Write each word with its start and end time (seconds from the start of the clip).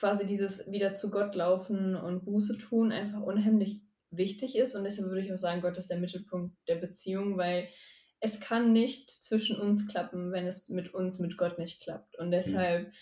quasi 0.00 0.24
dieses 0.24 0.70
wieder 0.72 0.94
zu 0.94 1.10
Gott 1.10 1.34
laufen 1.34 1.94
und 1.94 2.24
Buße 2.24 2.56
tun 2.56 2.90
einfach 2.90 3.20
unheimlich 3.20 3.82
wichtig 4.10 4.56
ist. 4.56 4.74
Und 4.74 4.84
deshalb 4.84 5.10
würde 5.10 5.20
ich 5.20 5.32
auch 5.32 5.38
sagen, 5.38 5.60
Gott 5.60 5.76
ist 5.76 5.90
der 5.90 5.98
Mittelpunkt 5.98 6.56
der 6.66 6.76
Beziehung, 6.76 7.36
weil 7.36 7.68
es 8.18 8.40
kann 8.40 8.72
nicht 8.72 9.10
zwischen 9.10 9.60
uns 9.60 9.86
klappen, 9.88 10.32
wenn 10.32 10.46
es 10.46 10.70
mit 10.70 10.94
uns, 10.94 11.18
mit 11.18 11.36
Gott 11.36 11.58
nicht 11.58 11.82
klappt. 11.82 12.18
Und 12.18 12.30
deshalb 12.30 12.86
mhm. 12.86 12.92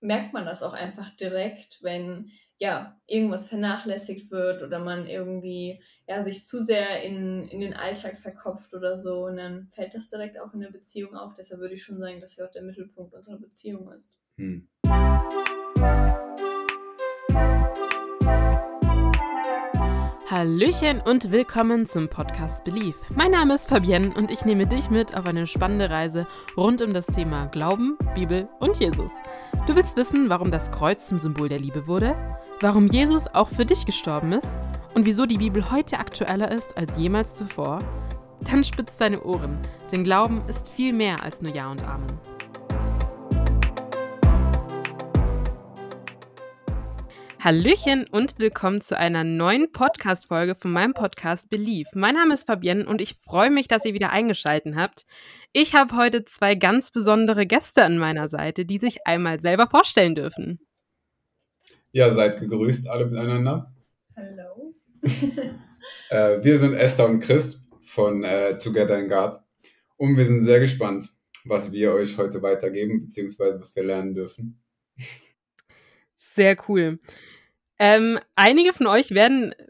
merkt 0.00 0.32
man 0.32 0.46
das 0.46 0.62
auch 0.62 0.74
einfach 0.74 1.10
direkt, 1.16 1.82
wenn 1.82 2.30
ja 2.58 3.00
irgendwas 3.08 3.48
vernachlässigt 3.48 4.30
wird 4.30 4.62
oder 4.62 4.78
man 4.78 5.08
irgendwie 5.08 5.82
ja 6.06 6.22
sich 6.22 6.44
zu 6.44 6.60
sehr 6.60 7.02
in, 7.02 7.48
in 7.48 7.58
den 7.58 7.74
Alltag 7.74 8.20
verkopft 8.20 8.74
oder 8.74 8.96
so. 8.96 9.26
Und 9.26 9.38
dann 9.38 9.68
fällt 9.72 9.94
das 9.94 10.08
direkt 10.08 10.38
auch 10.38 10.54
in 10.54 10.60
der 10.60 10.70
Beziehung 10.70 11.16
auf. 11.16 11.34
Deshalb 11.34 11.60
würde 11.60 11.74
ich 11.74 11.82
schon 11.82 11.98
sagen, 11.98 12.20
dass 12.20 12.38
er 12.38 12.46
auch 12.46 12.52
der 12.52 12.62
Mittelpunkt 12.62 13.12
unserer 13.12 13.38
Beziehung 13.38 13.92
ist. 13.92 14.14
Mhm. 14.36 14.68
Hallöchen 20.36 21.00
und 21.00 21.30
willkommen 21.30 21.86
zum 21.86 22.08
Podcast 22.08 22.64
Belief. 22.64 22.96
Mein 23.14 23.30
Name 23.30 23.54
ist 23.54 23.68
Fabienne 23.68 24.12
und 24.16 24.32
ich 24.32 24.44
nehme 24.44 24.66
dich 24.66 24.90
mit 24.90 25.16
auf 25.16 25.28
eine 25.28 25.46
spannende 25.46 25.90
Reise 25.90 26.26
rund 26.56 26.82
um 26.82 26.92
das 26.92 27.06
Thema 27.06 27.46
Glauben, 27.46 27.96
Bibel 28.16 28.48
und 28.58 28.80
Jesus. 28.80 29.12
Du 29.68 29.76
willst 29.76 29.96
wissen, 29.96 30.28
warum 30.30 30.50
das 30.50 30.72
Kreuz 30.72 31.06
zum 31.06 31.20
Symbol 31.20 31.48
der 31.48 31.60
Liebe 31.60 31.86
wurde, 31.86 32.16
warum 32.58 32.88
Jesus 32.88 33.28
auch 33.28 33.48
für 33.48 33.64
dich 33.64 33.86
gestorben 33.86 34.32
ist 34.32 34.56
und 34.94 35.06
wieso 35.06 35.24
die 35.24 35.38
Bibel 35.38 35.70
heute 35.70 36.00
aktueller 36.00 36.50
ist 36.50 36.76
als 36.76 36.98
jemals 36.98 37.36
zuvor? 37.36 37.78
Dann 38.40 38.64
spitz 38.64 38.96
deine 38.96 39.22
Ohren, 39.22 39.56
denn 39.92 40.02
Glauben 40.02 40.42
ist 40.48 40.68
viel 40.68 40.92
mehr 40.92 41.22
als 41.22 41.42
nur 41.42 41.54
Ja 41.54 41.70
und 41.70 41.84
Amen. 41.84 42.33
Hallöchen 47.44 48.06
und 48.10 48.38
willkommen 48.38 48.80
zu 48.80 48.96
einer 48.96 49.22
neuen 49.22 49.70
Podcast-Folge 49.70 50.54
von 50.54 50.72
meinem 50.72 50.94
Podcast 50.94 51.50
Belief. 51.50 51.88
Mein 51.92 52.14
Name 52.14 52.32
ist 52.32 52.46
Fabienne 52.46 52.86
und 52.86 53.02
ich 53.02 53.16
freue 53.22 53.50
mich, 53.50 53.68
dass 53.68 53.84
ihr 53.84 53.92
wieder 53.92 54.08
eingeschaltet 54.08 54.76
habt. 54.76 55.04
Ich 55.52 55.74
habe 55.74 55.94
heute 55.94 56.24
zwei 56.24 56.54
ganz 56.54 56.90
besondere 56.90 57.44
Gäste 57.44 57.84
an 57.84 57.98
meiner 57.98 58.28
Seite, 58.28 58.64
die 58.64 58.78
sich 58.78 59.06
einmal 59.06 59.40
selber 59.40 59.66
vorstellen 59.66 60.14
dürfen. 60.14 60.58
Ja, 61.92 62.10
seid 62.10 62.40
gegrüßt 62.40 62.88
alle 62.88 63.04
miteinander. 63.04 63.74
Hallo. 64.16 64.74
äh, 66.08 66.42
wir 66.42 66.58
sind 66.58 66.72
Esther 66.72 67.06
und 67.10 67.20
Chris 67.20 67.62
von 67.84 68.24
äh, 68.24 68.56
Together 68.56 68.98
in 68.98 69.10
God 69.10 69.34
und 69.98 70.16
wir 70.16 70.24
sind 70.24 70.40
sehr 70.44 70.60
gespannt, 70.60 71.10
was 71.44 71.72
wir 71.72 71.92
euch 71.92 72.16
heute 72.16 72.40
weitergeben, 72.40 73.02
beziehungsweise 73.02 73.60
was 73.60 73.76
wir 73.76 73.84
lernen 73.84 74.14
dürfen. 74.14 74.62
Sehr 76.16 76.56
cool. 76.68 76.98
Ähm, 77.78 78.20
einige 78.36 78.72
von 78.72 78.86
euch 78.86 79.10
werden 79.10 79.52
äh, 79.52 79.64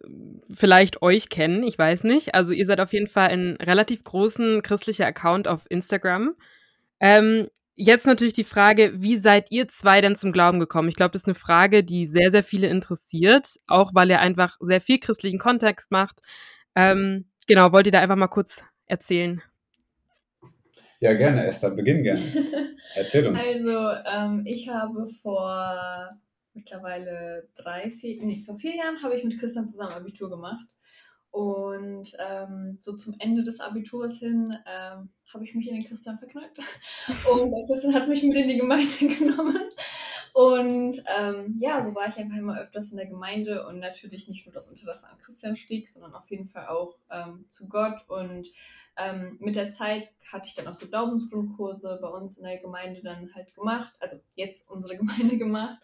vielleicht 0.52 1.02
euch 1.02 1.28
kennen, 1.30 1.62
ich 1.62 1.78
weiß 1.78 2.04
nicht. 2.04 2.34
Also 2.34 2.52
ihr 2.52 2.66
seid 2.66 2.80
auf 2.80 2.92
jeden 2.92 3.06
Fall 3.06 3.28
ein 3.28 3.56
relativ 3.56 4.04
großen 4.04 4.62
christlicher 4.62 5.06
Account 5.06 5.48
auf 5.48 5.62
Instagram. 5.70 6.34
Ähm, 7.00 7.48
jetzt 7.76 8.06
natürlich 8.06 8.34
die 8.34 8.44
Frage, 8.44 8.92
wie 8.96 9.16
seid 9.16 9.50
ihr 9.50 9.68
zwei 9.68 10.00
denn 10.00 10.16
zum 10.16 10.32
Glauben 10.32 10.60
gekommen? 10.60 10.88
Ich 10.88 10.96
glaube, 10.96 11.12
das 11.12 11.22
ist 11.22 11.28
eine 11.28 11.34
Frage, 11.34 11.82
die 11.82 12.06
sehr, 12.06 12.30
sehr 12.30 12.42
viele 12.42 12.66
interessiert, 12.68 13.48
auch 13.66 13.92
weil 13.94 14.10
ihr 14.10 14.20
einfach 14.20 14.56
sehr 14.60 14.80
viel 14.80 14.98
christlichen 14.98 15.38
Kontext 15.38 15.90
macht. 15.90 16.20
Ähm, 16.74 17.26
genau, 17.46 17.72
wollt 17.72 17.86
ihr 17.86 17.92
da 17.92 18.00
einfach 18.00 18.16
mal 18.16 18.28
kurz 18.28 18.64
erzählen? 18.86 19.42
Ja, 21.00 21.14
gerne, 21.14 21.46
Esther, 21.46 21.70
beginn 21.70 22.02
gerne. 22.02 22.22
Erzähl 22.94 23.26
uns. 23.26 23.44
Also, 23.44 23.90
ähm, 24.10 24.42
ich 24.46 24.68
habe 24.68 25.08
vor 25.22 26.18
mittlerweile 26.54 27.48
drei, 27.56 27.90
vier, 27.90 28.24
nee, 28.24 28.42
vor 28.44 28.58
vier 28.58 28.76
Jahren 28.76 29.02
habe 29.02 29.16
ich 29.16 29.24
mit 29.24 29.38
Christian 29.38 29.66
zusammen 29.66 29.92
Abitur 29.92 30.30
gemacht. 30.30 30.66
Und 31.30 32.16
ähm, 32.18 32.76
so 32.80 32.96
zum 32.96 33.16
Ende 33.18 33.42
des 33.42 33.60
Abiturs 33.60 34.18
hin 34.18 34.56
ähm, 34.66 35.10
habe 35.32 35.44
ich 35.44 35.54
mich 35.54 35.68
in 35.68 35.74
den 35.74 35.84
Christian 35.84 36.18
verknallt. 36.18 36.56
Und 37.32 37.50
der 37.50 37.66
Christian 37.66 37.94
hat 37.94 38.08
mich 38.08 38.22
mit 38.22 38.36
in 38.36 38.48
die 38.48 38.58
Gemeinde 38.58 38.96
genommen. 38.98 39.58
Und 40.32 41.02
ähm, 41.16 41.56
ja, 41.58 41.82
so 41.82 41.94
war 41.94 42.08
ich 42.08 42.16
einfach 42.18 42.36
immer 42.36 42.58
öfters 42.58 42.90
in 42.90 42.96
der 42.96 43.06
Gemeinde 43.06 43.68
und 43.68 43.78
natürlich 43.78 44.28
nicht 44.28 44.44
nur 44.44 44.52
das 44.52 44.66
Interesse 44.66 45.08
an 45.08 45.16
Christian 45.18 45.54
stieg, 45.54 45.88
sondern 45.88 46.12
auf 46.12 46.28
jeden 46.28 46.48
Fall 46.48 46.66
auch 46.66 46.98
ähm, 47.08 47.44
zu 47.50 47.68
Gott. 47.68 48.08
Und 48.08 48.48
ähm, 48.96 49.36
mit 49.40 49.54
der 49.54 49.70
Zeit 49.70 50.08
hatte 50.32 50.48
ich 50.48 50.54
dann 50.54 50.66
auch 50.66 50.74
so 50.74 50.88
Glaubensgrundkurse 50.88 52.00
bei 52.02 52.08
uns 52.08 52.38
in 52.38 52.44
der 52.44 52.58
Gemeinde 52.58 53.00
dann 53.02 53.32
halt 53.32 53.54
gemacht, 53.54 53.92
also 54.00 54.20
jetzt 54.34 54.68
unsere 54.68 54.96
Gemeinde 54.98 55.38
gemacht. 55.38 55.78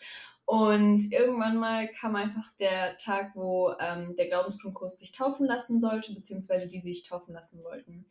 Und 0.50 1.12
irgendwann 1.12 1.58
mal 1.58 1.88
kam 1.92 2.16
einfach 2.16 2.50
der 2.58 2.96
Tag, 2.96 3.36
wo 3.36 3.72
ähm, 3.78 4.16
der 4.16 4.26
Glaubensgrundkurs 4.26 4.98
sich 4.98 5.12
taufen 5.12 5.46
lassen 5.46 5.78
sollte, 5.78 6.12
beziehungsweise 6.12 6.66
die 6.66 6.80
sich 6.80 7.08
taufen 7.08 7.34
lassen 7.34 7.62
wollten. 7.62 8.06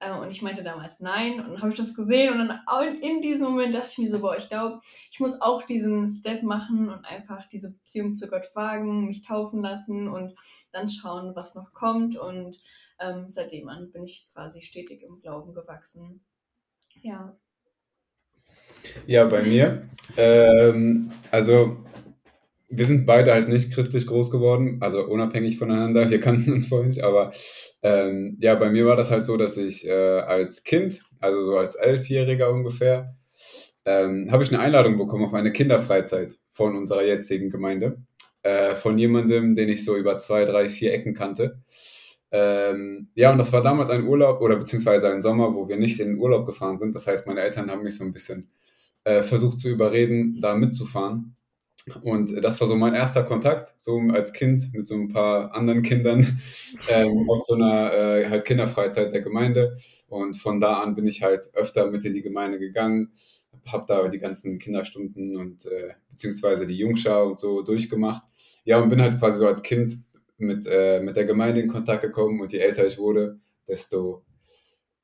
Äh, 0.00 0.10
und 0.10 0.28
ich 0.32 0.42
meinte 0.42 0.64
damals 0.64 0.98
nein. 0.98 1.38
Und 1.38 1.50
dann 1.50 1.62
habe 1.62 1.68
ich 1.68 1.76
das 1.76 1.94
gesehen 1.94 2.32
und 2.32 2.48
dann 2.48 3.00
in 3.00 3.20
diesem 3.20 3.50
Moment 3.50 3.76
dachte 3.76 3.90
ich 3.92 3.98
mir 3.98 4.10
so, 4.10 4.18
boah, 4.18 4.34
ich 4.36 4.48
glaube, 4.48 4.80
ich 5.08 5.20
muss 5.20 5.40
auch 5.40 5.62
diesen 5.62 6.08
Step 6.08 6.42
machen 6.42 6.88
und 6.88 7.04
einfach 7.04 7.46
diese 7.46 7.70
Beziehung 7.70 8.16
zu 8.16 8.26
Gott 8.26 8.50
wagen, 8.56 9.06
mich 9.06 9.22
taufen 9.22 9.62
lassen 9.62 10.08
und 10.08 10.34
dann 10.72 10.88
schauen, 10.88 11.36
was 11.36 11.54
noch 11.54 11.74
kommt. 11.74 12.16
Und 12.16 12.60
ähm, 12.98 13.28
seitdem 13.28 13.68
an 13.68 13.92
bin 13.92 14.02
ich 14.02 14.28
quasi 14.32 14.62
stetig 14.62 15.04
im 15.04 15.20
Glauben 15.20 15.54
gewachsen. 15.54 16.24
Ja. 17.02 17.38
Ja, 19.06 19.24
bei 19.24 19.42
mir. 19.42 19.88
Ähm, 20.16 21.10
also 21.30 21.78
wir 22.68 22.86
sind 22.86 23.06
beide 23.06 23.32
halt 23.32 23.48
nicht 23.48 23.72
christlich 23.72 24.06
groß 24.06 24.30
geworden, 24.30 24.78
also 24.80 25.04
unabhängig 25.04 25.58
voneinander. 25.58 26.10
Wir 26.10 26.20
kannten 26.20 26.52
uns 26.52 26.68
vorher 26.68 26.88
nicht, 26.88 27.02
aber 27.02 27.32
ähm, 27.82 28.36
ja, 28.40 28.54
bei 28.54 28.70
mir 28.70 28.86
war 28.86 28.96
das 28.96 29.10
halt 29.10 29.26
so, 29.26 29.36
dass 29.36 29.56
ich 29.56 29.86
äh, 29.86 29.92
als 29.92 30.64
Kind, 30.64 31.02
also 31.20 31.42
so 31.42 31.56
als 31.56 31.74
Elfjähriger 31.76 32.50
ungefähr, 32.50 33.16
ähm, 33.84 34.28
habe 34.30 34.42
ich 34.42 34.50
eine 34.50 34.60
Einladung 34.60 34.98
bekommen 34.98 35.24
auf 35.26 35.34
eine 35.34 35.52
Kinderfreizeit 35.52 36.36
von 36.50 36.76
unserer 36.76 37.04
jetzigen 37.04 37.50
Gemeinde, 37.50 37.98
äh, 38.42 38.74
von 38.74 38.98
jemandem, 38.98 39.56
den 39.56 39.68
ich 39.68 39.84
so 39.84 39.96
über 39.96 40.18
zwei, 40.18 40.44
drei, 40.44 40.68
vier 40.68 40.92
Ecken 40.94 41.14
kannte. 41.14 41.58
Ähm, 42.30 43.08
ja, 43.14 43.30
und 43.30 43.38
das 43.38 43.52
war 43.52 43.62
damals 43.62 43.90
ein 43.90 44.06
Urlaub 44.06 44.40
oder 44.40 44.56
beziehungsweise 44.56 45.12
ein 45.12 45.22
Sommer, 45.22 45.54
wo 45.54 45.68
wir 45.68 45.76
nicht 45.76 46.00
in 46.00 46.08
den 46.08 46.18
Urlaub 46.18 46.46
gefahren 46.46 46.78
sind. 46.78 46.94
Das 46.94 47.06
heißt, 47.06 47.26
meine 47.26 47.40
Eltern 47.40 47.70
haben 47.70 47.82
mich 47.82 47.96
so 47.96 48.04
ein 48.04 48.12
bisschen 48.12 48.50
äh, 49.04 49.22
versucht 49.22 49.60
zu 49.60 49.68
überreden, 49.68 50.40
da 50.40 50.54
mitzufahren. 50.54 51.36
Und 52.02 52.42
das 52.42 52.60
war 52.60 52.66
so 52.66 52.76
mein 52.76 52.94
erster 52.94 53.24
Kontakt, 53.24 53.74
so 53.76 53.98
als 54.10 54.32
Kind 54.32 54.72
mit 54.72 54.86
so 54.86 54.94
ein 54.94 55.08
paar 55.08 55.54
anderen 55.54 55.82
Kindern 55.82 56.40
ähm, 56.88 57.28
auf 57.28 57.40
so 57.40 57.54
einer 57.54 57.92
äh, 57.92 58.28
halt 58.28 58.46
Kinderfreizeit 58.46 59.12
der 59.12 59.20
Gemeinde. 59.20 59.76
Und 60.08 60.36
von 60.36 60.60
da 60.60 60.80
an 60.80 60.94
bin 60.94 61.06
ich 61.06 61.22
halt 61.22 61.50
öfter 61.54 61.90
mit 61.90 62.04
in 62.04 62.14
die 62.14 62.22
Gemeinde 62.22 62.58
gegangen, 62.58 63.12
habe 63.66 63.84
da 63.86 64.08
die 64.08 64.18
ganzen 64.18 64.58
Kinderstunden 64.58 65.36
und 65.36 65.66
äh, 65.66 65.94
beziehungsweise 66.10 66.66
die 66.66 66.78
Jungschau 66.78 67.28
und 67.28 67.38
so 67.38 67.62
durchgemacht. 67.62 68.22
Ja, 68.64 68.80
und 68.80 68.88
bin 68.88 69.02
halt 69.02 69.18
quasi 69.18 69.38
so 69.38 69.46
als 69.46 69.62
Kind 69.62 69.98
mit, 70.38 70.66
äh, 70.66 71.00
mit 71.00 71.16
der 71.16 71.26
Gemeinde 71.26 71.60
in 71.60 71.68
Kontakt 71.68 72.02
gekommen 72.02 72.40
und 72.40 72.52
je 72.52 72.60
älter 72.60 72.86
ich 72.86 72.98
wurde, 72.98 73.38
desto 73.68 74.24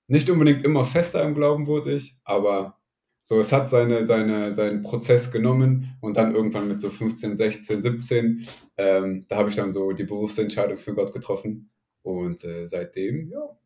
nicht 0.06 0.28
unbedingt 0.30 0.64
immer 0.64 0.84
fester 0.84 1.22
im 1.22 1.34
Glauben 1.34 1.66
wurde 1.66 1.92
ich, 1.92 2.16
aber 2.24 2.79
so, 3.22 3.38
es 3.38 3.52
hat 3.52 3.68
seine, 3.68 4.04
seine, 4.04 4.52
seinen 4.52 4.82
Prozess 4.82 5.30
genommen 5.30 5.96
und 6.00 6.16
dann 6.16 6.34
irgendwann 6.34 6.68
mit 6.68 6.80
so 6.80 6.90
15, 6.90 7.36
16, 7.36 7.82
17, 7.82 8.46
ähm, 8.76 9.24
da 9.28 9.36
habe 9.36 9.50
ich 9.50 9.56
dann 9.56 9.72
so 9.72 9.92
die 9.92 10.04
bewusste 10.04 10.42
Entscheidung 10.42 10.78
für 10.78 10.94
Gott 10.94 11.12
getroffen. 11.12 11.70
Und 12.02 12.44
äh, 12.44 12.66
seitdem, 12.66 13.28
ja, 13.28 13.58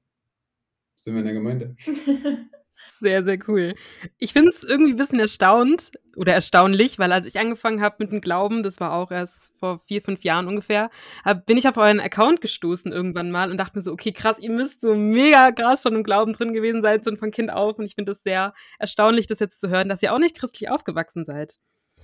sind 0.97 1.15
wir 1.15 1.21
in 1.21 1.27
der 1.27 1.35
Gemeinde. 1.35 1.77
Sehr, 3.01 3.23
sehr 3.25 3.39
cool. 3.49 3.75
Ich 4.19 4.33
finde 4.33 4.51
es 4.51 4.63
irgendwie 4.63 4.93
ein 4.93 4.97
bisschen 4.97 5.21
erstaunt 5.21 5.93
oder 6.17 6.33
erstaunlich, 6.33 6.99
weil 6.99 7.13
als 7.13 7.27
ich 7.27 7.39
angefangen 7.39 7.81
habe 7.81 7.97
mit 7.99 8.13
dem 8.13 8.21
Glauben, 8.21 8.63
das 8.63 8.81
war 8.81 8.93
auch 8.93 9.11
erst 9.11 9.53
vor 9.59 9.81
vier, 9.81 10.03
fünf 10.03 10.23
Jahren 10.23 10.47
ungefähr, 10.47 10.91
hab, 11.25 11.47
bin 11.47 11.57
ich 11.57 11.69
auf 11.69 11.77
euren 11.77 12.01
Account 12.01 12.41
gestoßen 12.41 12.93
irgendwann 12.93 13.31
mal 13.31 13.51
und 13.51 13.57
dachte 13.59 13.79
mir 13.79 13.83
so, 13.83 13.93
okay, 13.93 14.13
krass, 14.13 14.39
ihr 14.39 14.51
müsst 14.51 14.81
so 14.81 14.95
mega 14.95 15.53
krass 15.53 15.83
schon 15.83 15.95
im 15.95 16.05
Glauben 16.05 16.33
drin 16.33 16.53
gewesen 16.53 16.83
sein, 16.83 17.03
so 17.03 17.15
von 17.17 17.31
Kind 17.31 17.53
auf. 17.53 17.79
Und 17.79 17.85
ich 17.85 17.95
finde 17.95 18.13
es 18.13 18.23
sehr 18.23 18.55
erstaunlich, 18.79 19.27
das 19.27 19.41
jetzt 19.41 19.61
zu 19.61 19.69
hören, 19.69 19.89
dass 19.89 20.03
ihr 20.03 20.13
auch 20.13 20.19
nicht 20.19 20.37
christlich 20.37 20.71
aufgewachsen 20.71 21.25
seid. 21.25 21.59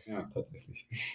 Ja, 0.07 0.29
tatsächlich. 0.33 0.87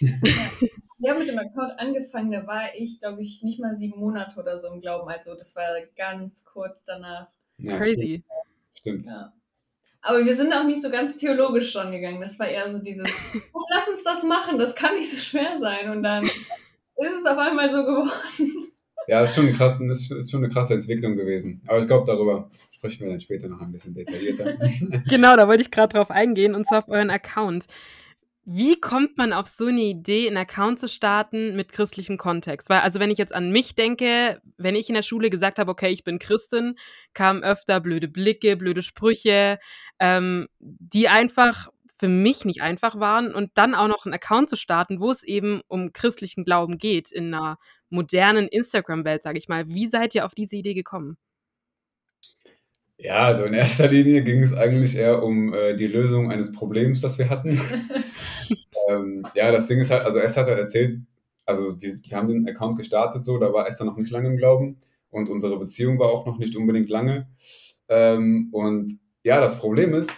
Wir 0.98 1.10
haben 1.10 1.18
mit 1.18 1.28
dem 1.28 1.38
Account 1.38 1.78
angefangen, 1.78 2.30
da 2.30 2.46
war 2.46 2.74
ich, 2.74 3.00
glaube 3.00 3.22
ich, 3.22 3.42
nicht 3.42 3.60
mal 3.60 3.74
sieben 3.74 3.98
Monate 3.98 4.40
oder 4.40 4.56
so 4.56 4.68
im 4.68 4.80
Glauben. 4.80 5.08
Also 5.10 5.34
das 5.34 5.54
war 5.54 5.66
ganz 5.96 6.44
kurz 6.44 6.84
danach. 6.84 7.28
Ja, 7.58 7.76
Crazy. 7.78 8.24
Stimmt. 8.74 9.06
stimmt. 9.06 9.06
Ja. 9.06 9.32
Aber 10.06 10.24
wir 10.24 10.34
sind 10.34 10.52
auch 10.52 10.62
nicht 10.62 10.80
so 10.80 10.88
ganz 10.88 11.16
theologisch 11.16 11.72
dran 11.72 11.90
gegangen. 11.90 12.20
Das 12.20 12.38
war 12.38 12.46
eher 12.46 12.70
so 12.70 12.78
dieses, 12.78 13.06
oh, 13.52 13.60
lass 13.70 13.88
uns 13.88 14.04
das 14.04 14.22
machen, 14.22 14.56
das 14.56 14.76
kann 14.76 14.94
nicht 14.94 15.10
so 15.10 15.16
schwer 15.16 15.58
sein. 15.60 15.90
Und 15.90 16.04
dann 16.04 16.24
ist 16.24 17.16
es 17.18 17.26
auf 17.26 17.36
einmal 17.38 17.70
so 17.70 17.84
geworden. 17.84 18.10
Ja, 19.08 19.20
ist 19.20 19.36
schon, 19.36 19.52
krass, 19.52 19.80
ist, 19.80 20.10
ist 20.10 20.32
schon 20.32 20.42
eine 20.42 20.52
krasse 20.52 20.74
Entwicklung 20.74 21.14
gewesen. 21.14 21.62
Aber 21.68 21.78
ich 21.78 21.86
glaube, 21.86 22.04
darüber 22.04 22.50
sprechen 22.72 23.04
wir 23.04 23.10
dann 23.10 23.20
später 23.20 23.46
noch 23.46 23.60
ein 23.60 23.70
bisschen 23.70 23.94
detaillierter. 23.94 24.56
genau, 25.08 25.36
da 25.36 25.46
wollte 25.46 25.62
ich 25.62 25.70
gerade 25.70 25.94
drauf 25.94 26.10
eingehen, 26.10 26.56
und 26.56 26.66
zwar 26.66 26.80
auf 26.80 26.88
euren 26.88 27.10
Account. 27.10 27.66
Wie 28.48 28.78
kommt 28.80 29.16
man 29.18 29.32
auf 29.32 29.48
so 29.48 29.66
eine 29.66 29.80
Idee, 29.80 30.28
einen 30.28 30.36
Account 30.36 30.78
zu 30.78 30.86
starten 30.86 31.56
mit 31.56 31.72
christlichem 31.72 32.16
Kontext? 32.16 32.68
Weil 32.70 32.78
also, 32.80 33.00
wenn 33.00 33.10
ich 33.10 33.18
jetzt 33.18 33.34
an 33.34 33.50
mich 33.50 33.74
denke, 33.74 34.40
wenn 34.56 34.76
ich 34.76 34.88
in 34.88 34.94
der 34.94 35.02
Schule 35.02 35.30
gesagt 35.30 35.58
habe: 35.58 35.68
„Okay, 35.72 35.88
ich 35.90 36.04
bin 36.04 36.20
Christin“, 36.20 36.78
kamen 37.12 37.42
öfter 37.42 37.80
blöde 37.80 38.06
Blicke, 38.06 38.56
blöde 38.56 38.82
Sprüche, 38.82 39.58
ähm, 39.98 40.46
die 40.60 41.08
einfach 41.08 41.68
für 41.96 42.06
mich 42.08 42.44
nicht 42.44 42.62
einfach 42.62 43.00
waren 43.00 43.34
und 43.34 43.50
dann 43.54 43.74
auch 43.74 43.88
noch 43.88 44.04
einen 44.06 44.14
Account 44.14 44.48
zu 44.50 44.56
starten, 44.56 45.00
wo 45.00 45.10
es 45.10 45.24
eben 45.24 45.60
um 45.66 45.92
christlichen 45.92 46.44
Glauben 46.44 46.78
geht 46.78 47.10
in 47.10 47.34
einer 47.34 47.58
modernen 47.90 48.46
Instagram-Welt, 48.46 49.22
sage 49.24 49.38
ich 49.38 49.48
mal. 49.48 49.66
Wie 49.68 49.88
seid 49.88 50.14
ihr 50.14 50.24
auf 50.24 50.34
diese 50.36 50.54
Idee 50.56 50.74
gekommen? 50.74 51.16
Ja, 52.98 53.26
also 53.26 53.44
in 53.44 53.54
erster 53.54 53.88
Linie 53.88 54.22
ging 54.22 54.42
es 54.42 54.54
eigentlich 54.54 54.96
eher 54.96 55.22
um 55.22 55.52
äh, 55.52 55.74
die 55.74 55.86
Lösung 55.86 56.30
eines 56.30 56.52
Problems, 56.52 57.00
das 57.00 57.18
wir 57.18 57.28
hatten. 57.28 57.60
ähm, 58.88 59.26
ja, 59.34 59.52
das 59.52 59.66
Ding 59.66 59.78
ist 59.78 59.90
halt, 59.90 60.04
also 60.04 60.18
Esther 60.18 60.42
hat 60.42 60.50
halt 60.50 60.60
erzählt, 60.60 61.00
also 61.44 61.80
wir, 61.80 61.92
wir, 62.02 62.16
haben 62.16 62.28
den 62.28 62.48
Account 62.48 62.78
gestartet 62.78 63.24
so, 63.24 63.38
da 63.38 63.52
war 63.52 63.68
Esther 63.68 63.84
noch 63.84 63.96
nicht 63.96 64.10
lange 64.10 64.28
im 64.28 64.38
Glauben 64.38 64.78
und 65.10 65.28
unsere 65.28 65.58
Beziehung 65.58 65.98
war 65.98 66.08
auch 66.08 66.26
noch 66.26 66.38
nicht 66.38 66.56
unbedingt 66.56 66.88
lange. 66.88 67.28
Ähm, 67.88 68.48
und 68.52 68.98
ja, 69.22 69.40
das 69.40 69.58
Problem 69.58 69.94
ist, 69.94 70.10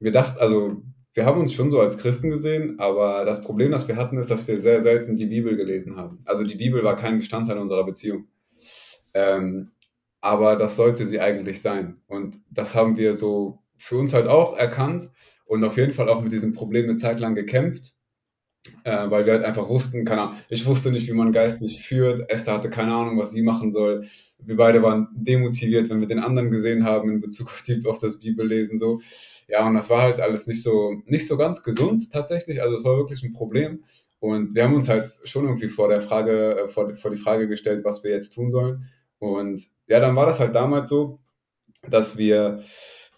wir 0.00 0.10
dachten, 0.10 0.38
also 0.38 0.82
wir 1.12 1.26
haben 1.26 1.40
uns 1.40 1.52
schon 1.52 1.70
so 1.70 1.80
als 1.80 1.98
Christen 1.98 2.30
gesehen, 2.30 2.78
aber 2.80 3.24
das 3.24 3.42
Problem, 3.42 3.70
das 3.70 3.86
wir 3.86 3.96
hatten, 3.96 4.18
ist, 4.18 4.30
dass 4.30 4.48
wir 4.48 4.58
sehr 4.58 4.80
selten 4.80 5.16
die 5.16 5.26
Bibel 5.26 5.56
gelesen 5.56 5.96
haben. 5.96 6.20
Also 6.24 6.44
die 6.44 6.56
Bibel 6.56 6.82
war 6.82 6.96
kein 6.96 7.18
Bestandteil 7.18 7.58
unserer 7.58 7.84
Beziehung. 7.84 8.26
Ähm, 9.12 9.70
aber 10.24 10.56
das 10.56 10.76
sollte 10.76 11.06
sie 11.06 11.20
eigentlich 11.20 11.60
sein. 11.60 11.98
Und 12.06 12.40
das 12.50 12.74
haben 12.74 12.96
wir 12.96 13.12
so 13.12 13.58
für 13.76 13.98
uns 13.98 14.14
halt 14.14 14.26
auch 14.26 14.56
erkannt 14.56 15.10
und 15.44 15.62
auf 15.64 15.76
jeden 15.76 15.92
Fall 15.92 16.08
auch 16.08 16.22
mit 16.22 16.32
diesem 16.32 16.54
Problem 16.54 16.88
eine 16.88 16.96
Zeit 16.96 17.20
lang 17.20 17.34
gekämpft, 17.34 17.92
äh, 18.84 19.10
weil 19.10 19.26
wir 19.26 19.34
halt 19.34 19.44
einfach 19.44 19.68
wussten, 19.68 20.06
keine 20.06 20.22
Ahnung, 20.22 20.36
ich 20.48 20.64
wusste 20.64 20.90
nicht, 20.90 21.06
wie 21.08 21.12
man 21.12 21.30
geistlich 21.30 21.86
führt, 21.86 22.30
Esther 22.30 22.54
hatte 22.54 22.70
keine 22.70 22.94
Ahnung, 22.94 23.18
was 23.18 23.32
sie 23.32 23.42
machen 23.42 23.70
soll. 23.70 24.06
Wir 24.38 24.56
beide 24.56 24.82
waren 24.82 25.08
demotiviert, 25.14 25.90
wenn 25.90 26.00
wir 26.00 26.08
den 26.08 26.20
anderen 26.20 26.50
gesehen 26.50 26.84
haben 26.84 27.10
in 27.10 27.20
Bezug 27.20 27.48
auf, 27.48 27.60
die, 27.60 27.84
auf 27.84 27.98
das 27.98 28.18
Bibellesen 28.18 28.78
so. 28.78 29.02
Ja, 29.46 29.66
und 29.66 29.74
das 29.74 29.90
war 29.90 30.00
halt 30.00 30.20
alles 30.22 30.46
nicht 30.46 30.62
so, 30.62 31.02
nicht 31.04 31.26
so 31.26 31.36
ganz 31.36 31.62
gesund 31.62 32.10
tatsächlich. 32.10 32.62
Also 32.62 32.76
es 32.76 32.84
war 32.84 32.96
wirklich 32.96 33.22
ein 33.24 33.34
Problem. 33.34 33.84
Und 34.20 34.54
wir 34.54 34.62
haben 34.62 34.74
uns 34.74 34.88
halt 34.88 35.12
schon 35.24 35.44
irgendwie 35.44 35.68
vor 35.68 35.88
der 35.88 36.00
Frage, 36.00 36.60
äh, 36.60 36.68
vor, 36.68 36.94
vor 36.94 37.10
die 37.10 37.18
Frage 37.18 37.46
gestellt, 37.46 37.84
was 37.84 38.02
wir 38.02 38.10
jetzt 38.10 38.30
tun 38.30 38.50
sollen. 38.50 38.86
Und 39.24 39.66
ja, 39.86 40.00
dann 40.00 40.16
war 40.16 40.26
das 40.26 40.38
halt 40.38 40.54
damals 40.54 40.90
so, 40.90 41.18
dass 41.88 42.18
wir, 42.18 42.62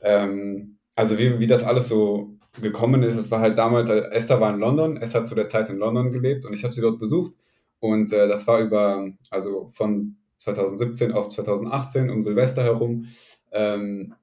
ähm, 0.03 0.79
also 0.95 1.19
wie, 1.19 1.41
wie 1.41 1.49
das 1.49 1.65
alles 1.65 1.89
so 1.89 2.37
gekommen 2.63 3.03
ist, 3.03 3.17
es 3.17 3.31
war 3.33 3.41
halt 3.41 3.59
damals, 3.59 3.91
äh, 3.91 4.11
Esther 4.13 4.41
war 4.41 4.55
in 4.55 4.61
London, 4.61 4.97
Esther 4.99 5.23
hat 5.23 5.29
zu 5.29 5.35
der 5.35 5.49
Zeit 5.49 5.69
in 5.69 5.79
London 5.79 6.13
gelebt 6.13 6.45
und 6.47 6.53
ich 6.53 6.63
habe 6.63 6.73
sie 6.73 6.81
dort 6.81 7.01
besucht. 7.01 7.33
Und 7.81 8.13
äh, 8.13 8.29
das 8.29 8.47
war 8.47 8.61
über, 8.61 9.11
also 9.31 9.69
von 9.73 10.17
2017 10.37 11.13
auf 11.13 11.29
2018 11.29 12.09
um 12.09 12.23
Silvester 12.23 12.63
herum. 12.63 13.09
Ähm, 13.51 14.15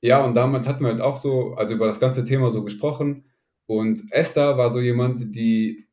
ja, 0.00 0.24
und 0.24 0.34
damals 0.34 0.68
hatten 0.68 0.84
wir 0.84 0.90
halt 0.90 1.00
auch 1.00 1.16
so, 1.16 1.54
also 1.54 1.74
über 1.74 1.88
das 1.88 1.98
ganze 1.98 2.24
Thema 2.24 2.50
so 2.50 2.62
gesprochen. 2.62 3.24
Und 3.66 4.00
Esther 4.12 4.56
war 4.58 4.70
so 4.70 4.80
jemand, 4.80 5.34
die 5.34 5.86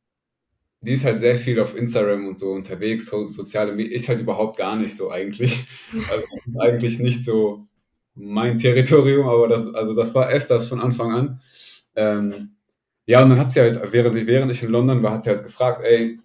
die 0.82 0.92
ist 0.92 1.04
halt 1.04 1.20
sehr 1.20 1.36
viel 1.36 1.60
auf 1.60 1.76
Instagram 1.76 2.26
und 2.26 2.38
so 2.38 2.52
unterwegs, 2.52 3.06
so, 3.06 3.26
soziale 3.28 3.72
Medien. 3.72 3.94
Ich 3.94 4.08
halt 4.08 4.20
überhaupt 4.20 4.56
gar 4.56 4.76
nicht 4.76 4.96
so 4.96 5.10
eigentlich. 5.10 5.66
Also 6.10 6.26
eigentlich 6.60 6.98
nicht 6.98 7.24
so 7.24 7.66
mein 8.14 8.56
Territorium, 8.56 9.28
aber 9.28 9.48
das, 9.48 9.72
also 9.74 9.94
das 9.94 10.14
war 10.14 10.32
es 10.32 10.46
das 10.46 10.66
von 10.66 10.80
Anfang 10.80 11.12
an. 11.12 11.40
Ähm, 11.96 12.56
ja, 13.06 13.22
und 13.22 13.30
dann 13.30 13.38
hat 13.38 13.50
sie 13.50 13.60
halt, 13.60 13.80
während 13.92 14.16
ich, 14.16 14.26
während 14.26 14.52
ich 14.52 14.62
in 14.62 14.70
London 14.70 15.02
war, 15.02 15.12
hat 15.12 15.24
sie 15.24 15.30
halt 15.30 15.42
gefragt, 15.42 15.82
ey, 15.84 16.18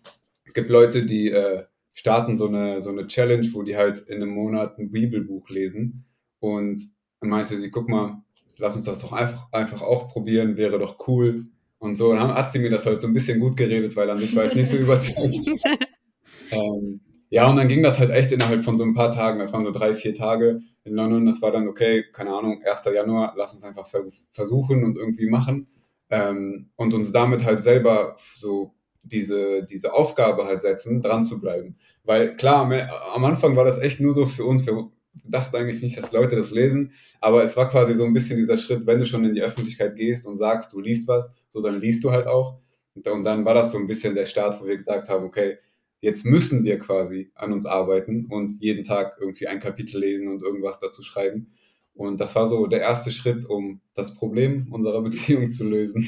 es 0.44 0.54
gibt 0.54 0.70
Leute, 0.70 1.06
die 1.06 1.32
äh, 1.32 1.64
starten 1.94 2.38
so 2.38 2.48
eine, 2.48 2.82
so 2.82 2.92
eine 2.92 3.08
Challenge, 3.08 3.48
wo 3.54 3.64
die 3.64 3.76
halt 3.76 4.00
in 4.00 4.22
einem 4.22 4.30
Monat 4.30 4.78
ein 4.78 4.92
Bibelbuch 4.92 5.50
lesen. 5.50 6.06
Und 6.40 6.80
dann 7.20 7.30
meinte 7.30 7.58
sie, 7.58 7.72
guck 7.72 7.90
mal, 7.90 8.22
lass 8.58 8.76
uns 8.76 8.86
das 8.86 9.00
doch 9.02 9.14
einfach, 9.14 9.52
einfach 9.52 9.82
auch 9.82 10.10
probieren, 10.10 10.58
wäre 10.58 10.78
doch 10.78 11.08
cool. 11.08 11.48
Und 11.86 11.98
so 11.98 12.14
dann 12.14 12.34
hat 12.34 12.52
sie 12.52 12.58
mir 12.58 12.72
das 12.72 12.86
halt 12.88 13.00
so 13.00 13.06
ein 13.08 13.14
bisschen 13.14 13.40
gut 13.40 13.56
geredet, 13.56 13.96
weil 13.96 14.10
an 14.10 14.18
sich 14.18 14.36
war 14.36 14.46
ich 14.46 14.56
nicht 14.56 14.70
so 14.70 14.78
überzeugt. 14.78 15.36
ähm, 16.52 17.00
ja, 17.30 17.48
und 17.48 17.58
dann 17.58 17.68
ging 17.68 17.84
das 17.84 18.00
halt 18.00 18.10
echt 18.10 18.32
innerhalb 18.32 18.64
von 18.64 18.76
so 18.76 18.84
ein 18.84 18.96
paar 18.96 19.12
Tagen. 19.12 19.38
Das 19.38 19.54
waren 19.54 19.64
so 19.64 19.72
drei, 19.72 19.94
vier 19.94 20.16
Tage 20.16 20.62
in 20.84 20.96
London. 20.96 21.28
Das 21.28 21.44
war 21.44 21.52
dann 21.52 21.68
okay, 21.68 22.04
keine 22.12 22.34
Ahnung, 22.34 22.62
1. 22.64 22.86
Januar, 22.86 23.36
lass 23.38 23.54
uns 23.54 23.64
einfach 23.64 23.88
versuchen 24.32 24.84
und 24.84 24.98
irgendwie 24.98 25.30
machen. 25.30 25.68
Ähm, 26.10 26.72
und 26.76 26.94
uns 26.96 27.12
damit 27.12 27.44
halt 27.44 27.62
selber 27.62 28.16
so 28.34 28.74
diese, 29.04 29.64
diese 29.64 29.94
Aufgabe 29.94 30.46
halt 30.46 30.62
setzen, 30.62 31.02
dran 31.02 31.24
zu 31.24 31.40
bleiben. 31.40 31.78
Weil 32.04 32.36
klar, 32.36 32.72
am 33.14 33.26
Anfang 33.26 33.56
war 33.56 33.64
das 33.64 33.78
echt 33.78 34.00
nur 34.00 34.14
so 34.14 34.26
für 34.26 34.46
uns, 34.46 34.66
wir 34.66 34.90
dachte 35.24 35.58
eigentlich 35.58 35.82
nicht, 35.82 35.98
dass 35.98 36.12
Leute 36.12 36.36
das 36.36 36.52
lesen, 36.52 36.92
aber 37.22 37.44
es 37.44 37.56
war 37.56 37.70
quasi 37.70 37.94
so 37.94 38.04
ein 38.04 38.14
bisschen 38.14 38.38
dieser 38.38 38.58
Schritt, 38.58 38.86
wenn 38.86 39.00
du 39.00 39.06
schon 39.06 39.26
in 39.26 39.34
die 39.34 39.42
Öffentlichkeit 39.42 39.96
gehst 39.96 40.28
und 40.28 40.38
sagst, 40.38 40.74
du 40.74 40.80
liest 40.80 41.08
was, 41.08 41.34
so 41.50 41.62
dann 41.62 41.80
liest 41.80 42.04
du 42.04 42.12
halt 42.12 42.28
auch. 42.28 42.60
Und 42.96 43.06
dann 43.06 43.44
war 43.46 43.54
das 43.54 43.72
so 43.72 43.78
ein 43.78 43.88
bisschen 43.88 44.16
der 44.16 44.26
Start, 44.26 44.62
wo 44.62 44.66
wir 44.66 44.78
gesagt 44.78 45.10
haben, 45.10 45.26
okay, 45.26 45.58
jetzt 46.00 46.26
müssen 46.26 46.64
wir 46.64 46.80
quasi 46.80 47.32
an 47.36 47.52
uns 47.52 47.66
arbeiten 47.66 48.28
und 48.28 48.52
jeden 48.62 48.84
Tag 48.84 49.18
irgendwie 49.20 49.48
ein 49.48 49.60
Kapitel 49.60 50.00
lesen 50.00 50.28
und 50.28 50.42
irgendwas 50.42 50.80
dazu 50.80 51.02
schreiben. 51.02 51.52
Und 51.94 52.20
das 52.20 52.36
war 52.36 52.46
so 52.46 52.68
der 52.68 52.82
erste 52.82 53.12
Schritt, 53.12 53.46
um 53.46 53.82
das 53.94 54.14
Problem 54.14 54.68
unserer 54.72 55.02
Beziehung 55.04 55.50
zu 55.50 55.68
lösen. 55.68 56.08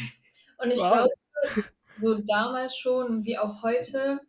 Und 0.60 0.72
ich 0.72 0.80
wow. 0.80 0.92
glaube, 0.92 1.68
so 2.02 2.22
damals 2.28 2.78
schon 2.78 3.24
wie 3.24 3.38
auch 3.38 3.64
heute, 3.64 4.20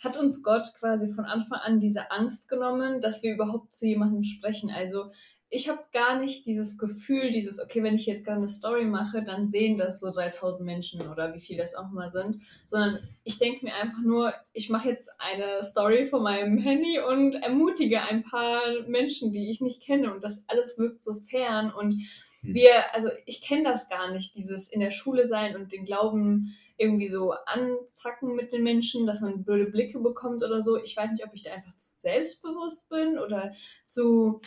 hat 0.00 0.16
uns 0.16 0.42
Gott 0.42 0.72
quasi 0.78 1.12
von 1.12 1.24
Anfang 1.24 1.58
an 1.58 1.80
diese 1.80 2.10
Angst 2.10 2.48
genommen, 2.48 3.00
dass 3.00 3.22
wir 3.22 3.34
überhaupt 3.34 3.72
zu 3.72 3.86
jemandem 3.86 4.22
sprechen. 4.22 4.70
Also 4.70 5.10
ich 5.52 5.68
habe 5.68 5.80
gar 5.92 6.18
nicht 6.18 6.46
dieses 6.46 6.78
Gefühl, 6.78 7.30
dieses, 7.30 7.60
okay, 7.60 7.82
wenn 7.82 7.96
ich 7.96 8.06
jetzt 8.06 8.24
gerade 8.24 8.38
eine 8.38 8.48
Story 8.48 8.84
mache, 8.84 9.22
dann 9.22 9.48
sehen 9.48 9.76
das 9.76 9.98
so 9.98 10.12
3000 10.12 10.64
Menschen 10.64 11.08
oder 11.10 11.34
wie 11.34 11.40
viel 11.40 11.56
das 11.56 11.74
auch 11.74 11.90
mal 11.90 12.08
sind, 12.08 12.40
sondern 12.64 13.00
ich 13.24 13.38
denke 13.38 13.64
mir 13.64 13.74
einfach 13.74 14.00
nur, 14.02 14.32
ich 14.52 14.70
mache 14.70 14.88
jetzt 14.88 15.10
eine 15.18 15.62
Story 15.64 16.06
von 16.06 16.22
meinem 16.22 16.56
Handy 16.58 17.00
und 17.00 17.34
ermutige 17.34 18.02
ein 18.02 18.22
paar 18.22 18.60
Menschen, 18.86 19.32
die 19.32 19.50
ich 19.50 19.60
nicht 19.60 19.82
kenne 19.82 20.14
und 20.14 20.22
das 20.22 20.44
alles 20.48 20.78
wirkt 20.78 21.02
so 21.02 21.20
fern 21.28 21.72
und. 21.72 21.94
Wir, 22.42 22.94
also 22.94 23.08
ich 23.26 23.42
kenne 23.42 23.64
das 23.64 23.88
gar 23.88 24.10
nicht, 24.10 24.34
dieses 24.34 24.68
in 24.68 24.80
der 24.80 24.90
Schule 24.90 25.26
sein 25.26 25.56
und 25.56 25.72
den 25.72 25.84
Glauben 25.84 26.54
irgendwie 26.76 27.08
so 27.08 27.32
anzacken 27.46 28.34
mit 28.34 28.52
den 28.52 28.62
Menschen, 28.62 29.06
dass 29.06 29.20
man 29.20 29.44
blöde 29.44 29.70
Blicke 29.70 29.98
bekommt 29.98 30.42
oder 30.42 30.62
so. 30.62 30.78
Ich 30.78 30.96
weiß 30.96 31.10
nicht, 31.12 31.24
ob 31.26 31.34
ich 31.34 31.42
da 31.42 31.52
einfach 31.52 31.76
zu 31.76 31.92
selbstbewusst 31.92 32.88
bin 32.88 33.18
oder 33.18 33.52
zu, 33.84 34.40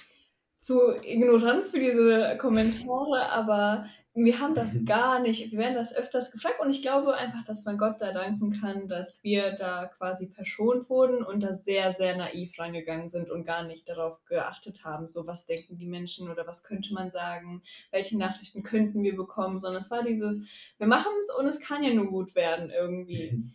zu 0.58 0.96
ignorant 1.04 1.68
für 1.68 1.80
diese 1.80 2.38
Kommentare, 2.40 3.30
aber 3.30 3.86
wir 4.16 4.40
haben 4.40 4.54
das 4.54 4.74
mhm. 4.74 4.86
gar 4.86 5.20
nicht. 5.20 5.52
Wir 5.52 5.60
werden 5.60 5.74
das 5.74 5.96
öfters 5.96 6.32
gefragt 6.32 6.60
und 6.60 6.70
ich 6.70 6.84
glaube 6.84 7.16
einfach, 7.16 7.44
dass 7.44 7.66
man 7.66 7.80
Gott 7.80 8.00
da 8.00 8.12
danken 8.12 8.52
kann, 8.52 8.88
dass 8.88 9.24
wir 9.24 9.54
da 9.54 9.88
quasi 9.88 10.28
verschont 10.28 10.88
wurden 10.90 11.24
und 11.24 11.42
da 11.42 11.54
sehr, 11.54 11.94
sehr 11.94 12.16
naiv 12.16 12.58
rangegangen 12.60 13.08
sind 13.08 13.32
und 13.32 13.44
gar 13.44 13.64
nicht 13.64 13.90
darauf 13.90 14.24
geachtet 14.26 14.86
haben, 14.86 15.08
so 15.08 15.26
was 15.26 15.46
denken 15.46 15.78
die 15.78 15.88
Menschen 15.88 16.30
oder 16.30 16.46
was 16.46 16.64
könnte 16.64 16.94
man 16.94 17.10
sagen, 17.10 17.64
welche 17.90 18.18
Nachrichten 18.18 18.62
könnten 18.62 19.02
wir 19.02 19.16
bekommen, 19.16 19.60
sondern 19.60 19.82
es 19.82 19.90
war 19.90 20.04
dieses, 20.04 20.46
wir 20.78 20.88
machen 20.88 21.12
es 21.22 21.34
und 21.36 21.48
es 21.48 21.60
kann 21.60 21.84
ja 21.84 21.94
nur 21.94 22.08
gut 22.08 22.36
werden 22.36 22.70
irgendwie. 22.70 23.44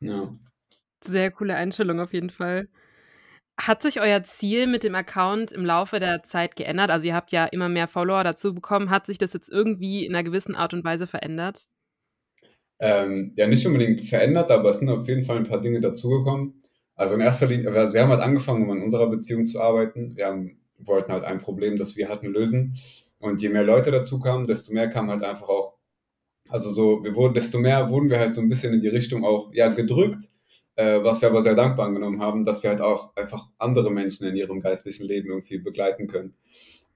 Ja. 0.00 0.32
Sehr 1.02 1.32
coole 1.32 1.56
Einstellung 1.56 1.98
auf 1.98 2.12
jeden 2.12 2.30
Fall. 2.30 2.68
Hat 3.60 3.82
sich 3.82 4.00
euer 4.00 4.22
Ziel 4.22 4.68
mit 4.68 4.84
dem 4.84 4.94
Account 4.94 5.50
im 5.50 5.64
Laufe 5.64 5.98
der 5.98 6.22
Zeit 6.22 6.54
geändert? 6.54 6.90
Also, 6.90 7.08
ihr 7.08 7.14
habt 7.14 7.32
ja 7.32 7.44
immer 7.46 7.68
mehr 7.68 7.88
Follower 7.88 8.22
dazu 8.22 8.54
bekommen. 8.54 8.90
Hat 8.90 9.06
sich 9.06 9.18
das 9.18 9.32
jetzt 9.32 9.48
irgendwie 9.48 10.06
in 10.06 10.14
einer 10.14 10.22
gewissen 10.22 10.54
Art 10.54 10.74
und 10.74 10.84
Weise 10.84 11.08
verändert? 11.08 11.66
Ähm, 12.80 13.32
ja, 13.36 13.48
nicht 13.48 13.66
unbedingt 13.66 14.02
verändert, 14.02 14.52
aber 14.52 14.70
es 14.70 14.78
sind 14.78 14.88
auf 14.88 15.08
jeden 15.08 15.24
Fall 15.24 15.36
ein 15.36 15.48
paar 15.48 15.60
Dinge 15.60 15.80
dazugekommen. 15.80 16.62
Also 16.94 17.16
in 17.16 17.20
erster 17.20 17.46
Linie, 17.46 17.72
also 17.72 17.94
wir 17.94 18.02
haben 18.02 18.10
halt 18.10 18.22
angefangen, 18.22 18.62
um 18.62 18.70
an 18.70 18.82
unserer 18.82 19.08
Beziehung 19.08 19.46
zu 19.46 19.60
arbeiten. 19.60 20.16
Wir 20.16 20.26
haben, 20.26 20.60
wollten 20.78 21.12
halt 21.12 21.24
ein 21.24 21.40
Problem, 21.40 21.76
das 21.76 21.96
wir 21.96 22.08
hatten, 22.08 22.28
lösen. 22.28 22.76
Und 23.18 23.42
je 23.42 23.48
mehr 23.48 23.64
Leute 23.64 23.90
dazu 23.90 24.20
kamen, 24.20 24.46
desto 24.46 24.72
mehr 24.72 24.88
kam 24.88 25.10
halt 25.10 25.24
einfach 25.24 25.48
auch, 25.48 25.76
also 26.48 26.70
so, 26.70 27.02
wir 27.02 27.16
wurden, 27.16 27.34
desto 27.34 27.58
mehr 27.58 27.90
wurden 27.90 28.08
wir 28.08 28.20
halt 28.20 28.36
so 28.36 28.40
ein 28.40 28.48
bisschen 28.48 28.72
in 28.74 28.80
die 28.80 28.88
Richtung 28.88 29.24
auch, 29.24 29.52
ja, 29.52 29.68
gedrückt 29.68 30.28
äh, 30.78 31.02
was 31.02 31.20
wir 31.20 31.28
aber 31.28 31.42
sehr 31.42 31.56
dankbar 31.56 31.88
angenommen 31.88 32.22
haben, 32.22 32.44
dass 32.44 32.62
wir 32.62 32.70
halt 32.70 32.80
auch 32.80 33.14
einfach 33.16 33.48
andere 33.58 33.90
Menschen 33.90 34.28
in 34.28 34.36
ihrem 34.36 34.60
geistlichen 34.60 35.04
Leben 35.04 35.28
irgendwie 35.28 35.58
begleiten 35.58 36.06
können. 36.06 36.34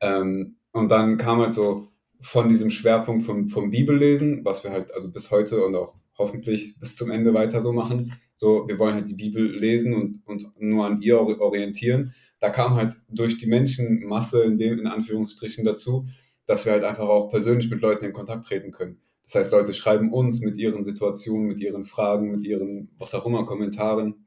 Ähm, 0.00 0.54
und 0.70 0.88
dann 0.92 1.18
kam 1.18 1.40
halt 1.40 1.52
so 1.52 1.88
von 2.20 2.48
diesem 2.48 2.70
Schwerpunkt 2.70 3.24
vom, 3.24 3.48
vom 3.48 3.70
Bibellesen, 3.70 4.44
was 4.44 4.62
wir 4.62 4.70
halt 4.70 4.94
also 4.94 5.10
bis 5.10 5.32
heute 5.32 5.64
und 5.64 5.74
auch 5.74 5.94
hoffentlich 6.16 6.78
bis 6.78 6.94
zum 6.94 7.10
Ende 7.10 7.34
weiter 7.34 7.60
so 7.60 7.72
machen. 7.72 8.12
So, 8.36 8.68
wir 8.68 8.78
wollen 8.78 8.94
halt 8.94 9.08
die 9.08 9.14
Bibel 9.14 9.44
lesen 9.44 9.94
und, 9.94 10.22
und 10.26 10.52
nur 10.60 10.86
an 10.86 11.02
ihr 11.02 11.20
orientieren. 11.20 12.14
Da 12.38 12.50
kam 12.50 12.76
halt 12.76 12.94
durch 13.08 13.38
die 13.38 13.48
Menschenmasse 13.48 14.44
in 14.44 14.58
dem, 14.58 14.78
in 14.78 14.86
Anführungsstrichen 14.86 15.64
dazu, 15.64 16.06
dass 16.46 16.66
wir 16.66 16.72
halt 16.72 16.84
einfach 16.84 17.08
auch 17.08 17.30
persönlich 17.30 17.68
mit 17.68 17.80
Leuten 17.80 18.04
in 18.04 18.12
Kontakt 18.12 18.44
treten 18.44 18.70
können. 18.70 19.01
Das 19.24 19.34
heißt, 19.36 19.52
Leute 19.52 19.72
schreiben 19.72 20.12
uns 20.12 20.40
mit 20.40 20.56
ihren 20.56 20.84
Situationen, 20.84 21.46
mit 21.46 21.60
ihren 21.60 21.84
Fragen, 21.84 22.30
mit 22.30 22.44
ihren, 22.44 22.90
was 22.98 23.14
auch 23.14 23.26
immer, 23.26 23.44
Kommentaren. 23.44 24.26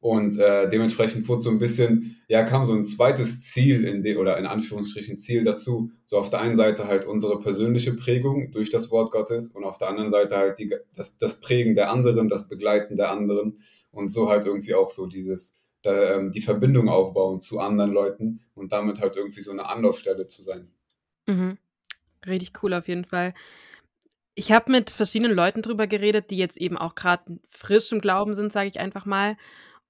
Und 0.00 0.38
äh, 0.38 0.66
dementsprechend 0.70 1.28
wurde 1.28 1.42
so 1.42 1.50
ein 1.50 1.58
bisschen, 1.58 2.16
ja, 2.26 2.42
kam 2.42 2.64
so 2.64 2.72
ein 2.72 2.86
zweites 2.86 3.40
Ziel 3.40 3.84
in 3.84 4.02
de, 4.02 4.16
oder 4.16 4.38
in 4.38 4.46
Anführungsstrichen 4.46 5.18
Ziel 5.18 5.44
dazu. 5.44 5.92
So 6.06 6.16
auf 6.16 6.30
der 6.30 6.40
einen 6.40 6.56
Seite 6.56 6.86
halt 6.86 7.04
unsere 7.04 7.38
persönliche 7.38 7.92
Prägung 7.92 8.50
durch 8.50 8.70
das 8.70 8.90
Wort 8.90 9.12
Gottes 9.12 9.50
und 9.50 9.64
auf 9.64 9.76
der 9.76 9.88
anderen 9.88 10.10
Seite 10.10 10.38
halt 10.38 10.58
die, 10.58 10.74
das, 10.94 11.18
das 11.18 11.40
Prägen 11.40 11.74
der 11.74 11.90
anderen, 11.90 12.28
das 12.28 12.48
Begleiten 12.48 12.96
der 12.96 13.10
anderen 13.10 13.60
und 13.90 14.10
so 14.10 14.30
halt 14.30 14.46
irgendwie 14.46 14.74
auch 14.74 14.90
so 14.90 15.06
dieses, 15.06 15.60
da, 15.82 16.14
ähm, 16.14 16.30
die 16.30 16.40
Verbindung 16.40 16.88
aufbauen 16.88 17.42
zu 17.42 17.60
anderen 17.60 17.92
Leuten 17.92 18.40
und 18.54 18.72
damit 18.72 19.00
halt 19.02 19.16
irgendwie 19.16 19.42
so 19.42 19.50
eine 19.50 19.68
Anlaufstelle 19.68 20.26
zu 20.26 20.42
sein. 20.42 20.70
Mhm. 21.26 21.58
Richtig 22.26 22.52
cool 22.62 22.72
auf 22.72 22.88
jeden 22.88 23.04
Fall. 23.04 23.34
Ich 24.34 24.52
habe 24.52 24.70
mit 24.70 24.90
verschiedenen 24.90 25.34
Leuten 25.34 25.62
drüber 25.62 25.86
geredet, 25.86 26.30
die 26.30 26.36
jetzt 26.36 26.56
eben 26.56 26.78
auch 26.78 26.94
gerade 26.94 27.38
frisch 27.50 27.92
im 27.92 28.00
Glauben 28.00 28.34
sind, 28.34 28.52
sage 28.52 28.68
ich 28.68 28.78
einfach 28.80 29.04
mal. 29.04 29.36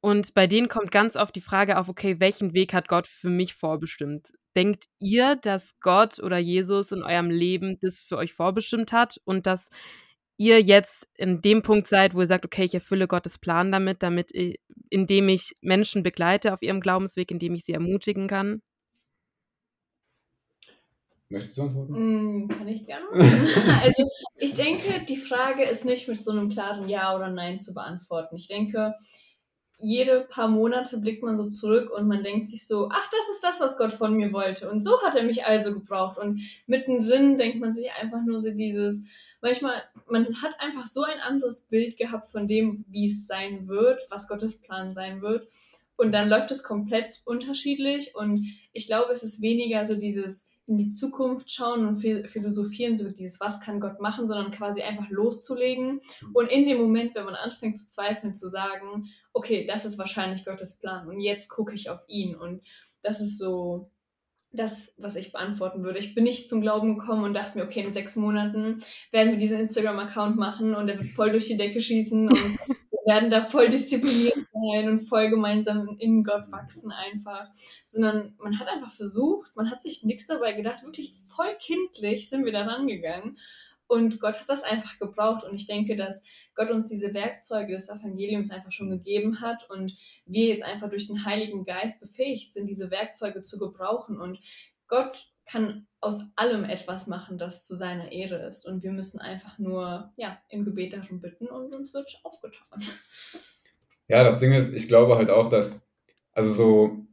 Und 0.01 0.35
bei 0.35 0.47
denen 0.47 0.69
kommt 0.69 0.91
ganz 0.91 1.15
oft 1.17 1.37
die 1.37 1.43
Frage 1.43 1.79
auf, 1.79 1.89
okay, 1.89 2.21
welchen 2.21 2.55
Weg 2.55 2.73
hat 2.73 2.89
Gott 2.89 3.07
für 3.07 3.29
mich 3.29 3.55
vorbestimmt? 3.55 4.33
Denkt 4.57 4.85
ihr, 4.99 5.37
dass 5.37 5.79
Gott 5.81 6.19
oder 6.21 6.39
Jesus 6.39 6.91
in 6.91 7.03
eurem 7.03 7.31
Leben 7.31 7.79
das 7.83 8.01
für 8.01 8.17
euch 8.17 8.33
vorbestimmt 8.33 8.93
hat 8.93 9.21
und 9.25 9.47
dass 9.47 9.69
ihr 10.39 10.61
jetzt 10.63 11.07
in 11.19 11.43
dem 11.43 11.63
Punkt 11.63 11.87
seid, 11.87 12.15
wo 12.15 12.21
ihr 12.21 12.27
sagt, 12.27 12.47
okay, 12.47 12.65
ich 12.65 12.75
erfülle 12.75 13.07
Gottes 13.07 13.39
Plan 13.39 13.71
damit, 13.71 14.03
damit 14.03 14.31
ich, 14.35 14.59
indem 14.89 15.29
ich 15.29 15.55
Menschen 15.61 16.03
begleite 16.03 16.55
auf 16.55 16.63
ihrem 16.63 16.81
Glaubensweg, 16.81 17.31
indem 17.31 17.55
ich 17.55 17.65
sie 17.65 17.75
ermutigen 17.75 18.27
kann? 18.27 18.63
Möchtest 21.31 21.59
du 21.59 21.63
antworten? 21.63 21.93
Mm, 22.45 22.49
kann 22.49 22.67
ich 22.67 22.85
gerne. 22.87 23.07
also 23.13 24.11
ich 24.37 24.55
denke, 24.55 25.05
die 25.09 25.17
Frage 25.17 25.63
ist 25.63 25.85
nicht 25.85 26.09
mit 26.09 26.23
so 26.23 26.33
einem 26.33 26.51
klaren 26.51 26.89
Ja 26.89 27.15
oder 27.15 27.31
Nein 27.31 27.57
zu 27.57 27.73
beantworten. 27.73 28.35
Ich 28.35 28.49
denke, 28.49 28.97
jede 29.79 30.23
paar 30.23 30.49
Monate 30.49 30.99
blickt 30.99 31.23
man 31.23 31.39
so 31.39 31.49
zurück 31.49 31.91
und 31.97 32.09
man 32.09 32.25
denkt 32.25 32.49
sich 32.49 32.67
so, 32.67 32.89
ach, 32.91 33.09
das 33.13 33.31
ist 33.35 33.45
das, 33.45 33.61
was 33.61 33.79
Gott 33.79 33.93
von 33.93 34.15
mir 34.15 34.33
wollte. 34.33 34.69
Und 34.69 34.81
so 34.81 35.01
hat 35.03 35.15
er 35.15 35.23
mich 35.23 35.47
also 35.47 35.73
gebraucht. 35.73 36.19
Und 36.19 36.41
mittendrin 36.67 37.39
denkt 37.39 37.61
man 37.61 37.73
sich 37.73 37.87
einfach 37.93 38.23
nur 38.27 38.41
so 38.41 38.51
dieses, 38.53 39.05
manchmal, 39.41 39.85
man 40.09 40.27
hat 40.43 40.61
einfach 40.61 40.85
so 40.85 41.05
ein 41.05 41.21
anderes 41.21 41.69
Bild 41.69 41.97
gehabt 41.97 42.33
von 42.33 42.49
dem, 42.49 42.85
wie 42.89 43.07
es 43.07 43.29
sein 43.29 43.69
wird, 43.69 44.03
was 44.11 44.27
Gottes 44.27 44.61
Plan 44.61 44.93
sein 44.93 45.23
wird. 45.23 45.49
Und 45.97 46.11
dann 46.11 46.29
läuft 46.29 46.51
es 46.51 46.65
komplett 46.65 47.23
unterschiedlich. 47.25 48.17
Und 48.17 48.47
ich 48.73 48.89
glaube, 48.89 49.13
es 49.13 49.23
ist 49.23 49.41
weniger 49.41 49.85
so 49.85 49.95
dieses, 49.95 50.50
in 50.71 50.77
die 50.77 50.93
Zukunft 50.93 51.50
schauen 51.50 51.85
und 51.85 51.99
philosophieren, 51.99 52.95
so 52.95 53.11
dieses, 53.11 53.41
was 53.41 53.61
kann 53.61 53.81
Gott 53.81 54.00
machen, 54.00 54.29
sondern 54.29 54.53
quasi 54.53 54.83
einfach 54.83 55.11
loszulegen. 55.11 56.00
Und 56.33 56.47
in 56.47 56.65
dem 56.65 56.79
Moment, 56.79 57.17
wenn 57.17 57.25
man 57.25 57.35
anfängt 57.35 57.77
zu 57.77 57.87
zweifeln, 57.87 58.35
zu 58.35 58.49
sagen, 58.49 59.09
okay, 59.33 59.67
das 59.67 59.85
ist 59.85 59.99
wahrscheinlich 59.99 60.45
Gottes 60.45 60.79
Plan 60.79 61.09
und 61.09 61.19
jetzt 61.19 61.49
gucke 61.49 61.75
ich 61.75 61.91
auf 61.91 62.05
ihn. 62.07 62.37
Und 62.37 62.62
das 63.03 63.21
ist 63.21 63.37
so 63.37 63.91
das, 64.53 64.95
was 64.99 65.17
ich 65.17 65.33
beantworten 65.33 65.83
würde. 65.83 65.99
Ich 65.99 66.15
bin 66.15 66.23
nicht 66.23 66.49
zum 66.49 66.61
Glauben 66.61 66.97
gekommen 66.97 67.25
und 67.25 67.35
dachte 67.35 67.59
mir, 67.59 67.65
okay, 67.65 67.83
in 67.83 67.93
sechs 67.93 68.15
Monaten 68.15 68.83
werden 69.11 69.33
wir 69.33 69.39
diesen 69.39 69.59
Instagram-Account 69.59 70.37
machen 70.37 70.77
und 70.77 70.89
er 70.89 70.99
wird 70.99 71.09
voll 71.09 71.33
durch 71.33 71.47
die 71.47 71.57
Decke 71.57 71.81
schießen 71.81 72.29
und 72.29 72.59
werden 73.07 73.30
da 73.30 73.42
voll 73.42 73.69
diszipliniert 73.69 74.37
sein 74.52 74.88
und 74.88 75.00
voll 75.00 75.30
gemeinsam 75.30 75.97
in 75.99 76.25
Gott 76.25 76.50
wachsen 76.50 76.92
einfach. 76.92 77.49
Sondern 77.85 78.35
man 78.38 78.59
hat 78.59 78.69
einfach 78.69 78.92
versucht, 78.92 79.54
man 79.57 79.71
hat 79.71 79.83
sich 79.83 80.02
nichts 80.04 80.26
dabei 80.26 80.52
gedacht, 80.52 80.83
wirklich 80.83 81.14
voll 81.28 81.54
kindlich 81.59 82.28
sind 82.28 82.45
wir 82.45 82.52
da 82.52 82.64
rangegangen. 82.64 83.37
Und 83.87 84.21
Gott 84.21 84.38
hat 84.38 84.49
das 84.49 84.62
einfach 84.62 85.00
gebraucht. 85.00 85.42
Und 85.42 85.54
ich 85.54 85.66
denke, 85.66 85.97
dass 85.97 86.23
Gott 86.54 86.71
uns 86.71 86.88
diese 86.88 87.12
Werkzeuge 87.12 87.73
des 87.73 87.88
Evangeliums 87.88 88.52
einfach 88.52 88.71
schon 88.71 88.88
gegeben 88.88 89.40
hat 89.40 89.69
und 89.69 89.97
wir 90.26 90.47
jetzt 90.47 90.62
einfach 90.62 90.88
durch 90.88 91.09
den 91.09 91.25
Heiligen 91.25 91.64
Geist 91.64 92.00
befähigt 92.00 92.52
sind, 92.52 92.69
diese 92.69 92.92
Werkzeuge 92.92 93.42
zu 93.42 93.59
gebrauchen. 93.59 94.21
Und 94.21 94.38
Gott 94.87 95.33
kann 95.50 95.87
aus 96.00 96.23
allem 96.37 96.64
etwas 96.64 97.07
machen, 97.07 97.37
das 97.37 97.66
zu 97.66 97.76
seiner 97.76 98.12
Ehre 98.12 98.47
ist. 98.47 98.66
Und 98.66 98.83
wir 98.83 98.92
müssen 98.92 99.21
einfach 99.21 99.59
nur 99.59 100.12
ja, 100.16 100.38
im 100.49 100.64
Gebet 100.64 100.92
darum 100.92 101.21
bitten 101.21 101.47
und 101.49 101.75
uns 101.75 101.92
wird 101.92 102.21
aufgetan. 102.23 102.83
Ja, 104.09 104.25
das 104.25 104.40
Ding 104.40 104.52
ist, 104.52 104.75
ich 104.75 104.88
glaube 104.88 105.16
halt 105.16 105.30
auch, 105.30 105.49
dass, 105.49 105.87
also 106.33 106.52
so, 106.52 107.07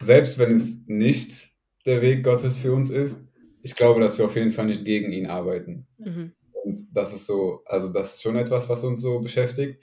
selbst 0.00 0.38
wenn 0.38 0.52
es 0.52 0.86
nicht 0.86 1.52
der 1.86 2.02
Weg 2.02 2.22
Gottes 2.22 2.58
für 2.58 2.72
uns 2.72 2.90
ist, 2.90 3.28
ich 3.62 3.74
glaube, 3.74 4.00
dass 4.00 4.18
wir 4.18 4.26
auf 4.26 4.36
jeden 4.36 4.50
Fall 4.50 4.66
nicht 4.66 4.84
gegen 4.84 5.10
ihn 5.12 5.26
arbeiten. 5.26 5.86
Mhm. 5.98 6.32
Und 6.64 6.86
das 6.92 7.12
ist 7.12 7.26
so, 7.26 7.62
also 7.64 7.88
das 7.88 8.14
ist 8.14 8.22
schon 8.22 8.36
etwas, 8.36 8.68
was 8.68 8.84
uns 8.84 9.00
so 9.00 9.20
beschäftigt. 9.20 9.82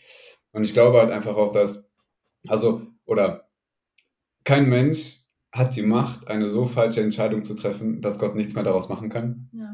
Und 0.52 0.64
ich 0.64 0.74
glaube 0.74 1.00
halt 1.00 1.12
einfach 1.12 1.36
auch, 1.36 1.52
dass, 1.52 1.90
also, 2.48 2.88
oder 3.06 3.50
kein 4.44 4.70
Mensch 4.70 5.25
hat 5.56 5.76
die 5.78 5.84
Macht, 5.84 6.28
eine 6.28 6.50
so 6.50 6.66
falsche 6.66 7.02
Entscheidung 7.02 7.46
zu 7.46 7.56
treffen, 7.56 8.02
dass 8.02 8.20
Gott 8.20 8.36
nichts 8.36 8.56
mehr 8.56 8.64
daraus 8.66 8.90
machen 8.90 9.10
kann. 9.10 9.50
Ja. 9.54 9.74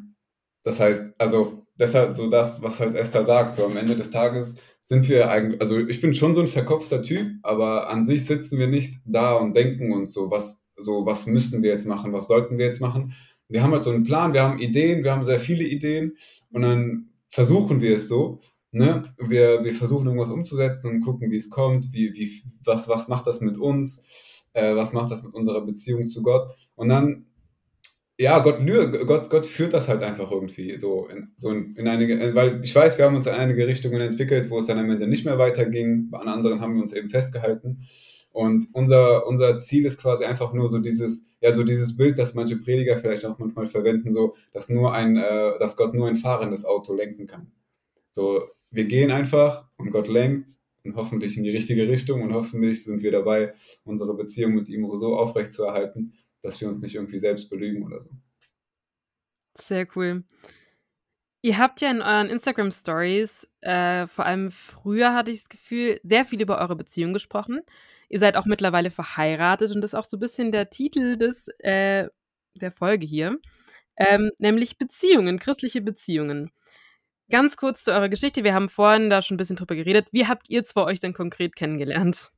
Das 0.63 0.79
heißt, 0.79 1.15
also 1.17 1.63
deshalb 1.75 2.15
so 2.15 2.29
das, 2.29 2.61
was 2.61 2.79
halt 2.79 2.93
Esther 2.93 3.23
sagt, 3.23 3.55
so 3.55 3.65
am 3.65 3.75
Ende 3.75 3.95
des 3.95 4.11
Tages 4.11 4.57
sind 4.83 5.09
wir 5.09 5.31
eigentlich, 5.31 5.59
also 5.59 5.79
ich 5.79 5.99
bin 5.99 6.13
schon 6.13 6.35
so 6.35 6.41
ein 6.41 6.47
verkopfter 6.47 7.01
Typ, 7.01 7.27
aber 7.41 7.89
an 7.89 8.05
sich 8.05 8.25
sitzen 8.25 8.59
wir 8.59 8.67
nicht 8.67 9.01
da 9.05 9.33
und 9.33 9.55
denken 9.55 9.91
uns 9.91 10.13
so, 10.13 10.29
was, 10.29 10.63
so, 10.75 11.07
was 11.07 11.25
müssten 11.25 11.63
wir 11.63 11.71
jetzt 11.71 11.87
machen, 11.87 12.13
was 12.13 12.27
sollten 12.27 12.59
wir 12.59 12.65
jetzt 12.67 12.79
machen. 12.79 13.13
Wir 13.47 13.63
haben 13.63 13.71
halt 13.71 13.83
so 13.83 13.89
einen 13.89 14.03
Plan, 14.03 14.33
wir 14.33 14.43
haben 14.43 14.59
Ideen, 14.59 15.03
wir 15.03 15.11
haben 15.11 15.23
sehr 15.23 15.39
viele 15.39 15.63
Ideen 15.63 16.15
und 16.51 16.61
dann 16.61 17.09
versuchen 17.27 17.81
wir 17.81 17.95
es 17.95 18.07
so. 18.07 18.39
Ne? 18.71 19.15
Wir, 19.17 19.63
wir 19.63 19.73
versuchen 19.73 20.05
irgendwas 20.05 20.29
umzusetzen 20.29 20.91
und 20.91 21.01
gucken, 21.01 21.31
wie 21.31 21.37
es 21.37 21.49
kommt, 21.49 21.91
wie, 21.91 22.13
wie, 22.13 22.43
was, 22.63 22.87
was 22.87 23.07
macht 23.07 23.25
das 23.25 23.41
mit 23.41 23.57
uns 23.57 24.05
äh, 24.53 24.75
was 24.75 24.93
macht 24.93 25.11
das 25.11 25.23
mit 25.23 25.33
unserer 25.33 25.61
Beziehung 25.61 26.07
zu 26.07 26.21
Gott? 26.21 26.55
Und 26.75 26.89
dann, 26.89 27.25
ja, 28.17 28.39
Gott, 28.39 28.59
Gott, 29.07 29.29
Gott 29.29 29.45
führt 29.45 29.73
das 29.73 29.87
halt 29.87 30.03
einfach 30.03 30.31
irgendwie 30.31 30.77
so 30.77 31.07
in, 31.07 31.31
so 31.35 31.49
in, 31.49 31.75
in 31.75 31.87
einige, 31.87 32.35
weil 32.35 32.63
ich 32.63 32.75
weiß, 32.75 32.97
wir 32.97 33.05
haben 33.05 33.15
uns 33.15 33.27
in 33.27 33.33
einige 33.33 33.65
Richtungen 33.67 33.99
entwickelt, 34.01 34.49
wo 34.49 34.59
es 34.59 34.67
dann 34.67 34.77
am 34.77 34.89
Ende 34.89 35.07
nicht 35.07 35.25
mehr 35.25 35.39
weiterging, 35.39 36.09
bei 36.09 36.19
anderen 36.19 36.61
haben 36.61 36.75
wir 36.75 36.81
uns 36.81 36.93
eben 36.93 37.09
festgehalten. 37.09 37.87
Und 38.33 38.67
unser, 38.73 39.27
unser 39.27 39.57
Ziel 39.57 39.85
ist 39.85 39.99
quasi 39.99 40.23
einfach 40.23 40.53
nur 40.53 40.67
so 40.67 40.79
dieses, 40.79 41.25
ja, 41.41 41.51
so 41.51 41.63
dieses 41.63 41.97
Bild, 41.97 42.17
das 42.17 42.33
manche 42.33 42.57
Prediger 42.57 42.97
vielleicht 42.97 43.25
auch 43.25 43.37
manchmal 43.39 43.67
verwenden, 43.67 44.13
so, 44.13 44.35
dass 44.53 44.69
nur 44.69 44.93
ein, 44.93 45.17
äh, 45.17 45.59
dass 45.59 45.75
Gott 45.75 45.93
nur 45.93 46.07
ein 46.07 46.15
fahrendes 46.15 46.63
Auto 46.63 46.93
lenken 46.93 47.27
kann. 47.27 47.51
So, 48.09 48.45
wir 48.69 48.85
gehen 48.85 49.11
einfach 49.11 49.65
und 49.77 49.91
Gott 49.91 50.07
lenkt 50.07 50.60
und 50.83 50.95
hoffentlich 50.95 51.37
in 51.37 51.43
die 51.43 51.51
richtige 51.51 51.87
Richtung 51.87 52.21
und 52.21 52.33
hoffentlich 52.33 52.83
sind 52.83 53.01
wir 53.01 53.11
dabei, 53.11 53.53
unsere 53.83 54.15
Beziehung 54.15 54.55
mit 54.55 54.69
ihm 54.69 54.89
so 54.97 55.15
aufrechtzuerhalten, 55.17 56.13
dass 56.41 56.59
wir 56.61 56.69
uns 56.69 56.81
nicht 56.81 56.95
irgendwie 56.95 57.19
selbst 57.19 57.49
belügen 57.49 57.83
oder 57.83 57.99
so. 57.99 58.09
Sehr 59.57 59.87
cool. 59.95 60.23
Ihr 61.43 61.57
habt 61.57 61.81
ja 61.81 61.89
in 61.89 62.01
euren 62.01 62.29
Instagram 62.29 62.71
Stories, 62.71 63.47
äh, 63.61 64.05
vor 64.07 64.25
allem 64.25 64.51
früher 64.51 65.13
hatte 65.15 65.31
ich 65.31 65.39
das 65.39 65.49
Gefühl, 65.49 65.99
sehr 66.03 66.23
viel 66.23 66.41
über 66.41 66.59
eure 66.59 66.75
Beziehung 66.75 67.13
gesprochen. 67.13 67.61
Ihr 68.09 68.19
seid 68.19 68.35
auch 68.35 68.45
mittlerweile 68.45 68.91
verheiratet 68.91 69.71
und 69.71 69.81
das 69.81 69.91
ist 69.91 69.95
auch 69.95 70.05
so 70.05 70.17
ein 70.17 70.19
bisschen 70.19 70.51
der 70.51 70.69
Titel 70.69 71.17
des, 71.17 71.47
äh, 71.59 72.09
der 72.55 72.71
Folge 72.71 73.07
hier, 73.07 73.39
ähm, 73.97 74.31
nämlich 74.37 74.77
Beziehungen, 74.77 75.39
christliche 75.39 75.81
Beziehungen. 75.81 76.51
Ganz 77.31 77.55
kurz 77.55 77.85
zu 77.85 77.93
eurer 77.93 78.09
Geschichte. 78.09 78.43
Wir 78.43 78.53
haben 78.53 78.67
vorhin 78.67 79.09
da 79.09 79.21
schon 79.21 79.35
ein 79.35 79.37
bisschen 79.37 79.55
drüber 79.55 79.75
geredet. 79.75 80.07
Wie 80.11 80.27
habt 80.27 80.49
ihr 80.49 80.65
zwei 80.65 80.83
euch 80.83 80.99
denn 80.99 81.13
konkret 81.13 81.55
kennengelernt? 81.55 82.29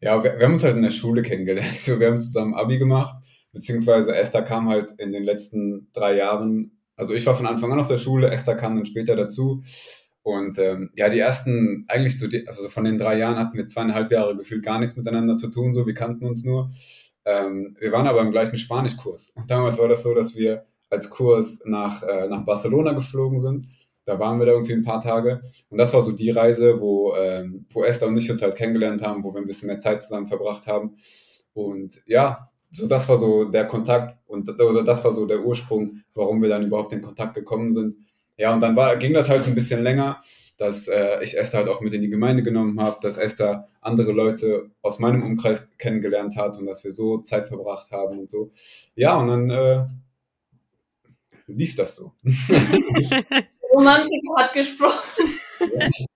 Ja, 0.00 0.24
wir, 0.24 0.38
wir 0.38 0.46
haben 0.46 0.54
uns 0.54 0.64
halt 0.64 0.74
in 0.74 0.82
der 0.82 0.90
Schule 0.90 1.20
kennengelernt. 1.20 1.80
So, 1.80 2.00
wir 2.00 2.06
haben 2.06 2.20
zusammen 2.20 2.54
Abi 2.54 2.78
gemacht, 2.78 3.14
beziehungsweise 3.52 4.16
Esther 4.16 4.42
kam 4.42 4.70
halt 4.70 4.92
in 4.98 5.12
den 5.12 5.22
letzten 5.22 5.90
drei 5.92 6.16
Jahren. 6.16 6.80
Also 6.96 7.12
ich 7.12 7.26
war 7.26 7.36
von 7.36 7.46
Anfang 7.46 7.70
an 7.72 7.80
auf 7.80 7.88
der 7.88 7.98
Schule, 7.98 8.30
Esther 8.30 8.56
kam 8.56 8.74
dann 8.74 8.86
später 8.86 9.16
dazu. 9.16 9.62
Und 10.22 10.58
ähm, 10.58 10.90
ja, 10.94 11.10
die 11.10 11.18
ersten, 11.18 11.84
eigentlich 11.88 12.18
so, 12.18 12.28
die, 12.28 12.48
also 12.48 12.70
von 12.70 12.84
den 12.84 12.96
drei 12.96 13.18
Jahren 13.18 13.36
hatten 13.36 13.56
wir 13.56 13.66
zweieinhalb 13.66 14.10
Jahre 14.10 14.34
gefühlt 14.34 14.64
gar 14.64 14.80
nichts 14.80 14.96
miteinander 14.96 15.36
zu 15.36 15.48
tun, 15.48 15.74
so 15.74 15.86
wir 15.86 15.94
kannten 15.94 16.24
uns 16.24 16.42
nur. 16.42 16.70
Ähm, 17.26 17.76
wir 17.78 17.92
waren 17.92 18.06
aber 18.06 18.22
im 18.22 18.30
gleichen 18.30 18.56
Spanischkurs. 18.56 19.30
Und 19.30 19.50
damals 19.50 19.78
war 19.78 19.88
das 19.88 20.02
so, 20.02 20.14
dass 20.14 20.34
wir 20.34 20.64
als 20.90 21.10
Kurs 21.10 21.62
nach, 21.64 22.02
äh, 22.02 22.28
nach 22.28 22.44
Barcelona 22.44 22.92
geflogen 22.92 23.40
sind. 23.40 23.68
Da 24.04 24.18
waren 24.20 24.38
wir 24.38 24.46
da 24.46 24.52
irgendwie 24.52 24.74
ein 24.74 24.84
paar 24.84 25.00
Tage. 25.00 25.42
Und 25.68 25.78
das 25.78 25.92
war 25.92 26.00
so 26.00 26.12
die 26.12 26.30
Reise, 26.30 26.80
wo, 26.80 27.14
ähm, 27.16 27.66
wo 27.70 27.82
Esther 27.82 28.06
und 28.06 28.16
ich 28.16 28.30
uns 28.30 28.40
halt 28.40 28.54
kennengelernt 28.54 29.02
haben, 29.02 29.24
wo 29.24 29.34
wir 29.34 29.40
ein 29.40 29.46
bisschen 29.46 29.66
mehr 29.66 29.80
Zeit 29.80 30.02
zusammen 30.04 30.28
verbracht 30.28 30.66
haben. 30.68 30.96
Und 31.54 32.00
ja, 32.06 32.50
so 32.70 32.86
das 32.86 33.08
war 33.08 33.16
so 33.16 33.44
der 33.44 33.66
Kontakt 33.66 34.18
und 34.26 34.48
oder 34.60 34.84
das 34.84 35.04
war 35.04 35.12
so 35.12 35.26
der 35.26 35.44
Ursprung, 35.44 36.02
warum 36.14 36.42
wir 36.42 36.48
dann 36.48 36.66
überhaupt 36.66 36.92
in 36.92 37.02
Kontakt 37.02 37.34
gekommen 37.34 37.72
sind. 37.72 37.96
Ja, 38.36 38.52
und 38.52 38.60
dann 38.60 38.76
war, 38.76 38.96
ging 38.96 39.14
das 39.14 39.30
halt 39.30 39.46
ein 39.46 39.54
bisschen 39.54 39.82
länger, 39.82 40.20
dass 40.58 40.88
äh, 40.88 41.22
ich 41.22 41.38
Esther 41.38 41.60
halt 41.60 41.68
auch 41.68 41.80
mit 41.80 41.94
in 41.94 42.02
die 42.02 42.10
Gemeinde 42.10 42.42
genommen 42.42 42.78
habe, 42.80 42.98
dass 43.00 43.16
Esther 43.16 43.68
andere 43.80 44.12
Leute 44.12 44.70
aus 44.82 44.98
meinem 44.98 45.22
Umkreis 45.22 45.70
kennengelernt 45.78 46.36
hat 46.36 46.58
und 46.58 46.66
dass 46.66 46.84
wir 46.84 46.92
so 46.92 47.18
Zeit 47.18 47.48
verbracht 47.48 47.90
haben 47.90 48.18
und 48.18 48.30
so. 48.30 48.52
Ja, 48.94 49.16
und 49.16 49.28
dann 49.28 49.50
äh, 49.50 49.86
lief 51.46 51.76
das 51.76 51.96
so. 51.96 52.12
Romantiker 53.72 54.34
hat 54.38 54.52
gesprochen. 54.52 55.22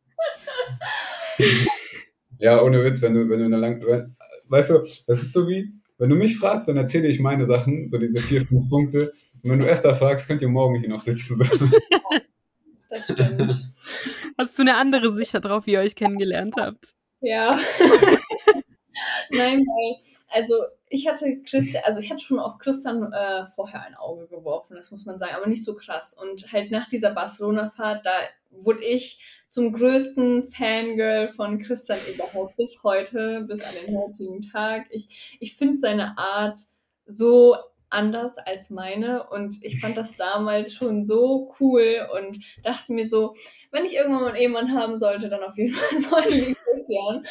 Ja, 2.40 2.62
ohne 2.62 2.82
Witz, 2.82 3.02
wenn 3.02 3.12
du, 3.12 3.28
wenn 3.28 3.38
du 3.38 3.44
eine 3.44 3.58
lang, 3.58 3.84
wenn, 3.84 4.16
weißt 4.48 4.70
du, 4.70 4.78
das 5.06 5.22
ist 5.22 5.34
so 5.34 5.46
wie, 5.46 5.70
wenn 5.98 6.08
du 6.08 6.16
mich 6.16 6.38
fragst, 6.38 6.66
dann 6.66 6.78
erzähle 6.78 7.08
ich 7.08 7.20
meine 7.20 7.44
Sachen, 7.44 7.86
so 7.86 7.98
diese 7.98 8.18
vier, 8.18 8.46
fünf 8.46 8.66
Punkte. 8.70 9.12
Und 9.42 9.50
wenn 9.50 9.58
du 9.58 9.68
Esther 9.68 9.94
fragst, 9.94 10.26
könnt 10.26 10.40
ihr 10.40 10.48
morgen 10.48 10.80
hier 10.80 10.88
noch 10.88 11.00
sitzen. 11.00 11.36
So. 11.36 11.44
Das 12.88 13.04
stimmt. 13.04 13.74
Hast 14.38 14.58
du 14.58 14.62
eine 14.62 14.76
andere 14.76 15.14
Sicht 15.14 15.34
darauf, 15.34 15.66
wie 15.66 15.72
ihr 15.72 15.80
euch 15.80 15.94
kennengelernt 15.94 16.54
habt? 16.58 16.94
Ja. 17.20 17.58
Nein, 19.30 19.60
weil, 19.60 20.02
also 20.28 20.54
ich 20.88 21.06
hatte 21.06 21.40
Christian, 21.42 21.82
also 21.86 22.00
ich 22.00 22.10
hatte 22.10 22.24
schon 22.24 22.38
auf 22.38 22.58
Christian 22.58 23.12
äh, 23.12 23.46
vorher 23.54 23.82
ein 23.82 23.94
Auge 23.94 24.26
geworfen, 24.26 24.76
das 24.76 24.90
muss 24.90 25.04
man 25.04 25.18
sagen, 25.18 25.34
aber 25.34 25.46
nicht 25.46 25.64
so 25.64 25.74
krass. 25.74 26.14
Und 26.14 26.52
halt 26.52 26.70
nach 26.70 26.88
dieser 26.88 27.14
Barcelona-Fahrt, 27.14 28.04
da 28.04 28.12
wurde 28.50 28.84
ich 28.84 29.22
zum 29.46 29.72
größten 29.72 30.48
Fangirl 30.48 31.28
von 31.28 31.58
Christian 31.58 31.98
überhaupt 32.12 32.56
bis 32.56 32.82
heute, 32.82 33.42
bis 33.42 33.62
an 33.62 33.74
den 33.84 33.96
heutigen 33.96 34.40
Tag. 34.40 34.86
Ich, 34.90 35.36
ich 35.40 35.56
finde 35.56 35.80
seine 35.80 36.18
Art 36.18 36.60
so 37.06 37.56
anders 37.90 38.38
als 38.38 38.70
meine 38.70 39.28
und 39.28 39.62
ich 39.62 39.80
fand 39.80 39.96
das 39.96 40.16
damals 40.16 40.72
schon 40.72 41.04
so 41.04 41.54
cool 41.60 42.08
und 42.16 42.38
dachte 42.62 42.92
mir 42.92 43.06
so, 43.06 43.34
wenn 43.72 43.84
ich 43.84 43.94
irgendwann 43.94 44.22
mal 44.22 44.28
einen 44.28 44.36
Ehemann 44.36 44.74
haben 44.74 44.98
sollte, 44.98 45.28
dann 45.28 45.42
auf 45.42 45.56
jeden 45.56 45.72
Fall 45.74 45.98
soll 45.98 46.24
wie 46.32 46.56
Christian. 46.70 47.26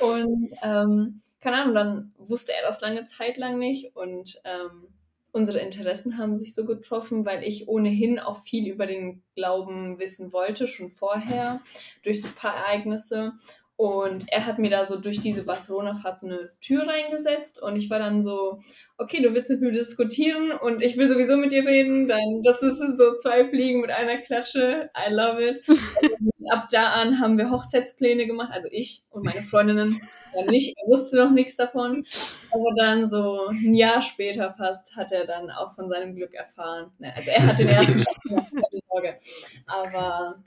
Und 0.00 0.50
ähm, 0.62 1.20
keine 1.40 1.62
Ahnung, 1.62 1.74
dann 1.74 2.12
wusste 2.18 2.52
er 2.52 2.66
das 2.66 2.80
lange 2.80 3.04
Zeit 3.04 3.36
lang 3.36 3.58
nicht 3.58 3.94
und 3.94 4.40
ähm, 4.44 4.88
unsere 5.36 5.58
Interessen 5.58 6.16
haben 6.16 6.36
sich 6.36 6.54
so 6.54 6.64
getroffen, 6.64 7.26
weil 7.26 7.44
ich 7.44 7.68
ohnehin 7.68 8.18
auch 8.18 8.42
viel 8.42 8.66
über 8.68 8.86
den 8.86 9.22
Glauben 9.34 9.98
wissen 9.98 10.32
wollte, 10.32 10.66
schon 10.66 10.88
vorher, 10.88 11.60
durch 12.02 12.22
so 12.22 12.28
ein 12.28 12.34
paar 12.34 12.56
Ereignisse. 12.56 13.34
Und 13.78 14.24
er 14.32 14.46
hat 14.46 14.58
mir 14.58 14.70
da 14.70 14.86
so 14.86 14.96
durch 14.96 15.20
diese 15.20 15.42
Barcelona-Fahrt 15.42 16.20
so 16.20 16.26
eine 16.26 16.50
Tür 16.62 16.88
reingesetzt 16.88 17.60
und 17.62 17.76
ich 17.76 17.90
war 17.90 17.98
dann 17.98 18.22
so, 18.22 18.60
okay, 18.96 19.20
du 19.20 19.34
willst 19.34 19.50
mit 19.50 19.60
mir 19.60 19.72
diskutieren 19.72 20.52
und 20.52 20.82
ich 20.82 20.96
will 20.96 21.10
sowieso 21.10 21.36
mit 21.36 21.52
dir 21.52 21.66
reden, 21.66 22.08
dann 22.08 22.42
das 22.42 22.62
ist 22.62 22.78
so 22.96 23.14
zwei 23.16 23.46
Fliegen 23.46 23.82
mit 23.82 23.90
einer 23.90 24.16
Klatsche. 24.16 24.90
I 24.96 25.12
love 25.12 25.46
it. 25.46 25.68
Und 25.68 26.52
ab 26.52 26.68
da 26.70 26.94
an 26.94 27.20
haben 27.20 27.36
wir 27.36 27.50
Hochzeitspläne 27.50 28.26
gemacht, 28.26 28.50
also 28.50 28.68
ich 28.70 29.04
und 29.10 29.26
meine 29.26 29.42
Freundinnen 29.42 30.00
ja 30.34 30.50
nicht, 30.50 30.74
er 30.78 30.88
wusste 30.88 31.16
noch 31.16 31.30
nichts 31.30 31.56
davon. 31.56 32.06
Aber 32.50 32.74
dann 32.78 33.06
so 33.06 33.48
ein 33.48 33.74
Jahr 33.74 34.00
später 34.00 34.54
fast 34.54 34.96
hat 34.96 35.12
er 35.12 35.26
dann 35.26 35.50
auch 35.50 35.74
von 35.74 35.90
seinem 35.90 36.14
Glück 36.14 36.32
erfahren. 36.32 36.92
Ne, 36.98 37.14
also 37.14 37.30
er 37.30 37.46
hat 37.46 37.58
den 37.58 37.68
ersten 37.68 37.92
Schritt 38.00 38.22
gemacht, 38.22 38.52
keine 38.52 38.82
Sorge. 38.88 39.20
Aber 39.66 40.42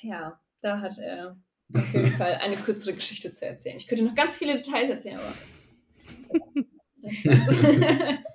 ja, 0.00 0.40
da 0.62 0.80
hat 0.80 0.96
er 0.96 1.36
auf 1.74 1.94
jeden 1.94 2.12
Fall 2.12 2.34
eine 2.42 2.56
kürzere 2.56 2.94
Geschichte 2.94 3.32
zu 3.32 3.46
erzählen. 3.46 3.76
Ich 3.76 3.86
könnte 3.86 4.04
noch 4.04 4.14
ganz 4.14 4.36
viele 4.36 4.56
Details 4.56 4.90
erzählen, 4.90 5.18
aber. 5.18 5.34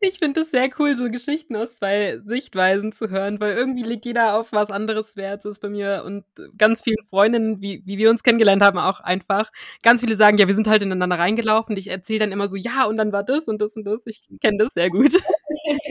Ich 0.00 0.18
finde 0.18 0.40
es 0.40 0.50
sehr 0.50 0.68
cool, 0.78 0.96
so 0.96 1.08
Geschichten 1.08 1.54
aus 1.54 1.76
zwei 1.76 2.18
Sichtweisen 2.24 2.92
zu 2.92 3.08
hören, 3.08 3.38
weil 3.40 3.54
irgendwie 3.54 3.84
legt 3.84 4.04
jeder 4.04 4.36
auf 4.38 4.52
was 4.52 4.70
anderes 4.70 5.16
Wert. 5.16 5.42
So 5.42 5.50
ist 5.50 5.60
bei 5.60 5.68
mir 5.68 6.02
und 6.04 6.24
ganz 6.58 6.82
vielen 6.82 7.04
Freundinnen, 7.08 7.60
wie, 7.60 7.82
wie 7.86 7.96
wir 7.98 8.10
uns 8.10 8.24
kennengelernt 8.24 8.62
haben, 8.62 8.78
auch 8.78 9.00
einfach. 9.00 9.52
Ganz 9.82 10.00
viele 10.00 10.16
sagen, 10.16 10.38
ja, 10.38 10.48
wir 10.48 10.54
sind 10.54 10.66
halt 10.66 10.82
ineinander 10.82 11.18
reingelaufen. 11.18 11.76
Ich 11.76 11.88
erzähle 11.88 12.20
dann 12.20 12.32
immer 12.32 12.48
so, 12.48 12.56
ja, 12.56 12.84
und 12.86 12.96
dann 12.96 13.12
war 13.12 13.22
das 13.22 13.46
und 13.46 13.60
das 13.60 13.76
und 13.76 13.84
das. 13.84 14.02
Ich 14.06 14.22
kenne 14.40 14.58
das 14.58 14.74
sehr 14.74 14.90
gut. 14.90 15.12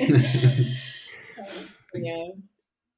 ja. 1.94 2.34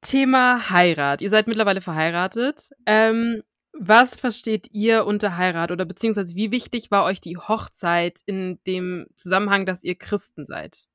Thema 0.00 0.70
Heirat. 0.70 1.20
Ihr 1.22 1.30
seid 1.30 1.46
mittlerweile 1.46 1.80
verheiratet. 1.80 2.70
Ähm, 2.86 3.42
was 3.78 4.16
versteht 4.16 4.68
ihr 4.72 5.06
unter 5.06 5.36
Heirat 5.36 5.70
oder 5.70 5.84
beziehungsweise 5.84 6.34
wie 6.34 6.50
wichtig 6.50 6.90
war 6.90 7.04
euch 7.04 7.20
die 7.20 7.36
Hochzeit 7.36 8.20
in 8.26 8.58
dem 8.66 9.06
Zusammenhang, 9.14 9.66
dass 9.66 9.84
ihr 9.84 9.94
Christen 9.94 10.46
seid? 10.46 10.88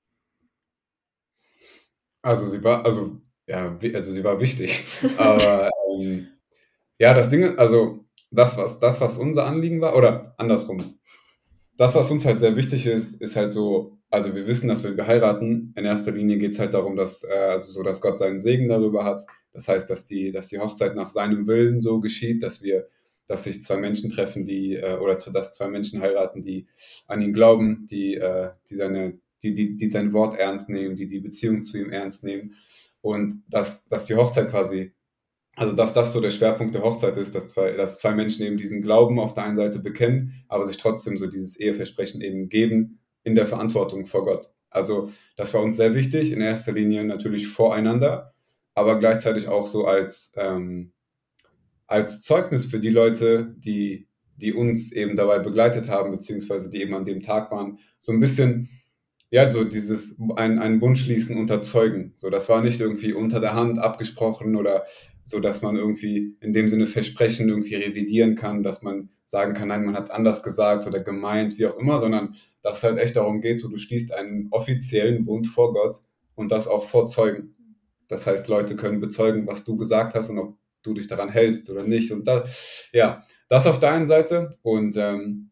Also 2.21 2.45
sie 2.45 2.63
war, 2.63 2.85
also 2.85 3.21
ja, 3.47 3.77
also 3.93 4.11
sie 4.11 4.23
war 4.23 4.39
wichtig. 4.39 4.85
Aber 5.17 5.69
ähm, 5.91 6.27
ja, 6.99 7.13
das 7.13 7.29
Ding, 7.29 7.57
also 7.57 8.05
das 8.31 8.57
was, 8.57 8.79
das, 8.79 9.01
was 9.01 9.17
unser 9.17 9.45
Anliegen 9.45 9.81
war, 9.81 9.95
oder 9.95 10.33
andersrum. 10.37 10.99
Das, 11.77 11.95
was 11.95 12.11
uns 12.11 12.25
halt 12.25 12.39
sehr 12.39 12.55
wichtig 12.55 12.85
ist, 12.85 13.19
ist 13.21 13.35
halt 13.35 13.53
so, 13.53 13.97
also 14.09 14.35
wir 14.35 14.45
wissen, 14.45 14.67
dass 14.67 14.83
wenn 14.83 14.97
wir 14.97 15.07
heiraten, 15.07 15.73
in 15.75 15.85
erster 15.85 16.11
Linie 16.11 16.37
geht 16.37 16.51
es 16.51 16.59
halt 16.59 16.73
darum, 16.73 16.95
dass, 16.95 17.23
äh, 17.23 17.33
also 17.33 17.71
so, 17.71 17.81
dass 17.81 18.01
Gott 18.01 18.17
seinen 18.17 18.39
Segen 18.39 18.69
darüber 18.69 19.03
hat 19.03 19.25
das 19.53 19.67
heißt, 19.67 19.89
dass 19.89 20.05
die, 20.05 20.31
dass 20.31 20.47
die 20.47 20.59
Hochzeit 20.59 20.95
nach 20.95 21.09
seinem 21.09 21.47
Willen 21.47 21.81
so 21.81 21.99
geschieht, 21.99 22.43
dass 22.43 22.61
wir, 22.61 22.87
dass 23.27 23.43
sich 23.43 23.63
zwei 23.63 23.77
Menschen 23.77 24.11
treffen, 24.11 24.45
die, 24.45 24.75
äh, 24.75 24.97
oder 24.97 25.15
dass 25.15 25.53
zwei 25.53 25.67
Menschen 25.67 26.01
heiraten, 26.01 26.41
die 26.41 26.67
an 27.07 27.21
ihn 27.21 27.33
glauben, 27.33 27.85
die, 27.89 28.15
äh, 28.15 28.51
die, 28.69 28.75
seine, 28.75 29.19
die, 29.43 29.53
die, 29.53 29.75
die 29.75 29.87
sein 29.87 30.13
Wort 30.13 30.37
ernst 30.37 30.69
nehmen, 30.69 30.95
die 30.95 31.07
die 31.07 31.19
Beziehung 31.19 31.63
zu 31.63 31.77
ihm 31.77 31.91
ernst 31.91 32.23
nehmen. 32.23 32.55
Und 33.01 33.43
dass, 33.49 33.85
dass 33.87 34.05
die 34.05 34.15
Hochzeit 34.15 34.49
quasi, 34.49 34.93
also 35.55 35.75
dass 35.75 35.93
das 35.93 36.13
so 36.13 36.21
der 36.21 36.29
Schwerpunkt 36.29 36.75
der 36.75 36.83
Hochzeit 36.83 37.17
ist, 37.17 37.35
dass 37.35 37.49
zwei, 37.49 37.71
dass 37.73 37.97
zwei 37.97 38.13
Menschen 38.13 38.45
eben 38.45 38.57
diesen 38.57 38.81
Glauben 38.81 39.19
auf 39.19 39.33
der 39.33 39.43
einen 39.43 39.57
Seite 39.57 39.79
bekennen, 39.79 40.43
aber 40.47 40.65
sich 40.65 40.77
trotzdem 40.77 41.17
so 41.17 41.27
dieses 41.27 41.59
Eheversprechen 41.59 42.21
eben 42.21 42.47
geben 42.47 42.99
in 43.23 43.35
der 43.35 43.45
Verantwortung 43.45 44.05
vor 44.05 44.23
Gott. 44.23 44.49
Also 44.69 45.11
das 45.35 45.53
war 45.53 45.61
uns 45.61 45.75
sehr 45.75 45.93
wichtig, 45.93 46.31
in 46.31 46.41
erster 46.41 46.71
Linie 46.71 47.03
natürlich 47.03 47.47
voreinander, 47.47 48.33
aber 48.73 48.99
gleichzeitig 48.99 49.47
auch 49.47 49.67
so 49.67 49.85
als, 49.85 50.33
ähm, 50.37 50.93
als 51.87 52.21
Zeugnis 52.21 52.65
für 52.65 52.79
die 52.79 52.89
Leute, 52.89 53.55
die, 53.57 54.07
die 54.37 54.53
uns 54.53 54.91
eben 54.91 55.15
dabei 55.15 55.39
begleitet 55.39 55.89
haben, 55.89 56.11
beziehungsweise 56.11 56.69
die 56.69 56.81
eben 56.81 56.95
an 56.95 57.05
dem 57.05 57.21
Tag 57.21 57.51
waren, 57.51 57.79
so 57.99 58.11
ein 58.11 58.19
bisschen, 58.19 58.69
ja, 59.29 59.49
so 59.51 59.63
dieses, 59.63 60.19
ein, 60.35 60.59
einen 60.59 60.79
Bund 60.79 60.97
schließen 60.97 61.37
unter 61.37 61.61
Zeugen. 61.61 62.13
So, 62.15 62.29
das 62.29 62.49
war 62.49 62.61
nicht 62.61 62.81
irgendwie 62.81 63.13
unter 63.13 63.39
der 63.39 63.53
Hand 63.53 63.79
abgesprochen 63.79 64.55
oder 64.55 64.85
so, 65.23 65.39
dass 65.39 65.61
man 65.61 65.75
irgendwie 65.75 66.35
in 66.41 66.53
dem 66.53 66.69
Sinne 66.69 66.87
Versprechen 66.87 67.49
irgendwie 67.49 67.75
revidieren 67.75 68.35
kann, 68.35 68.63
dass 68.63 68.81
man 68.81 69.09
sagen 69.25 69.53
kann, 69.53 69.69
nein, 69.69 69.85
man 69.85 69.95
hat 69.95 70.05
es 70.05 70.09
anders 70.09 70.43
gesagt 70.43 70.87
oder 70.87 70.99
gemeint, 70.99 71.57
wie 71.57 71.65
auch 71.65 71.77
immer, 71.77 71.99
sondern 71.99 72.35
dass 72.61 72.77
es 72.77 72.83
halt 72.83 72.97
echt 72.97 73.15
darum 73.15 73.41
geht, 73.41 73.59
so 73.59 73.69
du 73.69 73.77
schließt 73.77 74.13
einen 74.13 74.47
offiziellen 74.51 75.25
Bund 75.25 75.47
vor 75.47 75.73
Gott 75.73 75.97
und 76.35 76.51
das 76.51 76.67
auch 76.67 76.83
vor 76.83 77.07
Zeugen. 77.07 77.55
Das 78.11 78.27
heißt, 78.27 78.49
Leute 78.49 78.75
können 78.75 78.99
bezeugen, 78.99 79.47
was 79.47 79.63
du 79.63 79.77
gesagt 79.77 80.15
hast 80.15 80.29
und 80.29 80.37
ob 80.37 80.57
du 80.83 80.93
dich 80.93 81.07
daran 81.07 81.29
hältst 81.29 81.69
oder 81.69 81.83
nicht. 81.83 82.11
Und 82.11 82.27
da, 82.27 82.43
ja, 82.91 83.23
das 83.47 83.67
auf 83.67 83.79
der 83.79 83.93
einen 83.93 84.07
Seite. 84.07 84.57
Und 84.63 84.97
ähm, 84.97 85.51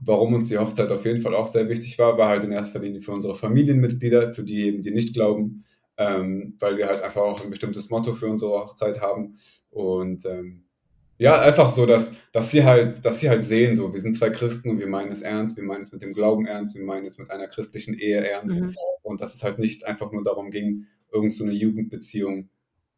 warum 0.00 0.32
uns 0.32 0.48
die 0.48 0.56
Hochzeit 0.56 0.90
auf 0.92 1.04
jeden 1.04 1.20
Fall 1.20 1.34
auch 1.34 1.46
sehr 1.46 1.68
wichtig 1.68 1.98
war, 1.98 2.16
war 2.16 2.28
halt 2.28 2.44
in 2.44 2.52
erster 2.52 2.80
Linie 2.80 3.02
für 3.02 3.12
unsere 3.12 3.34
Familienmitglieder, 3.34 4.32
für 4.32 4.44
die 4.44 4.62
eben, 4.62 4.80
die 4.80 4.92
nicht 4.92 5.12
glauben, 5.12 5.64
ähm, 5.98 6.56
weil 6.58 6.78
wir 6.78 6.86
halt 6.86 7.02
einfach 7.02 7.20
auch 7.20 7.44
ein 7.44 7.50
bestimmtes 7.50 7.90
Motto 7.90 8.14
für 8.14 8.28
unsere 8.28 8.52
Hochzeit 8.52 9.02
haben. 9.02 9.36
Und 9.68 10.24
ähm, 10.24 10.64
ja, 11.18 11.38
einfach 11.38 11.70
so, 11.70 11.84
dass, 11.84 12.14
dass 12.32 12.50
sie 12.50 12.64
halt, 12.64 13.04
dass 13.04 13.20
sie 13.20 13.28
halt 13.28 13.44
sehen, 13.44 13.76
so, 13.76 13.92
wir 13.92 14.00
sind 14.00 14.16
zwei 14.16 14.30
Christen 14.30 14.70
und 14.70 14.78
wir 14.78 14.86
meinen 14.86 15.12
es 15.12 15.20
ernst, 15.20 15.54
wir 15.58 15.64
meinen 15.64 15.82
es 15.82 15.92
mit 15.92 16.00
dem 16.00 16.14
Glauben 16.14 16.46
ernst, 16.46 16.76
wir 16.76 16.82
meinen 16.82 17.04
es 17.04 17.18
mit 17.18 17.30
einer 17.30 17.46
christlichen 17.46 17.92
Ehe 17.92 18.26
ernst. 18.26 18.58
Mhm. 18.58 18.74
Und 19.02 19.20
dass 19.20 19.34
es 19.34 19.44
halt 19.44 19.58
nicht 19.58 19.84
einfach 19.84 20.12
nur 20.12 20.24
darum 20.24 20.50
ging, 20.50 20.86
irgend 21.12 21.32
so 21.32 21.44
eine 21.44 21.52
Jugendbeziehung 21.52 22.50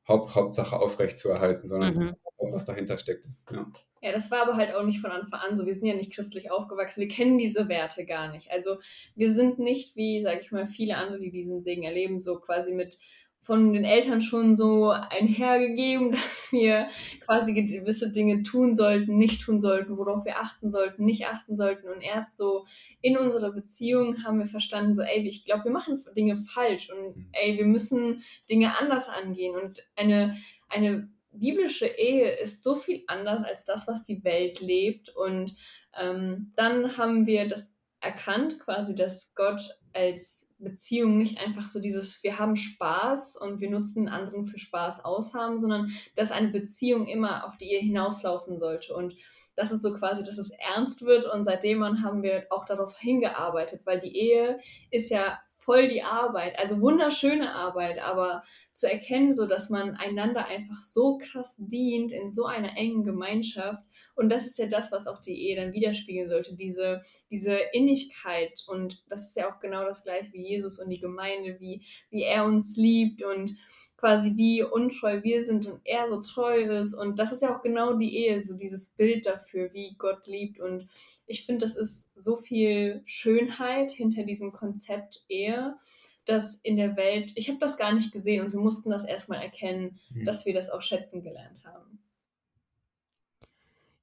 Haupt, 0.09 0.35
Hauptsache 0.35 0.79
aufrecht 0.79 1.19
zu 1.19 1.29
erhalten, 1.29 1.69
sondern 1.69 1.95
mhm. 1.95 2.17
was 2.39 2.65
dahinter 2.65 2.99
steckt. 2.99 3.29
Ja. 3.51 3.67
Ja, 4.05 4.11
das 4.11 4.33
war 4.33 4.43
aber 4.43 4.57
halt 4.57 4.75
auch 4.75 4.83
nicht 4.83 5.01
von 5.01 5.13
Anfang 5.13 5.39
an 5.39 5.57
so. 5.57 5.65
Wir 5.65 5.77
sind 5.77 5.87
ja 5.87 5.95
nicht 5.95 6.13
christlich 6.13 6.51
aufgewachsen. 6.51 7.01
Wir 7.01 7.09
kennen 7.09 7.39
diese 7.39 7.69
Werte 7.69 8.05
gar 8.05 8.33
nicht. 8.33 8.51
Also 8.51 8.79
wir 9.15 9.33
sind 9.33 9.61
nicht 9.61 9.95
wie, 9.95 10.21
sage 10.21 10.41
ich 10.41 10.51
mal, 10.51 10.67
viele 10.67 10.97
andere, 10.97 11.21
die 11.21 11.31
diesen 11.31 11.63
Segen 11.63 11.85
erleben, 11.85 12.21
so 12.21 12.41
quasi 12.41 12.73
mit 12.73 12.99
von 13.43 13.73
den 13.73 13.85
Eltern 13.85 14.23
schon 14.23 14.55
so 14.55 14.91
einhergegeben, 14.91 16.13
dass 16.13 16.53
wir 16.53 16.89
quasi 17.21 17.53
gewisse 17.53 18.13
Dinge 18.13 18.45
tun 18.45 18.75
sollten, 18.75 19.19
nicht 19.19 19.43
tun 19.43 19.61
sollten, 19.61 19.99
worauf 19.99 20.25
wir 20.25 20.39
achten 20.39 20.71
sollten, 20.71 21.05
nicht 21.05 21.27
achten 21.27 21.57
sollten. 21.57 21.89
Und 21.89 22.03
erst 22.03 22.37
so 22.37 22.65
in 23.01 23.19
unserer 23.19 23.51
Beziehung 23.51 24.23
haben 24.25 24.39
wir 24.39 24.47
verstanden, 24.47 24.95
so, 24.95 25.03
ey, 25.03 25.27
ich 25.27 25.45
glaube, 25.45 25.65
wir 25.65 25.73
machen 25.73 26.03
Dinge 26.17 26.37
falsch 26.37 26.91
und 26.91 27.17
mhm. 27.17 27.29
ey, 27.33 27.59
wir 27.59 27.67
müssen 27.67 28.23
Dinge 28.49 28.79
anders 28.79 29.09
angehen. 29.09 29.57
Und 29.57 29.85
eine, 29.97 30.37
eine 30.69 31.11
biblische 31.33 31.87
Ehe 31.87 32.31
ist 32.37 32.63
so 32.63 32.77
viel 32.77 33.03
anders 33.09 33.45
als 33.45 33.65
das, 33.65 33.89
was 33.89 34.05
die 34.05 34.23
Welt 34.23 34.61
lebt. 34.61 35.09
Und 35.17 35.57
ähm, 36.01 36.53
dann 36.55 36.97
haben 36.97 37.27
wir 37.27 37.49
das 37.49 37.75
erkannt, 38.01 38.61
quasi, 38.61 38.95
dass 38.95 39.35
Gott 39.35 39.77
als 39.93 40.52
Beziehung 40.63 41.19
nicht 41.19 41.39
einfach 41.39 41.69
so 41.69 41.81
dieses, 41.81 42.23
wir 42.23 42.39
haben 42.39 42.57
Spaß 42.57 43.37
und 43.37 43.61
wir 43.61 43.71
nutzen 43.71 44.05
den 44.05 44.09
anderen 44.09 44.47
für 44.47 44.59
Spaß 44.59 45.05
aushaben, 45.05 45.59
sondern 45.59 45.91
dass 46.15 46.33
eine 46.33 46.49
Beziehung 46.49 47.07
immer 47.07 47.47
auf 47.47 47.57
die 47.57 47.71
Ehe 47.71 47.81
hinauslaufen 47.81 48.59
sollte. 48.59 48.95
Und 48.95 49.15
das 49.57 49.73
ist 49.73 49.83
so 49.83 49.95
quasi, 49.95 50.23
dass 50.23 50.39
es 50.39 50.51
ernst 50.75 51.03
wird 51.03 51.27
und 51.27 51.45
seitdem 51.45 51.83
haben 52.03 52.23
wir 52.23 52.47
auch 52.51 52.65
darauf 52.65 52.99
hingearbeitet, 52.99 53.83
weil 53.85 54.01
die 54.01 54.17
Ehe 54.17 54.59
ist 54.91 55.11
ja 55.11 55.39
voll 55.63 55.89
die 55.89 56.03
Arbeit, 56.03 56.59
also 56.59 56.81
wunderschöne 56.81 57.55
Arbeit, 57.55 58.01
aber 58.01 58.43
zu 58.73 58.91
erkennen, 58.91 59.33
so 59.33 59.47
dass 59.47 59.71
man 59.71 59.95
einander 59.97 60.47
einfach 60.47 60.83
so 60.83 61.19
krass 61.19 61.55
dient 61.59 62.13
in 62.13 62.31
so 62.31 62.47
einer 62.47 62.77
engen 62.77 63.05
Gemeinschaft. 63.05 63.83
Und 64.15 64.31
das 64.31 64.47
ist 64.47 64.59
ja 64.59 64.67
das, 64.67 64.93
was 64.93 65.07
auch 65.07 65.21
die 65.21 65.49
Ehe 65.49 65.57
dann 65.57 65.73
widerspiegeln 65.73 66.29
sollte, 66.29 66.55
diese, 66.55 67.03
diese 67.31 67.57
Innigkeit. 67.73 68.63
Und 68.67 69.03
das 69.09 69.29
ist 69.29 69.37
ja 69.37 69.51
auch 69.51 69.61
genau 69.61 69.85
das 69.85 70.03
gleiche 70.03 70.33
wie 70.33 70.47
Jesus 70.49 70.79
und 70.79 70.91
die 70.91 71.01
Gemeinde, 71.01 71.59
wie, 71.61 71.85
wie 72.11 72.23
er 72.23 72.45
uns 72.45 72.77
liebt 72.77 73.23
und 73.23 73.57
quasi 73.97 74.37
wie 74.37 74.65
untreu 74.65 75.23
wir 75.23 75.45
sind 75.45 75.67
und 75.67 75.81
er 75.85 76.09
so 76.09 76.21
treu 76.21 76.61
ist. 76.63 76.93
Und 76.93 77.19
das 77.19 77.33
ist 77.33 77.41
ja 77.41 77.57
auch 77.57 77.63
genau 77.63 77.95
die 77.95 78.17
Ehe, 78.17 78.43
so 78.43 78.55
dieses 78.55 78.89
Bild 78.91 79.27
dafür, 79.27 79.73
wie 79.73 79.95
Gott 79.97 80.27
liebt. 80.27 80.61
Und 80.61 80.89
ich 81.27 81.47
finde, 81.47 81.65
das 81.65 81.77
ist 81.77 82.11
so 82.15 82.37
viel 82.37 83.03
Schönheit 83.05 83.93
hinter 83.93 84.25
diesem 84.25 84.53
Konzept 84.53 85.25
Ehe, 85.29 85.77
dass 86.25 86.57
in 86.57 86.77
der 86.77 86.97
Welt, 86.97 87.33
ich 87.37 87.49
habe 87.49 87.59
das 87.59 87.77
gar 87.77 87.93
nicht 87.93 88.13
gesehen 88.13 88.45
und 88.45 88.53
wir 88.53 88.61
mussten 88.61 88.91
das 88.91 89.05
erstmal 89.05 89.41
erkennen, 89.41 89.99
mhm. 90.11 90.25
dass 90.25 90.47
wir 90.47 90.53
das 90.53 90.71
auch 90.71 90.83
schätzen 90.83 91.23
gelernt 91.23 91.65
haben. 91.65 92.02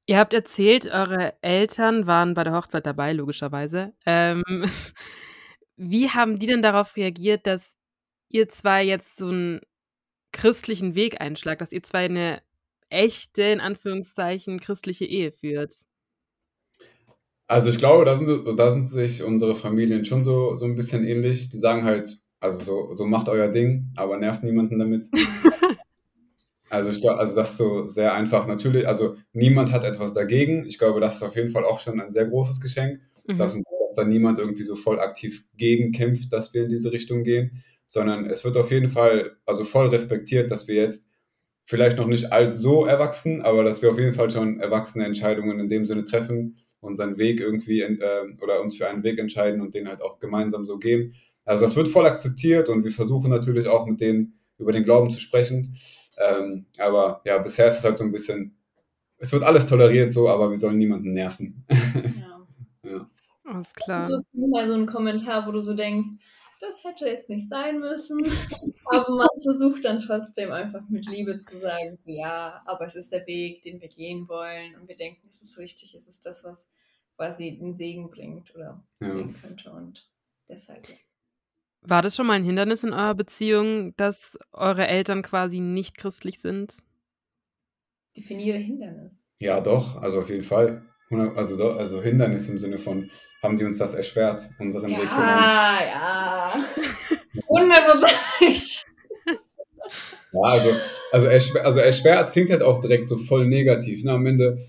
Ihr 0.10 0.18
habt 0.18 0.34
erzählt, 0.34 0.88
eure 0.88 1.36
Eltern 1.44 2.08
waren 2.08 2.34
bei 2.34 2.44
der 2.44 2.54
Hochzeit 2.54 2.84
dabei, 2.88 3.14
logischerweise. 3.14 3.94
Ähm, 4.08 4.44
wie 5.78 6.10
haben 6.10 6.40
die 6.40 6.48
denn 6.48 6.64
darauf 6.64 6.96
reagiert, 6.96 7.46
dass 7.46 7.76
ihr 8.28 8.50
zwei 8.50 8.84
jetzt 8.84 9.18
so 9.18 9.30
ein 9.30 9.62
christlichen 10.32 10.96
Weg 10.96 11.22
einschlagt, 11.22 11.62
dass 11.62 11.72
ihr 11.72 11.84
zwei 11.84 12.06
eine 12.06 12.42
echte, 12.90 13.44
in 13.44 13.60
Anführungszeichen, 13.60 14.60
christliche 14.60 15.06
Ehe 15.06 15.32
führt? 15.32 15.76
Also 17.46 17.70
ich 17.70 17.78
glaube, 17.78 18.04
da 18.04 18.16
sind, 18.16 18.58
da 18.58 18.72
sind 18.72 18.90
sich 18.90 19.22
unsere 19.22 19.54
Familien 19.54 20.06
schon 20.06 20.24
so, 20.24 20.56
so 20.56 20.66
ein 20.66 20.74
bisschen 20.74 21.06
ähnlich. 21.06 21.52
Die 21.52 21.58
sagen 21.60 21.84
halt, 21.84 22.18
also 22.40 22.60
so, 22.64 22.96
so 22.96 23.06
macht 23.06 23.30
euer 23.30 23.50
Ding, 23.50 23.94
aber 23.96 24.18
nervt 24.18 24.42
niemanden 24.44 24.80
damit. 24.80 25.06
also 26.70 26.90
ich 26.90 27.02
glaube, 27.02 27.20
also 27.20 27.36
das 27.36 27.52
ist 27.52 27.58
so 27.58 27.88
sehr 27.88 28.14
einfach. 28.14 28.48
Natürlich, 28.48 28.88
also 28.88 29.16
niemand 29.34 29.72
hat 29.72 29.84
etwas 29.84 30.14
dagegen. 30.14 30.66
Ich 30.66 30.78
glaube, 30.78 31.00
das 31.00 31.16
ist 31.16 31.24
auf 31.24 31.36
jeden 31.36 31.50
Fall 31.50 31.64
auch 31.64 31.80
schon 31.80 32.00
ein 32.00 32.12
sehr 32.12 32.26
großes 32.26 32.62
Geschenk, 32.62 33.00
mhm. 33.28 33.38
dass, 33.38 33.54
dass 33.54 33.96
da 33.96 34.04
niemand 34.04 34.40
irgendwie 34.40 34.64
so 34.64 34.76
voll 34.76 35.00
aktiv 35.00 35.46
gegen 35.58 35.92
kämpft, 35.92 36.32
dass 36.34 36.54
wir 36.54 36.64
in 36.64 36.70
diese 36.70 36.92
Richtung 36.92 37.24
gehen 37.24 37.64
sondern 37.90 38.28
es 38.28 38.46
wird 38.46 38.56
auf 38.56 38.70
jeden 38.70 38.88
Fall 38.88 39.36
also 39.48 39.64
voll 39.64 39.88
respektiert, 39.88 40.52
dass 40.52 40.68
wir 40.68 40.76
jetzt 40.76 41.10
vielleicht 41.66 41.98
noch 41.98 42.06
nicht 42.06 42.32
alt 42.32 42.56
so 42.56 42.86
erwachsen, 42.86 43.42
aber 43.42 43.64
dass 43.64 43.82
wir 43.82 43.90
auf 43.90 43.98
jeden 43.98 44.14
Fall 44.14 44.30
schon 44.30 44.60
erwachsene 44.60 45.06
Entscheidungen 45.06 45.60
in 45.60 45.70
dem 45.70 45.88
Sinne 45.88 46.06
treffen, 46.06 46.58
unseren 46.82 47.18
Weg 47.18 47.40
irgendwie 47.40 47.82
äh, 47.82 47.98
oder 48.44 48.62
uns 48.62 48.78
für 48.78 48.88
einen 48.88 49.04
Weg 49.04 49.18
entscheiden 49.18 49.60
und 49.60 49.74
den 49.74 49.88
halt 49.88 50.04
auch 50.04 50.20
gemeinsam 50.20 50.68
so 50.68 50.78
gehen. 50.78 51.16
Also 51.46 51.66
das 51.66 51.76
wird 51.76 51.88
voll 51.88 52.06
akzeptiert 52.06 52.70
und 52.70 52.84
wir 52.84 52.92
versuchen 52.92 53.32
natürlich 53.32 53.66
auch 53.66 53.88
mit 53.88 54.00
denen 54.02 54.40
über 54.60 54.72
den 54.72 54.84
Glauben 54.84 55.10
zu 55.10 55.20
sprechen. 55.20 55.76
Ähm, 56.20 56.66
aber 56.78 57.22
ja, 57.26 57.38
bisher 57.38 57.68
ist 57.68 57.80
es 57.80 57.84
halt 57.84 57.98
so 57.98 58.04
ein 58.04 58.12
bisschen, 58.12 58.58
es 59.18 59.32
wird 59.32 59.44
alles 59.44 59.66
toleriert 59.66 60.12
so, 60.14 60.30
aber 60.30 60.50
wir 60.50 60.58
sollen 60.58 60.78
niemanden 60.78 61.14
nerven. 61.14 61.66
Ja. 61.70 62.46
ja. 62.90 63.10
Alles 63.46 63.74
klar. 63.74 64.04
So, 64.04 64.22
mal 64.34 64.68
so 64.68 64.74
ein 64.74 64.86
Kommentar, 64.86 65.48
wo 65.48 65.52
du 65.52 65.62
so 65.62 65.74
denkst, 65.74 66.08
das 66.60 66.84
hätte 66.84 67.08
jetzt 67.08 67.30
nicht 67.30 67.48
sein 67.48 67.80
müssen. 67.80 68.20
Aber 68.86 69.16
man 69.16 69.28
versucht 69.42 69.86
dann 69.86 70.00
trotzdem 70.00 70.52
einfach 70.52 70.82
mit 70.90 71.08
Liebe 71.08 71.38
zu 71.38 71.58
sagen, 71.58 71.96
so 71.96 72.12
ja, 72.12 72.60
aber 72.66 72.88
es 72.88 72.96
ist 72.96 73.12
der 73.12 73.28
Weg, 73.28 73.62
den 73.62 73.80
wir 73.80 73.88
gehen 73.88 74.28
wollen 74.28 74.76
und 74.76 74.88
wir 74.88 74.98
denken, 74.98 75.28
es 75.30 75.44
ist 75.44 75.60
richtig, 75.60 75.94
es 75.94 76.08
ist 76.08 76.26
das, 76.26 76.44
was 76.44 76.68
quasi 77.16 77.56
den 77.56 77.76
Segen 77.76 78.10
bringt 78.10 78.56
oder 78.56 78.84
ja. 79.00 79.10
bringen 79.10 79.36
könnte 79.40 79.72
und 79.72 80.10
deshalb 80.48 80.90
ja. 80.90 80.96
War 81.82 82.02
das 82.02 82.16
schon 82.16 82.28
mal 82.28 82.34
ein 82.34 82.44
Hindernis 82.44 82.84
in 82.84 82.94
eurer 82.94 83.16
Beziehung, 83.16 83.96
dass 83.96 84.38
eure 84.52 84.88
Eltern 84.88 85.22
quasi 85.22 85.60
nicht 85.60 85.98
christlich 85.98 86.40
sind? 86.40 86.76
Definiere 88.18 88.58
Hindernis. 88.58 89.32
Ja, 89.40 89.62
doch, 89.62 90.02
also 90.02 90.20
auf 90.20 90.30
jeden 90.30 90.44
Fall. 90.44 90.84
Also, 91.36 91.58
doch, 91.58 91.78
also 91.78 92.02
Hindernis 92.02 92.50
im 92.50 92.60
Sinne 92.60 92.78
von, 92.78 93.10
haben 93.42 93.58
die 93.58 93.64
uns 93.64 93.80
das 93.80 93.96
erschwert, 93.96 94.48
unseren 94.60 94.90
ja, 94.90 94.98
Weg 94.98 95.10
genommen. 95.10 95.28
Ja, 95.28 95.80
ja. 95.86 96.54
Hundertprozentig. 97.48 98.84
ja, 99.26 100.40
also, 100.42 100.72
also, 101.12 101.28
erschwert, 101.28 101.66
also 101.66 101.80
erschwert 101.80 102.32
klingt 102.32 102.52
halt 102.52 102.62
auch 102.62 102.80
direkt 102.80 103.08
so 103.08 103.18
voll 103.18 103.48
negativ. 103.48 104.04
Ne? 104.04 104.12
Am 104.12 104.26
Ende 104.26 104.60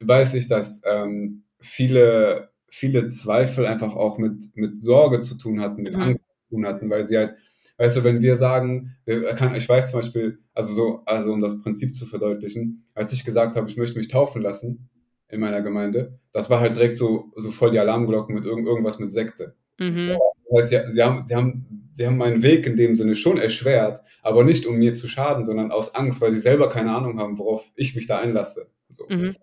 weiß 0.00 0.34
ich, 0.34 0.46
dass 0.48 0.82
ähm, 0.84 1.44
viele, 1.60 2.50
viele 2.68 3.08
Zweifel 3.08 3.64
einfach 3.64 3.94
auch 3.94 4.18
mit, 4.18 4.44
mit 4.56 4.82
Sorge 4.82 5.20
zu 5.20 5.38
tun 5.38 5.60
hatten, 5.60 5.82
mit 5.82 5.96
mhm. 5.96 6.16
Tun 6.48 6.66
hatten, 6.66 6.90
weil 6.90 7.06
sie 7.06 7.18
halt, 7.18 7.34
weißt 7.76 7.98
du, 7.98 8.04
wenn 8.04 8.22
wir 8.22 8.36
sagen, 8.36 8.96
ich 9.06 9.68
weiß 9.68 9.90
zum 9.90 10.00
Beispiel, 10.00 10.38
also 10.54 10.72
so, 10.74 11.02
also 11.06 11.32
um 11.32 11.40
das 11.40 11.60
Prinzip 11.60 11.94
zu 11.94 12.06
verdeutlichen, 12.06 12.84
als 12.94 13.12
ich 13.12 13.24
gesagt 13.24 13.56
habe, 13.56 13.68
ich 13.68 13.76
möchte 13.76 13.98
mich 13.98 14.08
taufen 14.08 14.42
lassen, 14.42 14.88
in 15.30 15.40
meiner 15.40 15.60
Gemeinde, 15.60 16.18
das 16.32 16.48
war 16.48 16.60
halt 16.60 16.76
direkt 16.76 16.98
so, 16.98 17.32
so 17.36 17.50
voll 17.50 17.70
die 17.70 17.78
Alarmglocken 17.78 18.34
mit 18.34 18.44
irgend, 18.44 18.66
irgendwas 18.66 18.98
mit 18.98 19.10
Sekte. 19.10 19.54
Mhm. 19.78 20.08
Das 20.08 20.18
heißt, 20.56 20.68
sie, 20.70 20.92
sie, 20.92 21.02
haben, 21.02 21.26
sie, 21.26 21.36
haben, 21.36 21.90
sie 21.92 22.06
haben 22.06 22.16
meinen 22.16 22.42
Weg 22.42 22.66
in 22.66 22.76
dem 22.76 22.96
Sinne 22.96 23.14
schon 23.14 23.36
erschwert, 23.36 24.00
aber 24.22 24.42
nicht 24.42 24.66
um 24.66 24.76
mir 24.76 24.94
zu 24.94 25.06
schaden, 25.06 25.44
sondern 25.44 25.70
aus 25.70 25.94
Angst, 25.94 26.20
weil 26.20 26.32
sie 26.32 26.40
selber 26.40 26.68
keine 26.68 26.94
Ahnung 26.94 27.18
haben, 27.18 27.38
worauf 27.38 27.70
ich 27.76 27.94
mich 27.94 28.06
da 28.06 28.18
einlasse. 28.18 28.70
So. 28.88 29.06
Mhm. 29.08 29.36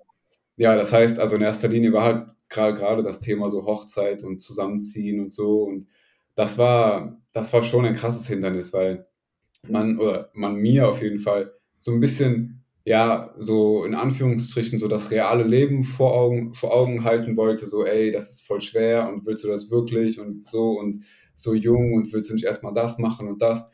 Ja, 0.57 0.75
das 0.75 0.91
heißt, 0.91 1.19
also 1.19 1.35
in 1.35 1.41
erster 1.41 1.67
Linie 1.67 1.93
war 1.93 2.03
halt 2.03 2.29
gerade 2.49 3.03
das 3.03 3.19
Thema 3.19 3.49
so 3.49 3.65
Hochzeit 3.65 4.23
und 4.23 4.41
Zusammenziehen 4.41 5.19
und 5.19 5.33
so. 5.33 5.63
Und 5.63 5.87
das 6.35 6.57
war, 6.57 7.21
das 7.31 7.53
war 7.53 7.63
schon 7.63 7.85
ein 7.85 7.95
krasses 7.95 8.27
Hindernis, 8.27 8.73
weil 8.73 9.07
man, 9.67 9.99
oder 9.99 10.29
man 10.33 10.55
mir 10.55 10.87
auf 10.87 11.01
jeden 11.01 11.19
Fall 11.19 11.53
so 11.77 11.91
ein 11.91 11.99
bisschen 11.99 12.65
ja, 12.85 13.33
so 13.37 13.83
in 13.83 13.95
Anführungsstrichen 13.95 14.77
so 14.77 14.87
das 14.87 15.09
reale 15.09 15.43
Leben 15.43 15.83
vor 15.83 16.13
Augen, 16.13 16.53
vor 16.53 16.71
Augen 16.71 17.03
halten 17.03 17.35
wollte, 17.35 17.65
so, 17.65 17.83
ey, 17.83 18.11
das 18.11 18.33
ist 18.33 18.47
voll 18.47 18.61
schwer 18.61 19.09
und 19.09 19.25
willst 19.25 19.43
du 19.43 19.47
das 19.47 19.71
wirklich 19.71 20.19
und 20.19 20.47
so 20.47 20.79
und 20.79 20.99
so 21.33 21.55
jung 21.55 21.93
und 21.93 22.13
willst 22.13 22.29
du 22.29 22.35
nicht 22.35 22.45
erstmal 22.45 22.75
das 22.75 22.99
machen 22.99 23.27
und 23.27 23.41
das. 23.41 23.69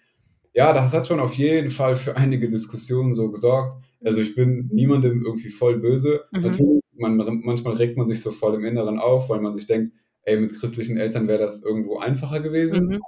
Ja, 0.54 0.72
das 0.72 0.94
hat 0.94 1.08
schon 1.08 1.20
auf 1.20 1.34
jeden 1.34 1.72
Fall 1.72 1.98
für 1.98 2.16
einige 2.16 2.48
Diskussionen 2.48 3.14
so 3.14 3.30
gesorgt. 3.30 3.84
Also 4.04 4.22
ich 4.22 4.34
bin 4.34 4.70
niemandem 4.72 5.26
irgendwie 5.26 5.50
voll 5.50 5.78
böse. 5.80 6.22
Mhm. 6.32 6.42
Natürlich, 6.42 6.82
man, 6.98 7.18
manchmal 7.44 7.74
regt 7.74 7.98
man 7.98 8.08
sich 8.08 8.22
so 8.22 8.32
voll 8.32 8.56
im 8.56 8.66
Inneren 8.66 8.98
auf, 8.98 9.30
weil 9.30 9.42
man 9.42 9.54
sich 9.54 9.68
denkt, 9.68 9.94
ey, 10.24 10.38
mit 10.38 10.54
christlichen 10.54 10.98
Eltern 10.98 11.28
wäre 11.28 11.40
das 11.40 11.64
irgendwo 11.64 11.98
einfacher 12.00 12.40
gewesen. 12.40 12.88
Mhm. 12.88 13.02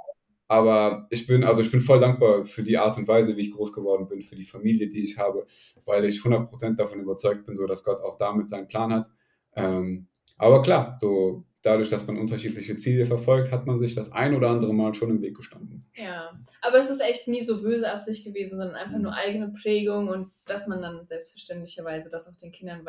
Aber 0.48 1.08
ich 1.10 1.26
bin, 1.26 1.44
also 1.44 1.62
ich 1.62 1.72
bin 1.72 1.82
voll 1.82 2.00
dankbar 2.00 2.46
für 2.46 2.64
die 2.64 2.78
Art 2.78 2.98
und 2.98 3.08
Weise, 3.08 3.38
wie 3.38 3.42
ich 3.42 3.52
groß 3.52 3.74
geworden 3.74 4.08
bin, 4.08 4.22
für 4.22 4.36
die 4.36 4.44
Familie, 4.44 4.88
die 4.88 5.02
ich 5.02 5.18
habe, 5.18 5.46
weil 5.86 6.06
ich 6.06 6.20
100% 6.20 6.76
davon 6.76 7.00
überzeugt 7.00 7.46
bin, 7.46 7.56
so 7.56 7.66
dass 7.66 7.84
Gott 7.84 8.02
auch 8.02 8.18
damit 8.18 8.50
seinen 8.50 8.68
Plan 8.68 8.94
hat. 8.94 9.10
Ähm, 9.56 10.08
aber 10.38 10.62
klar, 10.62 10.96
so 11.00 11.46
dadurch, 11.64 11.90
dass 11.90 12.06
man 12.06 12.18
unterschiedliche 12.18 12.76
Ziele 12.78 13.06
verfolgt, 13.06 13.52
hat 13.52 13.66
man 13.66 13.80
sich 13.80 13.96
das 13.96 14.12
ein 14.12 14.36
oder 14.36 14.50
andere 14.50 14.74
Mal 14.74 14.94
schon 14.94 15.10
im 15.10 15.22
Weg 15.22 15.36
gestanden. 15.36 15.86
Ja, 15.96 16.38
aber 16.62 16.78
es 16.78 16.90
ist 16.90 17.02
echt 17.02 17.28
nie 17.28 17.42
so 17.42 17.62
böse 17.62 17.92
Absicht 17.92 18.26
gewesen, 18.26 18.60
sondern 18.60 18.76
einfach 18.76 18.98
mhm. 18.98 19.04
nur 19.04 19.14
eigene 19.16 19.54
Prägung 19.54 20.10
und 20.10 20.32
dass 20.46 20.68
man 20.68 20.82
dann 20.82 21.06
selbstverständlicherweise 21.06 22.10
das 22.10 22.28
auch 22.28 22.36
den 22.36 22.52
Kindern 22.52 22.86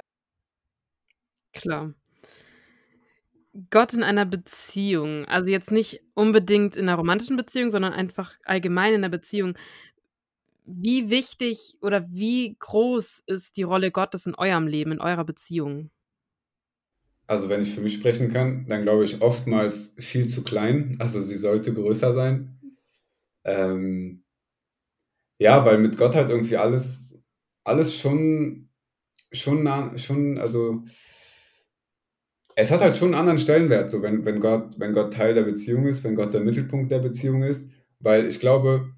Klar. 1.52 1.94
Gott 3.70 3.94
in 3.94 4.02
einer 4.02 4.26
Beziehung, 4.26 5.26
also 5.26 5.48
jetzt 5.48 5.70
nicht 5.70 6.00
unbedingt 6.14 6.76
in 6.76 6.88
einer 6.88 6.98
romantischen 6.98 7.36
Beziehung, 7.36 7.70
sondern 7.70 7.92
einfach 7.92 8.32
allgemein 8.44 8.94
in 8.94 9.04
einer 9.04 9.10
Beziehung. 9.10 9.56
Wie 10.66 11.10
wichtig 11.10 11.76
oder 11.80 12.06
wie 12.10 12.56
groß 12.58 13.22
ist 13.26 13.56
die 13.56 13.62
Rolle 13.62 13.90
Gottes 13.92 14.26
in 14.26 14.34
eurem 14.34 14.66
Leben, 14.66 14.92
in 14.92 15.00
eurer 15.00 15.24
Beziehung? 15.24 15.90
Also 17.26 17.48
wenn 17.48 17.62
ich 17.62 17.74
für 17.74 17.80
mich 17.80 17.94
sprechen 17.94 18.32
kann, 18.32 18.66
dann 18.66 18.82
glaube 18.82 19.04
ich 19.04 19.22
oftmals 19.22 19.94
viel 19.98 20.26
zu 20.28 20.42
klein. 20.42 20.96
Also 20.98 21.22
sie 21.22 21.36
sollte 21.36 21.72
größer 21.72 22.12
sein. 22.12 22.58
Ähm, 23.44 24.24
ja, 25.38 25.64
weil 25.64 25.78
mit 25.78 25.96
Gott 25.96 26.14
halt 26.14 26.30
irgendwie 26.30 26.56
alles, 26.56 27.16
alles 27.62 27.96
schon, 27.96 28.68
schon, 29.32 29.62
nah, 29.62 29.96
schon, 29.96 30.38
also 30.38 30.84
es 32.56 32.70
hat 32.70 32.80
halt 32.80 32.96
schon 32.96 33.08
einen 33.08 33.18
anderen 33.18 33.38
Stellenwert, 33.38 33.90
so 33.90 34.02
wenn, 34.02 34.24
wenn, 34.24 34.40
Gott, 34.40 34.78
wenn 34.78 34.92
Gott 34.92 35.12
Teil 35.12 35.34
der 35.34 35.42
Beziehung 35.42 35.86
ist, 35.86 36.04
wenn 36.04 36.14
Gott 36.14 36.34
der 36.34 36.40
Mittelpunkt 36.40 36.90
der 36.90 37.00
Beziehung 37.00 37.42
ist, 37.42 37.70
weil 37.98 38.26
ich 38.26 38.38
glaube, 38.38 38.92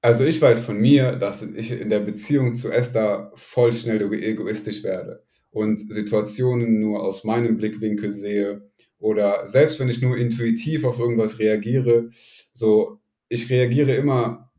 also 0.00 0.24
ich 0.24 0.40
weiß 0.40 0.60
von 0.60 0.78
mir, 0.80 1.12
dass 1.12 1.42
ich 1.42 1.72
in 1.72 1.88
der 1.88 2.00
Beziehung 2.00 2.54
zu 2.54 2.70
Esther 2.70 3.32
voll 3.34 3.72
schnell 3.72 4.12
egoistisch 4.12 4.82
werde 4.82 5.24
und 5.50 5.80
Situationen 5.92 6.80
nur 6.80 7.02
aus 7.02 7.24
meinem 7.24 7.56
Blickwinkel 7.56 8.12
sehe 8.12 8.70
oder 8.98 9.46
selbst 9.46 9.80
wenn 9.80 9.88
ich 9.88 10.02
nur 10.02 10.16
intuitiv 10.16 10.84
auf 10.84 10.98
irgendwas 10.98 11.38
reagiere, 11.38 12.08
so 12.50 13.00
ich 13.28 13.50
reagiere 13.50 13.94
immer 13.94 14.50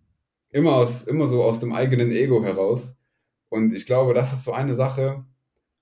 immer 0.52 0.76
aus 0.76 1.04
immer 1.04 1.28
so 1.28 1.44
aus 1.44 1.60
dem 1.60 1.74
eigenen 1.74 2.12
Ego 2.12 2.44
heraus 2.44 3.00
und 3.50 3.74
ich 3.74 3.86
glaube, 3.86 4.14
das 4.14 4.34
ist 4.34 4.44
so 4.44 4.54
eine 4.54 4.76
Sache, 4.76 5.26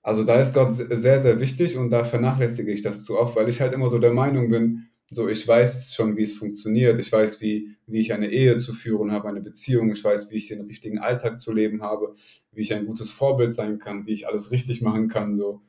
also 0.02 0.24
da 0.24 0.40
ist 0.40 0.54
Gott 0.54 0.74
sehr, 0.74 1.20
sehr 1.20 1.40
wichtig 1.40 1.76
und 1.76 1.90
da 1.90 2.04
vernachlässige 2.04 2.72
ich 2.72 2.82
das 2.82 3.04
zu 3.04 3.18
oft, 3.18 3.36
weil 3.36 3.48
ich 3.48 3.60
halt 3.60 3.72
immer 3.72 3.88
so 3.88 3.98
der 3.98 4.12
Meinung 4.12 4.50
bin, 4.50 4.88
so, 5.14 5.28
ich 5.28 5.46
weiß 5.46 5.94
schon, 5.94 6.16
wie 6.16 6.22
es 6.22 6.32
funktioniert. 6.32 6.98
Ich 6.98 7.12
weiß, 7.12 7.42
wie, 7.42 7.76
wie 7.86 8.00
ich 8.00 8.14
eine 8.14 8.30
Ehe 8.30 8.56
zu 8.56 8.72
führen 8.72 9.12
habe, 9.12 9.28
eine 9.28 9.42
Beziehung. 9.42 9.92
Ich 9.92 10.02
weiß, 10.02 10.30
wie 10.30 10.36
ich 10.36 10.48
den 10.48 10.62
richtigen 10.62 10.98
Alltag 10.98 11.38
zu 11.38 11.52
leben 11.52 11.82
habe, 11.82 12.14
wie 12.50 12.62
ich 12.62 12.72
ein 12.72 12.86
gutes 12.86 13.10
Vorbild 13.10 13.54
sein 13.54 13.78
kann, 13.78 14.06
wie 14.06 14.12
ich 14.12 14.26
alles 14.26 14.50
richtig 14.50 14.80
machen 14.80 15.08
kann. 15.08 15.34
So. 15.34 15.60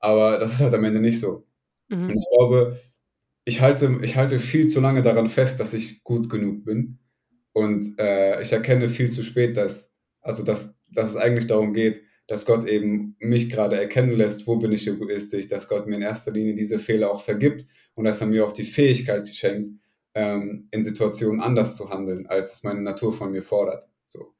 Aber 0.00 0.38
das 0.38 0.54
ist 0.54 0.60
halt 0.60 0.74
am 0.74 0.84
Ende 0.84 1.00
nicht 1.00 1.20
so. 1.20 1.46
Mhm. 1.88 2.08
Und 2.08 2.16
ich 2.16 2.26
glaube, 2.36 2.80
ich 3.44 3.60
halte, 3.60 3.98
ich 4.02 4.16
halte 4.16 4.40
viel 4.40 4.66
zu 4.66 4.80
lange 4.80 5.02
daran 5.02 5.28
fest, 5.28 5.60
dass 5.60 5.74
ich 5.74 6.02
gut 6.02 6.28
genug 6.28 6.64
bin. 6.64 6.98
Und 7.52 7.98
äh, 7.98 8.42
ich 8.42 8.52
erkenne 8.52 8.88
viel 8.88 9.10
zu 9.10 9.22
spät, 9.22 9.56
dass, 9.56 9.96
also 10.20 10.44
dass, 10.44 10.76
dass 10.90 11.10
es 11.10 11.16
eigentlich 11.16 11.46
darum 11.46 11.72
geht, 11.72 12.02
dass 12.28 12.44
Gott 12.44 12.68
eben 12.68 13.16
mich 13.18 13.50
gerade 13.50 13.80
erkennen 13.80 14.12
lässt, 14.12 14.46
wo 14.46 14.56
bin 14.56 14.70
ich 14.70 14.86
egoistisch, 14.86 15.48
dass 15.48 15.66
Gott 15.66 15.86
mir 15.86 15.96
in 15.96 16.02
erster 16.02 16.30
Linie 16.30 16.54
diese 16.54 16.78
Fehler 16.78 17.10
auch 17.10 17.22
vergibt 17.22 17.66
und 17.94 18.04
dass 18.04 18.20
er 18.20 18.28
mir 18.28 18.46
auch 18.46 18.52
die 18.52 18.64
Fähigkeit 18.64 19.26
schenkt, 19.26 19.80
ähm, 20.14 20.68
in 20.70 20.84
Situationen 20.84 21.40
anders 21.40 21.74
zu 21.74 21.90
handeln, 21.90 22.26
als 22.26 22.54
es 22.54 22.62
meine 22.62 22.82
Natur 22.82 23.12
von 23.12 23.30
mir 23.30 23.42
fordert. 23.42 23.88
So. 24.04 24.34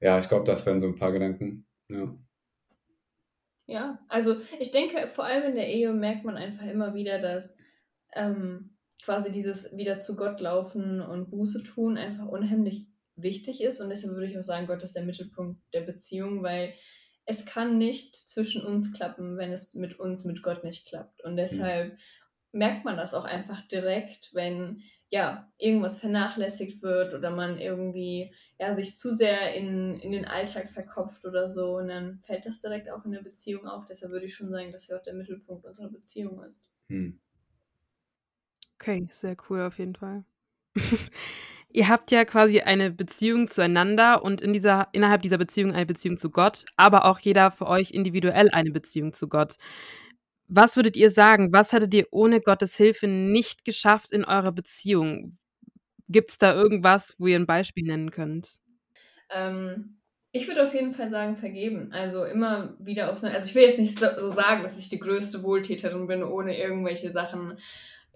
Ja, 0.00 0.18
ich 0.18 0.28
glaube, 0.28 0.44
das 0.44 0.66
wären 0.66 0.80
so 0.80 0.88
ein 0.88 0.96
paar 0.96 1.12
Gedanken. 1.12 1.66
Ja. 1.88 2.14
Ja, 3.66 4.00
also 4.08 4.36
ich 4.58 4.72
denke, 4.72 5.06
vor 5.06 5.24
allem 5.24 5.50
in 5.50 5.54
der 5.54 5.68
Ehe 5.68 5.92
merkt 5.92 6.24
man 6.24 6.36
einfach 6.36 6.66
immer 6.66 6.94
wieder, 6.94 7.20
dass 7.20 7.56
ähm, 8.12 8.76
quasi 9.04 9.30
dieses 9.30 9.76
wieder 9.76 10.00
zu 10.00 10.16
Gott 10.16 10.40
laufen 10.40 11.00
und 11.00 11.30
Buße 11.30 11.62
tun 11.62 11.96
einfach 11.96 12.26
unheimlich 12.26 12.88
wichtig 13.22 13.62
ist. 13.62 13.80
Und 13.80 13.90
deshalb 13.90 14.14
würde 14.14 14.26
ich 14.26 14.38
auch 14.38 14.42
sagen, 14.42 14.66
Gott 14.66 14.82
ist 14.82 14.96
der 14.96 15.04
Mittelpunkt 15.04 15.60
der 15.72 15.82
Beziehung, 15.82 16.42
weil 16.42 16.74
es 17.24 17.46
kann 17.46 17.78
nicht 17.78 18.16
zwischen 18.16 18.64
uns 18.64 18.92
klappen, 18.92 19.36
wenn 19.36 19.52
es 19.52 19.74
mit 19.74 19.98
uns, 19.98 20.24
mit 20.24 20.42
Gott 20.42 20.64
nicht 20.64 20.86
klappt. 20.86 21.22
Und 21.22 21.36
deshalb 21.36 21.92
mhm. 21.92 21.98
merkt 22.52 22.84
man 22.84 22.96
das 22.96 23.14
auch 23.14 23.24
einfach 23.24 23.62
direkt, 23.62 24.34
wenn 24.34 24.82
ja 25.08 25.52
irgendwas 25.58 26.00
vernachlässigt 26.00 26.82
wird 26.82 27.14
oder 27.14 27.30
man 27.30 27.58
irgendwie 27.58 28.34
ja 28.58 28.72
sich 28.72 28.96
zu 28.96 29.12
sehr 29.12 29.54
in, 29.54 30.00
in 30.00 30.10
den 30.10 30.24
Alltag 30.24 30.70
verkopft 30.70 31.24
oder 31.24 31.48
so. 31.48 31.76
Und 31.76 31.88
dann 31.88 32.20
fällt 32.24 32.46
das 32.46 32.60
direkt 32.60 32.90
auch 32.90 33.04
in 33.04 33.12
der 33.12 33.22
Beziehung 33.22 33.66
auf. 33.68 33.84
Deshalb 33.84 34.12
würde 34.12 34.26
ich 34.26 34.34
schon 34.34 34.50
sagen, 34.50 34.72
dass 34.72 34.88
er 34.88 34.98
auch 34.98 35.02
der 35.02 35.14
Mittelpunkt 35.14 35.64
unserer 35.64 35.90
Beziehung 35.90 36.42
ist. 36.42 36.64
Mhm. 36.88 37.20
Okay, 38.74 39.06
sehr 39.10 39.36
cool 39.48 39.60
auf 39.60 39.78
jeden 39.78 39.94
Fall. 39.94 40.24
Ihr 41.74 41.88
habt 41.88 42.10
ja 42.10 42.24
quasi 42.24 42.60
eine 42.60 42.90
Beziehung 42.90 43.48
zueinander 43.48 44.22
und 44.22 44.42
in 44.42 44.52
dieser, 44.52 44.88
innerhalb 44.92 45.22
dieser 45.22 45.38
Beziehung 45.38 45.72
eine 45.72 45.86
Beziehung 45.86 46.18
zu 46.18 46.30
Gott, 46.30 46.64
aber 46.76 47.06
auch 47.06 47.18
jeder 47.18 47.50
für 47.50 47.66
euch 47.66 47.92
individuell 47.92 48.50
eine 48.50 48.70
Beziehung 48.70 49.12
zu 49.12 49.28
Gott. 49.28 49.56
Was 50.48 50.76
würdet 50.76 50.96
ihr 50.96 51.10
sagen? 51.10 51.52
Was 51.52 51.72
hättet 51.72 51.94
ihr 51.94 52.06
ohne 52.10 52.42
Gottes 52.42 52.76
Hilfe 52.76 53.06
nicht 53.06 53.64
geschafft 53.64 54.12
in 54.12 54.24
eurer 54.24 54.52
Beziehung? 54.52 55.38
Gibt 56.08 56.30
es 56.32 56.38
da 56.38 56.52
irgendwas, 56.52 57.14
wo 57.18 57.26
ihr 57.26 57.36
ein 57.36 57.46
Beispiel 57.46 57.84
nennen 57.84 58.10
könnt? 58.10 58.56
Ähm, 59.30 59.96
ich 60.30 60.48
würde 60.48 60.66
auf 60.66 60.74
jeden 60.74 60.92
Fall 60.92 61.08
sagen, 61.08 61.36
vergeben. 61.36 61.90
Also 61.92 62.24
immer 62.24 62.74
wieder 62.78 63.10
aufs 63.10 63.22
Neue. 63.22 63.32
Also 63.32 63.46
ich 63.46 63.54
will 63.54 63.62
jetzt 63.62 63.78
nicht 63.78 63.98
so, 63.98 64.06
so 64.18 64.30
sagen, 64.30 64.62
dass 64.62 64.78
ich 64.78 64.90
die 64.90 64.98
größte 64.98 65.42
Wohltäterin 65.42 66.06
bin, 66.06 66.22
ohne 66.22 66.58
irgendwelche 66.58 67.10
Sachen 67.10 67.58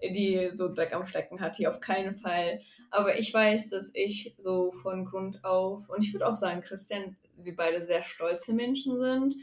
die 0.01 0.49
so 0.51 0.73
Dreck 0.73 0.93
am 0.93 1.05
Stecken 1.05 1.39
hat, 1.39 1.55
hier 1.55 1.69
auf 1.69 1.79
keinen 1.79 2.15
Fall. 2.15 2.61
Aber 2.91 3.17
ich 3.17 3.33
weiß, 3.33 3.69
dass 3.69 3.91
ich 3.93 4.35
so 4.37 4.71
von 4.71 5.05
Grund 5.05 5.43
auf, 5.43 5.89
und 5.89 6.03
ich 6.03 6.13
würde 6.13 6.27
auch 6.27 6.35
sagen, 6.35 6.61
Christian, 6.61 7.17
wir 7.35 7.55
beide 7.55 7.85
sehr 7.85 8.03
stolze 8.03 8.53
Menschen 8.53 8.99
sind 8.99 9.35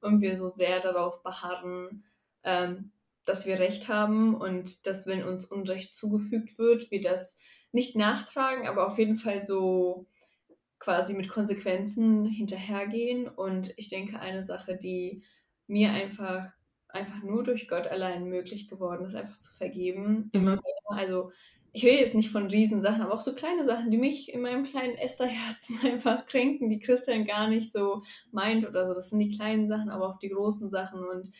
und 0.00 0.20
wir 0.20 0.36
so 0.36 0.48
sehr 0.48 0.80
darauf 0.80 1.22
beharren, 1.22 2.04
ähm, 2.44 2.92
dass 3.24 3.46
wir 3.46 3.58
Recht 3.58 3.88
haben 3.88 4.34
und 4.34 4.86
dass, 4.86 5.06
wenn 5.06 5.22
uns 5.22 5.44
Unrecht 5.44 5.94
zugefügt 5.94 6.58
wird, 6.58 6.90
wir 6.90 7.00
das 7.00 7.38
nicht 7.70 7.96
nachtragen, 7.96 8.66
aber 8.66 8.86
auf 8.86 8.98
jeden 8.98 9.16
Fall 9.16 9.40
so 9.40 10.06
quasi 10.78 11.14
mit 11.14 11.28
Konsequenzen 11.28 12.26
hinterhergehen. 12.26 13.28
Und 13.28 13.72
ich 13.76 13.88
denke, 13.88 14.18
eine 14.18 14.42
Sache, 14.42 14.76
die 14.76 15.22
mir 15.68 15.92
einfach 15.92 16.50
einfach 16.94 17.22
nur 17.22 17.42
durch 17.42 17.68
Gott 17.68 17.86
allein 17.86 18.28
möglich 18.28 18.68
geworden 18.68 19.04
ist, 19.04 19.14
einfach 19.14 19.38
zu 19.38 19.52
vergeben. 19.54 20.30
Immer 20.32 20.56
mhm. 20.56 20.60
wieder. 20.60 21.00
Also 21.00 21.32
ich 21.72 21.84
rede 21.84 22.02
jetzt 22.02 22.14
nicht 22.14 22.30
von 22.30 22.48
Riesensachen, 22.48 23.00
aber 23.00 23.14
auch 23.14 23.20
so 23.20 23.34
kleine 23.34 23.64
Sachen, 23.64 23.90
die 23.90 23.96
mich 23.96 24.32
in 24.32 24.42
meinem 24.42 24.64
kleinen 24.64 24.94
Esther-Herzen 24.94 25.78
einfach 25.84 26.26
kränken, 26.26 26.68
die 26.68 26.80
Christian 26.80 27.24
gar 27.24 27.48
nicht 27.48 27.72
so 27.72 28.02
meint 28.30 28.68
oder 28.68 28.86
so. 28.86 28.94
Das 28.94 29.10
sind 29.10 29.20
die 29.20 29.36
kleinen 29.36 29.66
Sachen, 29.66 29.88
aber 29.88 30.08
auch 30.08 30.18
die 30.18 30.28
großen 30.28 30.68
Sachen. 30.70 31.04
Und 31.04 31.30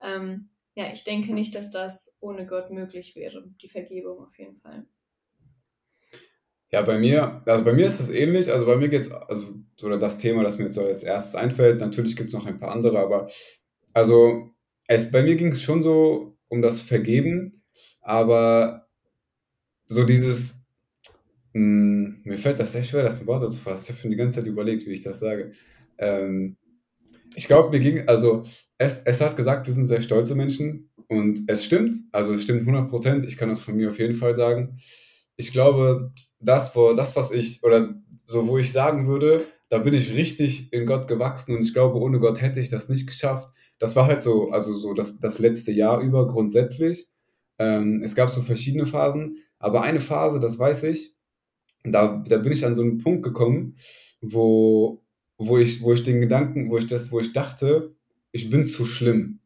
ähm, 0.00 0.50
ja, 0.74 0.92
ich 0.92 1.04
denke 1.04 1.32
nicht, 1.32 1.54
dass 1.54 1.70
das 1.70 2.16
ohne 2.20 2.46
Gott 2.46 2.70
möglich 2.70 3.14
wäre. 3.14 3.44
Die 3.62 3.68
Vergebung 3.68 4.18
auf 4.20 4.36
jeden 4.38 4.56
Fall. 4.56 4.86
Ja, 6.70 6.82
bei 6.82 6.98
mir, 6.98 7.42
also 7.46 7.64
bei 7.64 7.72
mir 7.72 7.86
ist 7.86 8.00
es 8.00 8.10
ähnlich. 8.10 8.50
Also 8.50 8.66
bei 8.66 8.76
mir 8.76 8.88
geht 8.88 9.02
es, 9.02 9.12
also 9.12 9.54
oder 9.82 9.98
das 9.98 10.18
Thema, 10.18 10.42
das 10.42 10.58
mir 10.58 10.64
jetzt 10.64 10.74
so 10.74 10.84
als 10.84 11.04
erstes 11.04 11.36
einfällt. 11.36 11.80
Natürlich 11.80 12.16
gibt 12.16 12.30
es 12.30 12.34
noch 12.34 12.46
ein 12.46 12.58
paar 12.58 12.72
andere, 12.72 12.98
aber 12.98 13.30
also 13.92 14.50
es, 14.88 15.10
bei 15.10 15.22
mir 15.22 15.36
ging 15.36 15.52
es 15.52 15.62
schon 15.62 15.82
so 15.82 16.36
um 16.48 16.62
das 16.62 16.80
Vergeben, 16.80 17.62
aber 18.00 18.88
so 19.86 20.04
dieses, 20.04 20.64
mh, 21.52 21.60
hm, 21.60 22.20
mir 22.24 22.38
fällt 22.38 22.60
das 22.60 22.72
sehr 22.72 22.82
schwer, 22.82 23.02
das 23.02 23.20
in 23.20 23.26
Worte 23.26 23.46
zu 23.46 23.58
fassen. 23.58 23.84
Ich 23.84 23.90
habe 23.90 24.00
schon 24.00 24.10
die 24.10 24.16
ganze 24.16 24.38
Zeit 24.38 24.46
überlegt, 24.46 24.86
wie 24.86 24.92
ich 24.92 25.02
das 25.02 25.20
sage. 25.20 25.52
Ähm, 25.98 26.56
ich 27.34 27.46
glaube, 27.46 27.70
mir 27.70 27.80
ging, 27.80 28.08
also 28.08 28.44
es, 28.78 29.00
es 29.04 29.20
hat 29.20 29.36
gesagt, 29.36 29.66
wir 29.66 29.74
sind 29.74 29.86
sehr 29.86 30.02
stolze 30.02 30.34
Menschen 30.34 30.90
und 31.08 31.42
es 31.48 31.64
stimmt, 31.64 31.96
also 32.12 32.32
es 32.32 32.42
stimmt 32.42 32.60
100 32.60 32.88
Prozent, 32.88 33.26
ich 33.26 33.36
kann 33.36 33.48
das 33.48 33.60
von 33.60 33.76
mir 33.76 33.90
auf 33.90 33.98
jeden 33.98 34.14
Fall 34.14 34.34
sagen. 34.34 34.76
Ich 35.36 35.52
glaube, 35.52 36.12
das, 36.40 36.74
wo, 36.74 36.94
das, 36.94 37.16
was 37.16 37.30
ich, 37.30 37.62
oder 37.62 37.94
so, 38.24 38.48
wo 38.48 38.58
ich 38.58 38.72
sagen 38.72 39.06
würde, 39.06 39.44
da 39.68 39.78
bin 39.78 39.94
ich 39.94 40.14
richtig 40.14 40.72
in 40.72 40.86
Gott 40.86 41.08
gewachsen 41.08 41.54
und 41.54 41.62
ich 41.62 41.74
glaube, 41.74 41.98
ohne 41.98 42.20
Gott 42.20 42.40
hätte 42.40 42.60
ich 42.60 42.68
das 42.68 42.88
nicht 42.88 43.06
geschafft 43.06 43.48
das 43.78 43.96
war 43.96 44.06
halt 44.06 44.22
so, 44.22 44.50
also 44.50 44.74
so 44.74 44.94
das, 44.94 45.18
das 45.18 45.38
letzte 45.38 45.72
Jahr 45.72 46.00
über 46.00 46.26
grundsätzlich. 46.26 47.08
Ähm, 47.58 48.02
es 48.02 48.14
gab 48.14 48.30
so 48.30 48.42
verschiedene 48.42 48.86
Phasen, 48.86 49.38
aber 49.58 49.82
eine 49.82 50.00
Phase, 50.00 50.40
das 50.40 50.58
weiß 50.58 50.84
ich, 50.84 51.14
da, 51.84 52.22
da 52.28 52.38
bin 52.38 52.52
ich 52.52 52.64
an 52.64 52.74
so 52.74 52.82
einen 52.82 52.98
Punkt 52.98 53.22
gekommen, 53.22 53.76
wo, 54.20 55.02
wo, 55.38 55.58
ich, 55.58 55.82
wo 55.82 55.92
ich 55.92 56.02
den 56.02 56.20
Gedanken, 56.20 56.70
wo 56.70 56.78
ich 56.78 56.86
das, 56.86 57.12
wo 57.12 57.20
ich 57.20 57.32
dachte, 57.32 57.94
ich 58.32 58.50
bin 58.50 58.66
zu 58.66 58.84
schlimm. 58.84 59.40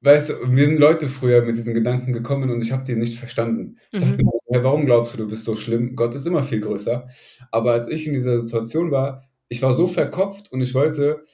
Weißt 0.00 0.30
du, 0.30 0.46
mir 0.46 0.66
sind 0.66 0.78
Leute 0.78 1.08
früher 1.08 1.42
mit 1.42 1.56
diesen 1.56 1.74
Gedanken 1.74 2.12
gekommen 2.12 2.50
und 2.50 2.60
ich 2.60 2.70
habe 2.70 2.84
die 2.84 2.94
nicht 2.94 3.18
verstanden. 3.18 3.78
Ich 3.90 4.00
dachte 4.00 4.18
mhm. 4.18 4.26
mir, 4.26 4.32
hey, 4.50 4.62
warum 4.62 4.86
glaubst 4.86 5.14
du, 5.14 5.18
du 5.18 5.28
bist 5.28 5.44
so 5.44 5.56
schlimm? 5.56 5.96
Gott 5.96 6.14
ist 6.14 6.26
immer 6.26 6.42
viel 6.42 6.60
größer. 6.60 7.08
Aber 7.50 7.72
als 7.72 7.88
ich 7.88 8.06
in 8.06 8.12
dieser 8.12 8.40
Situation 8.40 8.90
war, 8.90 9.24
ich 9.48 9.62
war 9.62 9.74
so 9.74 9.86
verkopft 9.86 10.52
und 10.52 10.60
ich 10.60 10.74
wollte, 10.74 11.24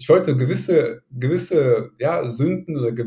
ich 0.00 0.08
wollte 0.08 0.34
gewisse, 0.34 1.02
gewisse 1.10 1.90
ja, 1.98 2.26
Sünden 2.26 2.76
oder 2.76 2.92
ge 2.92 3.06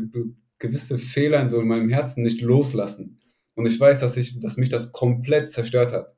gewisse 0.60 0.96
Fehler 0.96 1.42
in 1.42 1.48
so 1.48 1.60
in 1.60 1.66
meinem 1.66 1.90
Herzen 1.90 2.22
nicht 2.22 2.40
loslassen. 2.40 3.18
Und 3.54 3.66
ich 3.66 3.78
weiß, 3.78 4.00
dass, 4.00 4.16
ich, 4.16 4.38
dass 4.38 4.56
mich 4.56 4.68
das 4.68 4.92
komplett 4.92 5.50
zerstört 5.50 5.92
hat. 5.92 6.16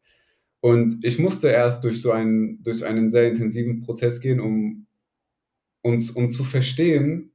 Und 0.60 1.02
ich 1.02 1.18
musste 1.18 1.48
erst 1.48 1.82
durch 1.82 2.02
so 2.02 2.12
einen, 2.12 2.62
durch 2.62 2.84
einen 2.84 3.08
sehr 3.08 3.26
intensiven 3.26 3.80
Prozess 3.80 4.20
gehen, 4.20 4.38
um, 4.38 4.86
um, 5.82 6.04
um 6.14 6.30
zu 6.30 6.44
verstehen, 6.44 7.32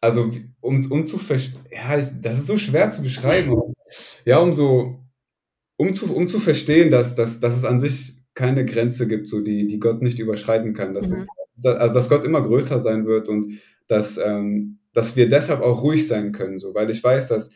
also 0.00 0.30
um, 0.60 0.90
um 0.90 1.06
zu 1.06 1.18
verstehen, 1.18 1.66
ja, 1.70 1.98
ich, 1.98 2.06
das 2.22 2.38
ist 2.38 2.46
so 2.46 2.56
schwer 2.56 2.90
zu 2.90 3.02
beschreiben. 3.02 3.74
ja, 4.24 4.38
um 4.38 4.54
so, 4.54 5.04
um 5.76 5.92
zu, 5.92 6.12
um 6.12 6.26
zu 6.28 6.40
verstehen, 6.40 6.90
dass, 6.90 7.14
dass, 7.14 7.40
dass 7.40 7.56
es 7.56 7.64
an 7.64 7.78
sich 7.78 8.24
keine 8.34 8.64
Grenze 8.64 9.06
gibt, 9.06 9.28
so 9.28 9.42
die, 9.42 9.66
die 9.66 9.78
Gott 9.78 10.00
nicht 10.00 10.18
überschreiten 10.18 10.72
kann. 10.72 10.94
Dass 10.94 11.08
mhm. 11.08 11.14
es 11.14 11.26
also 11.64 11.94
dass 11.94 12.08
Gott 12.08 12.24
immer 12.24 12.42
größer 12.42 12.80
sein 12.80 13.06
wird 13.06 13.28
und 13.28 13.58
dass, 13.88 14.18
ähm, 14.18 14.78
dass 14.92 15.16
wir 15.16 15.28
deshalb 15.28 15.60
auch 15.60 15.82
ruhig 15.82 16.06
sein 16.06 16.32
können, 16.32 16.58
so, 16.58 16.74
weil 16.74 16.90
ich 16.90 17.02
weiß, 17.02 17.28
dass 17.28 17.50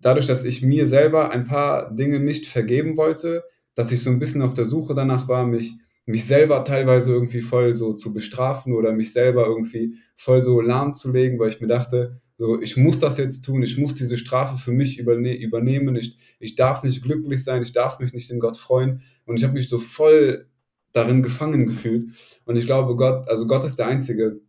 dadurch, 0.00 0.26
dass 0.26 0.44
ich 0.44 0.62
mir 0.62 0.86
selber 0.86 1.30
ein 1.30 1.44
paar 1.44 1.94
Dinge 1.94 2.20
nicht 2.20 2.46
vergeben 2.46 2.96
wollte, 2.96 3.44
dass 3.74 3.92
ich 3.92 4.02
so 4.02 4.10
ein 4.10 4.18
bisschen 4.18 4.42
auf 4.42 4.54
der 4.54 4.64
Suche 4.64 4.94
danach 4.94 5.28
war, 5.28 5.46
mich, 5.46 5.74
mich 6.06 6.24
selber 6.24 6.64
teilweise 6.64 7.12
irgendwie 7.12 7.40
voll 7.40 7.74
so 7.74 7.92
zu 7.92 8.12
bestrafen 8.12 8.72
oder 8.72 8.92
mich 8.92 9.12
selber 9.12 9.46
irgendwie 9.46 9.96
voll 10.16 10.42
so 10.42 10.60
lahmzulegen, 10.60 11.38
weil 11.38 11.50
ich 11.50 11.60
mir 11.60 11.66
dachte, 11.66 12.20
so, 12.38 12.60
ich 12.60 12.76
muss 12.76 12.98
das 12.98 13.16
jetzt 13.16 13.44
tun, 13.44 13.62
ich 13.62 13.78
muss 13.78 13.94
diese 13.94 14.16
Strafe 14.16 14.58
für 14.58 14.72
mich 14.72 14.98
überne 14.98 15.34
übernehmen, 15.34 15.96
ich, 15.96 16.16
ich 16.38 16.54
darf 16.54 16.82
nicht 16.82 17.02
glücklich 17.02 17.42
sein, 17.42 17.62
ich 17.62 17.72
darf 17.72 17.98
mich 17.98 18.12
nicht 18.12 18.30
in 18.30 18.40
Gott 18.40 18.58
freuen. 18.58 19.02
Und 19.24 19.36
ich 19.36 19.44
habe 19.44 19.54
mich 19.54 19.68
so 19.68 19.78
voll 19.78 20.46
darin 20.96 21.22
gefangen 21.22 21.66
gefühlt. 21.66 22.06
Und 22.44 22.56
ich 22.56 22.66
glaube, 22.66 22.96
Gott, 22.96 23.28
also 23.28 23.46
Gott 23.46 23.64
ist 23.64 23.76
der 23.76 23.86
Einzige, 23.86 24.40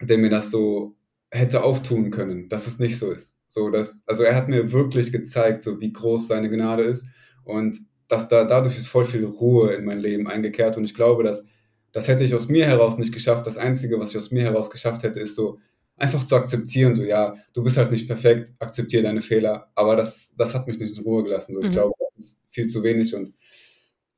der 0.00 0.18
mir 0.18 0.30
das 0.30 0.50
so 0.50 0.96
hätte 1.30 1.62
auftun 1.62 2.10
können, 2.10 2.48
dass 2.48 2.66
es 2.66 2.78
nicht 2.78 2.98
so 2.98 3.10
ist. 3.10 3.38
So, 3.48 3.70
dass, 3.70 4.02
also 4.06 4.22
er 4.22 4.34
hat 4.34 4.48
mir 4.48 4.72
wirklich 4.72 5.10
gezeigt, 5.12 5.64
so 5.64 5.80
wie 5.80 5.92
groß 5.92 6.28
seine 6.28 6.50
Gnade 6.50 6.82
ist 6.82 7.08
und 7.44 7.78
dass 8.06 8.28
da 8.28 8.44
dadurch 8.44 8.78
ist 8.78 8.88
voll 8.88 9.04
viel 9.04 9.24
Ruhe 9.24 9.72
in 9.74 9.84
mein 9.84 9.98
Leben 9.98 10.28
eingekehrt 10.28 10.76
und 10.76 10.84
ich 10.84 10.94
glaube, 10.94 11.24
dass 11.24 11.44
das 11.92 12.06
hätte 12.08 12.24
ich 12.24 12.34
aus 12.34 12.48
mir 12.48 12.66
heraus 12.66 12.98
nicht 12.98 13.12
geschafft. 13.12 13.46
Das 13.46 13.56
Einzige, 13.56 13.98
was 13.98 14.10
ich 14.10 14.18
aus 14.18 14.30
mir 14.30 14.42
heraus 14.42 14.70
geschafft 14.70 15.02
hätte, 15.02 15.20
ist 15.20 15.34
so 15.34 15.58
einfach 15.96 16.24
zu 16.24 16.36
akzeptieren, 16.36 16.94
so 16.94 17.02
ja, 17.02 17.34
du 17.54 17.62
bist 17.62 17.76
halt 17.76 17.90
nicht 17.90 18.06
perfekt, 18.06 18.52
akzeptiere 18.58 19.02
deine 19.02 19.22
Fehler, 19.22 19.70
aber 19.74 19.96
das, 19.96 20.34
das 20.36 20.54
hat 20.54 20.66
mich 20.66 20.78
nicht 20.78 20.96
in 20.96 21.04
Ruhe 21.04 21.24
gelassen. 21.24 21.54
So. 21.54 21.60
Ich 21.60 21.68
mhm. 21.68 21.72
glaube, 21.72 21.94
das 21.98 22.10
ist 22.16 22.42
viel 22.48 22.66
zu 22.66 22.82
wenig 22.82 23.14
und 23.14 23.34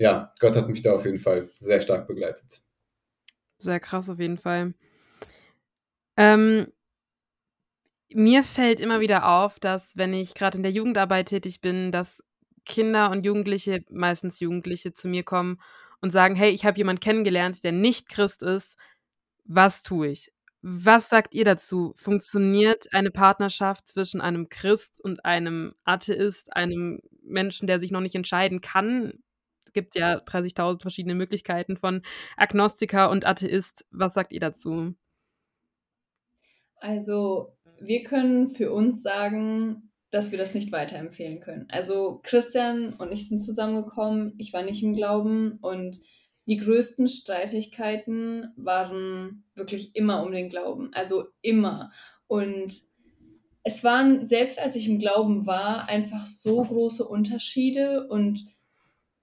ja, 0.01 0.33
Gott 0.41 0.57
hat 0.57 0.69
mich 0.69 0.81
da 0.81 0.95
auf 0.95 1.05
jeden 1.05 1.19
Fall 1.19 1.51
sehr 1.59 1.83
stark 1.83 2.09
begleitet. 2.09 2.63
Sehr 3.59 3.79
krass 3.79 4.09
auf 4.09 4.19
jeden 4.19 4.39
Fall. 4.39 4.73
Ähm, 6.17 6.73
mir 8.09 8.43
fällt 8.43 8.81
immer 8.81 9.01
wieder 9.01 9.29
auf, 9.29 9.61
dass 9.61 9.99
wenn 9.99 10.15
ich 10.15 10.33
gerade 10.33 10.57
in 10.57 10.63
der 10.63 10.73
Jugendarbeit 10.73 11.29
tätig 11.29 11.61
bin, 11.61 11.93
dass 11.93 12.25
Kinder 12.65 13.11
und 13.11 13.27
Jugendliche, 13.27 13.85
meistens 13.91 14.41
Jugendliche, 14.41 14.95
zu 14.95 15.07
mir 15.07 15.23
kommen 15.23 15.61
und 16.01 16.11
sagen, 16.11 16.35
hey, 16.35 16.51
ich 16.51 16.65
habe 16.65 16.79
jemanden 16.79 17.01
kennengelernt, 17.01 17.63
der 17.63 17.73
nicht 17.73 18.09
Christ 18.09 18.43
ist. 18.43 18.79
Was 19.45 19.83
tue 19.83 20.09
ich? 20.09 20.33
Was 20.63 21.11
sagt 21.11 21.35
ihr 21.35 21.45
dazu? 21.45 21.93
Funktioniert 21.97 22.87
eine 22.95 23.11
Partnerschaft 23.11 23.87
zwischen 23.87 24.23
einem 24.23 24.49
Christ 24.49 24.99
und 24.99 25.27
einem 25.27 25.75
Atheist, 25.85 26.57
einem 26.57 27.01
Menschen, 27.23 27.67
der 27.67 27.81
sich 27.81 27.91
noch 27.91 28.01
nicht 28.01 28.15
entscheiden 28.15 28.63
kann? 28.63 29.23
Es 29.71 29.73
gibt 29.73 29.95
ja 29.95 30.17
30.000 30.19 30.83
verschiedene 30.83 31.15
Möglichkeiten 31.15 31.77
von 31.77 32.03
Agnostiker 32.37 33.09
und 33.09 33.25
Atheist. 33.25 33.87
Was 33.93 34.15
sagt 34.15 34.33
ihr 34.33 34.41
dazu? 34.41 34.95
Also, 36.75 37.57
wir 37.79 38.03
können 38.03 38.49
für 38.49 38.73
uns 38.73 39.01
sagen, 39.01 39.93
dass 40.11 40.33
wir 40.33 40.39
das 40.39 40.55
nicht 40.55 40.73
weiterempfehlen 40.73 41.39
können. 41.39 41.69
Also, 41.71 42.19
Christian 42.25 42.95
und 42.95 43.13
ich 43.13 43.29
sind 43.29 43.39
zusammengekommen. 43.39 44.35
Ich 44.39 44.53
war 44.53 44.65
nicht 44.65 44.83
im 44.83 44.97
Glauben 44.97 45.59
und 45.61 46.01
die 46.47 46.57
größten 46.57 47.07
Streitigkeiten 47.07 48.53
waren 48.57 49.45
wirklich 49.55 49.95
immer 49.95 50.25
um 50.25 50.33
den 50.33 50.49
Glauben. 50.49 50.91
Also 50.95 51.29
immer. 51.43 51.93
Und 52.27 52.73
es 53.63 53.85
waren, 53.85 54.25
selbst 54.25 54.61
als 54.61 54.75
ich 54.75 54.89
im 54.89 54.99
Glauben 54.99 55.47
war, 55.47 55.89
einfach 55.89 56.27
so 56.27 56.61
große 56.63 57.07
Unterschiede. 57.07 58.09
Und 58.09 58.47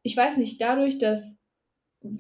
ich 0.08 0.16
weiß 0.16 0.38
nicht, 0.38 0.62
dadurch, 0.62 1.00
dass 1.00 1.38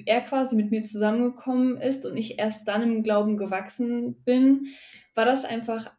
er 0.06 0.20
quasi 0.20 0.58
mit 0.58 0.72
mir 0.72 0.84
zusammengekommen 0.84 1.78
ist 1.78 2.06
und 2.06 2.18
ich 2.18 2.38
erst 2.38 2.68
dann 2.68 2.84
im 2.84 3.02
Glauben 3.02 3.38
gewachsen 3.38 4.22
bin, 4.26 4.68
war 5.16 5.24
das 5.24 5.46
einfach, 5.46 5.94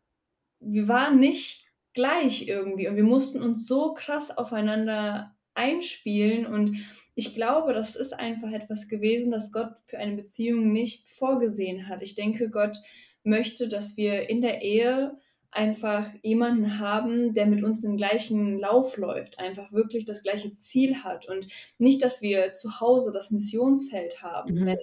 wir 0.61 0.87
waren 0.87 1.19
nicht 1.19 1.67
gleich 1.95 2.47
irgendwie 2.47 2.89
und 2.89 2.97
wir 2.97 3.05
mussten 3.05 3.41
uns 3.41 3.67
so 3.67 3.95
krass 3.95 4.37
aufeinander 4.37 5.35
einspielen 5.55 6.45
und 6.45 6.77
ich 7.15 7.35
glaube, 7.35 7.73
das 7.73 7.97
ist 7.97 8.13
einfach 8.13 8.53
etwas 8.53 8.87
gewesen, 8.87 9.31
das 9.31 9.51
Gott 9.51 9.79
für 9.87 9.97
eine 9.97 10.15
Beziehung 10.15 10.71
nicht 10.71 11.09
vorgesehen 11.09 11.89
hat. 11.89 12.03
Ich 12.03 12.15
denke, 12.17 12.51
Gott 12.51 12.83
möchte, 13.23 13.67
dass 13.67 13.97
wir 13.97 14.29
in 14.29 14.43
der 14.43 14.61
Ehe 14.61 15.17
einfach 15.51 16.11
jemanden 16.23 16.79
haben, 16.79 17.33
der 17.33 17.47
mit 17.47 17.63
uns 17.63 17.83
den 17.83 17.97
gleichen 17.97 18.59
Lauf 18.59 18.97
läuft, 18.97 19.39
einfach 19.39 19.73
wirklich 19.73 20.05
das 20.05 20.23
gleiche 20.23 20.53
Ziel 20.53 21.03
hat 21.03 21.27
und 21.29 21.49
nicht, 21.79 22.03
dass 22.03 22.21
wir 22.21 22.53
zu 22.53 22.81
Hause 22.81 23.13
das 23.13 23.31
Missionsfeld 23.31 24.23
haben. 24.23 24.55
Mhm. 24.55 24.67
Wenn, 24.67 24.79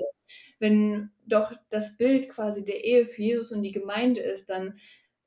wenn 0.60 1.10
doch 1.28 1.54
das 1.70 1.98
Bild 1.98 2.30
quasi 2.30 2.64
der 2.64 2.84
Ehe 2.84 3.06
für 3.06 3.22
Jesus 3.22 3.52
und 3.52 3.62
die 3.62 3.72
Gemeinde 3.72 4.22
ist, 4.22 4.50
dann, 4.50 4.80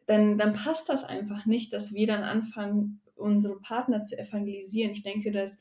dann, 0.06 0.38
dann 0.38 0.54
passt 0.54 0.88
das 0.88 1.04
einfach 1.04 1.46
nicht, 1.46 1.72
dass 1.72 1.94
wir 1.94 2.06
dann 2.06 2.24
anfangen, 2.24 3.00
unsere 3.14 3.60
Partner 3.60 4.02
zu 4.02 4.18
evangelisieren. 4.18 4.92
Ich 4.92 5.02
denke, 5.02 5.30
dass 5.30 5.58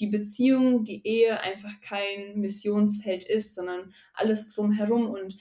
die 0.00 0.06
Beziehung, 0.06 0.84
die 0.84 1.06
Ehe 1.06 1.40
einfach 1.40 1.80
kein 1.82 2.40
Missionsfeld 2.40 3.24
ist, 3.24 3.54
sondern 3.54 3.92
alles 4.14 4.48
drumherum. 4.48 5.10
Und 5.10 5.36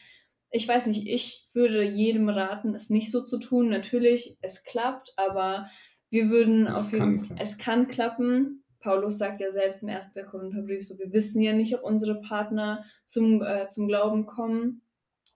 ich 0.51 0.67
weiß 0.67 0.87
nicht, 0.87 1.07
ich 1.07 1.47
würde 1.53 1.83
jedem 1.83 2.29
raten, 2.29 2.73
es 2.73 2.89
nicht 2.89 3.11
so 3.11 3.23
zu 3.23 3.39
tun. 3.39 3.69
Natürlich, 3.69 4.37
es 4.41 4.63
klappt, 4.63 5.13
aber 5.15 5.69
wir 6.09 6.29
würden 6.29 6.67
es 6.67 6.73
auf 6.87 6.91
jeden 6.93 7.23
Fall, 7.23 7.37
es 7.39 7.57
kann 7.57 7.87
klappen. 7.87 8.63
Paulus 8.79 9.17
sagt 9.17 9.41
ja 9.41 9.51
selbst 9.51 9.83
im 9.83 9.89
1. 9.89 10.13
Korintherbrief 10.29 10.87
so, 10.87 10.97
wir 10.97 11.11
wissen 11.11 11.41
ja 11.41 11.53
nicht, 11.53 11.75
ob 11.75 11.83
unsere 11.83 12.21
Partner 12.21 12.83
zum, 13.03 13.41
äh, 13.41 13.67
zum 13.67 13.87
Glauben 13.87 14.25
kommen. 14.25 14.81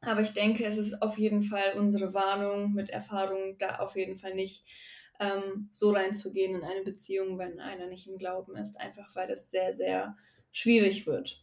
Aber 0.01 0.21
ich 0.21 0.33
denke, 0.33 0.65
es 0.65 0.77
ist 0.77 1.01
auf 1.01 1.17
jeden 1.17 1.43
Fall 1.43 1.73
unsere 1.77 2.13
Warnung 2.13 2.73
mit 2.73 2.89
Erfahrung, 2.89 3.57
da 3.59 3.77
auf 3.77 3.95
jeden 3.95 4.17
Fall 4.17 4.33
nicht 4.33 4.65
ähm, 5.19 5.69
so 5.71 5.91
reinzugehen 5.91 6.55
in 6.55 6.63
eine 6.63 6.83
Beziehung, 6.83 7.37
wenn 7.37 7.59
einer 7.59 7.87
nicht 7.87 8.07
im 8.07 8.17
Glauben 8.17 8.55
ist, 8.55 8.79
einfach 8.79 9.15
weil 9.15 9.29
es 9.29 9.51
sehr, 9.51 9.73
sehr 9.73 10.17
schwierig 10.51 11.05
wird. 11.05 11.41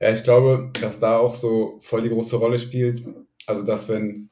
Ja, 0.00 0.12
ich 0.12 0.22
glaube, 0.22 0.70
dass 0.80 1.00
da 1.00 1.18
auch 1.18 1.34
so 1.34 1.78
voll 1.80 2.02
die 2.02 2.08
große 2.08 2.36
Rolle 2.36 2.58
spielt. 2.58 3.02
Also, 3.46 3.64
dass 3.64 3.88
wenn, 3.88 4.30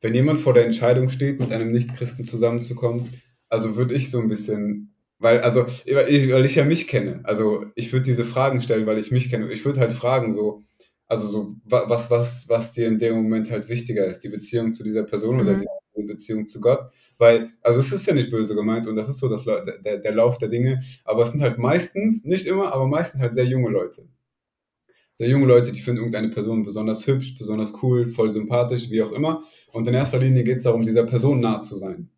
wenn 0.00 0.14
jemand 0.14 0.38
vor 0.38 0.54
der 0.54 0.64
Entscheidung 0.64 1.08
steht, 1.10 1.40
mit 1.40 1.52
einem 1.52 1.72
Nichtchristen 1.72 2.24
zusammenzukommen, 2.24 3.10
also 3.48 3.76
würde 3.76 3.94
ich 3.94 4.10
so 4.10 4.20
ein 4.20 4.28
bisschen, 4.28 4.94
weil, 5.18 5.40
also, 5.40 5.66
weil 5.66 6.44
ich 6.44 6.54
ja 6.54 6.64
mich 6.64 6.88
kenne, 6.88 7.20
also 7.24 7.66
ich 7.74 7.92
würde 7.92 8.04
diese 8.04 8.24
Fragen 8.24 8.60
stellen, 8.60 8.86
weil 8.86 8.98
ich 8.98 9.10
mich 9.10 9.30
kenne. 9.30 9.50
Ich 9.52 9.64
würde 9.64 9.80
halt 9.80 9.92
fragen, 9.92 10.32
so, 10.32 10.62
also 11.06 11.26
so, 11.26 11.56
was, 11.64 12.10
was, 12.10 12.48
was 12.48 12.72
dir 12.72 12.88
in 12.88 12.98
dem 12.98 13.14
Moment 13.16 13.50
halt 13.50 13.68
wichtiger 13.68 14.06
ist, 14.06 14.20
die 14.20 14.28
Beziehung 14.28 14.72
zu 14.72 14.82
dieser 14.84 15.04
Person 15.04 15.36
mhm. 15.36 15.42
oder 15.42 15.60
die 15.96 16.02
Beziehung 16.02 16.46
zu 16.46 16.60
Gott. 16.60 16.90
Weil, 17.18 17.50
also 17.62 17.80
es 17.80 17.92
ist 17.92 18.06
ja 18.06 18.14
nicht 18.14 18.30
böse 18.30 18.54
gemeint 18.54 18.86
und 18.86 18.96
das 18.96 19.08
ist 19.08 19.18
so 19.18 19.28
das, 19.28 19.44
der, 19.44 19.98
der 19.98 20.12
Lauf 20.12 20.38
der 20.38 20.48
Dinge, 20.48 20.80
aber 21.04 21.22
es 21.22 21.30
sind 21.30 21.42
halt 21.42 21.58
meistens, 21.58 22.24
nicht 22.24 22.46
immer, 22.46 22.72
aber 22.72 22.86
meistens 22.86 23.20
halt 23.20 23.34
sehr 23.34 23.46
junge 23.46 23.70
Leute. 23.70 24.08
Sehr 25.14 25.28
junge 25.28 25.46
Leute, 25.46 25.70
die 25.70 25.80
finden 25.80 25.98
irgendeine 25.98 26.28
Person 26.28 26.64
besonders 26.64 27.06
hübsch, 27.06 27.36
besonders 27.38 27.72
cool, 27.82 28.08
voll 28.08 28.32
sympathisch, 28.32 28.90
wie 28.90 29.00
auch 29.00 29.12
immer. 29.12 29.44
Und 29.72 29.86
in 29.86 29.94
erster 29.94 30.18
Linie 30.18 30.42
geht 30.42 30.56
es 30.56 30.64
darum, 30.64 30.82
dieser 30.82 31.04
Person 31.04 31.40
nah 31.40 31.60
zu 31.60 31.76
sein. 31.76 32.10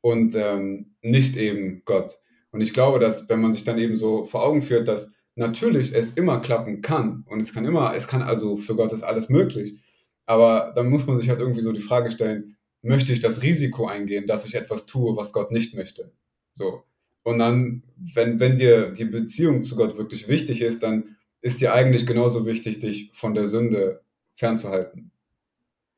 Und 0.00 0.36
ähm, 0.36 0.94
nicht 1.02 1.36
eben 1.36 1.82
Gott. 1.84 2.20
Und 2.52 2.60
ich 2.60 2.72
glaube, 2.72 3.00
dass 3.00 3.28
wenn 3.28 3.40
man 3.40 3.52
sich 3.52 3.64
dann 3.64 3.78
eben 3.78 3.96
so 3.96 4.24
vor 4.24 4.44
Augen 4.44 4.62
führt, 4.62 4.86
dass 4.86 5.12
natürlich 5.34 5.92
es 5.92 6.12
immer 6.12 6.38
klappen 6.38 6.80
kann 6.80 7.24
und 7.26 7.40
es 7.40 7.52
kann 7.52 7.64
immer, 7.64 7.92
es 7.96 8.06
kann 8.06 8.22
also 8.22 8.56
für 8.56 8.76
Gott 8.76 8.92
ist 8.92 9.02
alles 9.02 9.28
möglich, 9.28 9.80
aber 10.26 10.72
dann 10.76 10.88
muss 10.88 11.08
man 11.08 11.16
sich 11.16 11.28
halt 11.28 11.40
irgendwie 11.40 11.60
so 11.60 11.72
die 11.72 11.82
Frage 11.82 12.12
stellen, 12.12 12.56
möchte 12.82 13.12
ich 13.12 13.18
das 13.18 13.42
Risiko 13.42 13.88
eingehen, 13.88 14.28
dass 14.28 14.46
ich 14.46 14.54
etwas 14.54 14.86
tue, 14.86 15.16
was 15.16 15.32
Gott 15.32 15.50
nicht 15.50 15.74
möchte? 15.74 16.12
So. 16.52 16.84
Und 17.24 17.38
dann, 17.38 17.82
wenn, 17.96 18.38
wenn 18.38 18.56
dir 18.56 18.90
die 18.90 19.06
Beziehung 19.06 19.64
zu 19.64 19.74
Gott 19.74 19.96
wirklich 19.98 20.28
wichtig 20.28 20.60
ist, 20.60 20.82
dann 20.84 21.16
ist 21.44 21.60
dir 21.60 21.74
eigentlich 21.74 22.06
genauso 22.06 22.46
wichtig, 22.46 22.80
dich 22.80 23.10
von 23.12 23.34
der 23.34 23.46
Sünde 23.46 24.00
fernzuhalten. 24.34 25.10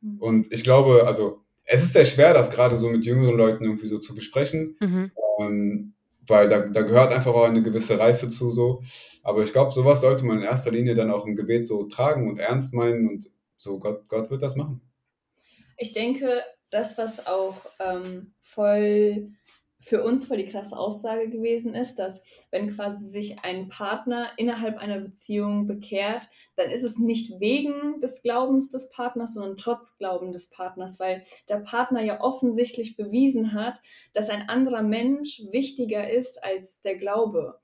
Mhm. 0.00 0.18
Und 0.18 0.52
ich 0.52 0.64
glaube, 0.64 1.06
also 1.06 1.44
es 1.62 1.84
ist 1.84 1.92
sehr 1.92 2.04
schwer, 2.04 2.34
das 2.34 2.50
gerade 2.50 2.74
so 2.74 2.88
mit 2.90 3.04
jüngeren 3.04 3.36
Leuten 3.36 3.64
irgendwie 3.64 3.86
so 3.86 3.98
zu 3.98 4.16
besprechen, 4.16 4.76
mhm. 4.80 5.12
ähm, 5.38 5.94
weil 6.26 6.48
da, 6.48 6.66
da 6.66 6.82
gehört 6.82 7.12
einfach 7.12 7.32
auch 7.32 7.44
eine 7.44 7.62
gewisse 7.62 7.96
Reife 7.96 8.26
zu 8.26 8.50
so. 8.50 8.82
Aber 9.22 9.44
ich 9.44 9.52
glaube, 9.52 9.70
sowas 9.70 10.00
sollte 10.00 10.24
man 10.24 10.38
in 10.38 10.42
erster 10.42 10.72
Linie 10.72 10.96
dann 10.96 11.12
auch 11.12 11.24
im 11.26 11.36
Gebet 11.36 11.68
so 11.68 11.84
tragen 11.84 12.28
und 12.28 12.40
ernst 12.40 12.74
meinen 12.74 13.08
und 13.08 13.30
so, 13.56 13.78
Gott, 13.78 14.08
Gott 14.08 14.28
wird 14.30 14.42
das 14.42 14.56
machen. 14.56 14.80
Ich 15.78 15.92
denke, 15.92 16.42
das, 16.70 16.98
was 16.98 17.28
auch 17.28 17.66
ähm, 17.78 18.32
voll 18.40 19.30
für 19.86 20.02
uns 20.02 20.24
voll 20.24 20.38
die 20.38 20.48
krasse 20.48 20.76
Aussage 20.76 21.30
gewesen 21.30 21.72
ist, 21.72 22.00
dass 22.00 22.24
wenn 22.50 22.70
quasi 22.70 23.06
sich 23.06 23.44
ein 23.44 23.68
Partner 23.68 24.30
innerhalb 24.36 24.78
einer 24.78 24.98
Beziehung 24.98 25.68
bekehrt, 25.68 26.28
dann 26.56 26.70
ist 26.70 26.82
es 26.82 26.98
nicht 26.98 27.38
wegen 27.38 28.00
des 28.00 28.20
Glaubens 28.24 28.68
des 28.68 28.90
Partners, 28.90 29.34
sondern 29.34 29.56
trotz 29.56 29.96
Glauben 29.96 30.32
des 30.32 30.50
Partners, 30.50 30.98
weil 30.98 31.22
der 31.48 31.58
Partner 31.58 32.02
ja 32.02 32.20
offensichtlich 32.20 32.96
bewiesen 32.96 33.52
hat, 33.52 33.80
dass 34.12 34.28
ein 34.28 34.48
anderer 34.48 34.82
Mensch 34.82 35.42
wichtiger 35.52 36.10
ist 36.10 36.42
als 36.42 36.80
der 36.80 36.96
Glaube. 36.96 37.60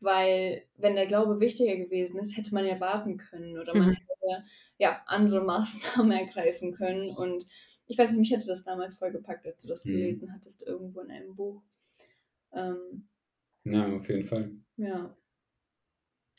Weil 0.00 0.62
wenn 0.78 0.94
der 0.94 1.06
Glaube 1.06 1.40
wichtiger 1.40 1.76
gewesen 1.76 2.18
ist, 2.18 2.38
hätte 2.38 2.54
man 2.54 2.64
ja 2.64 2.80
warten 2.80 3.18
können 3.18 3.58
oder 3.58 3.74
man 3.74 3.88
mhm. 3.88 3.92
hätte 3.92 4.44
ja 4.78 5.02
andere 5.06 5.42
Maßnahmen 5.42 6.12
ergreifen 6.12 6.72
können. 6.72 7.14
Und 7.14 7.46
ich 7.86 7.98
weiß 7.98 8.10
nicht, 8.10 8.18
mich 8.18 8.30
hätte 8.32 8.46
das 8.46 8.64
damals 8.64 8.94
voll 8.94 9.12
gepackt, 9.12 9.46
als 9.46 9.62
du 9.62 9.68
das 9.68 9.84
mhm. 9.84 9.92
gelesen 9.92 10.32
hattest, 10.32 10.66
irgendwo 10.66 11.00
in 11.00 11.10
einem 11.10 11.34
Buch. 11.34 11.62
Ähm, 12.52 13.08
ja, 13.64 13.86
auf 13.96 14.08
jeden 14.08 14.26
Fall. 14.26 14.50
Ja. 14.76 15.16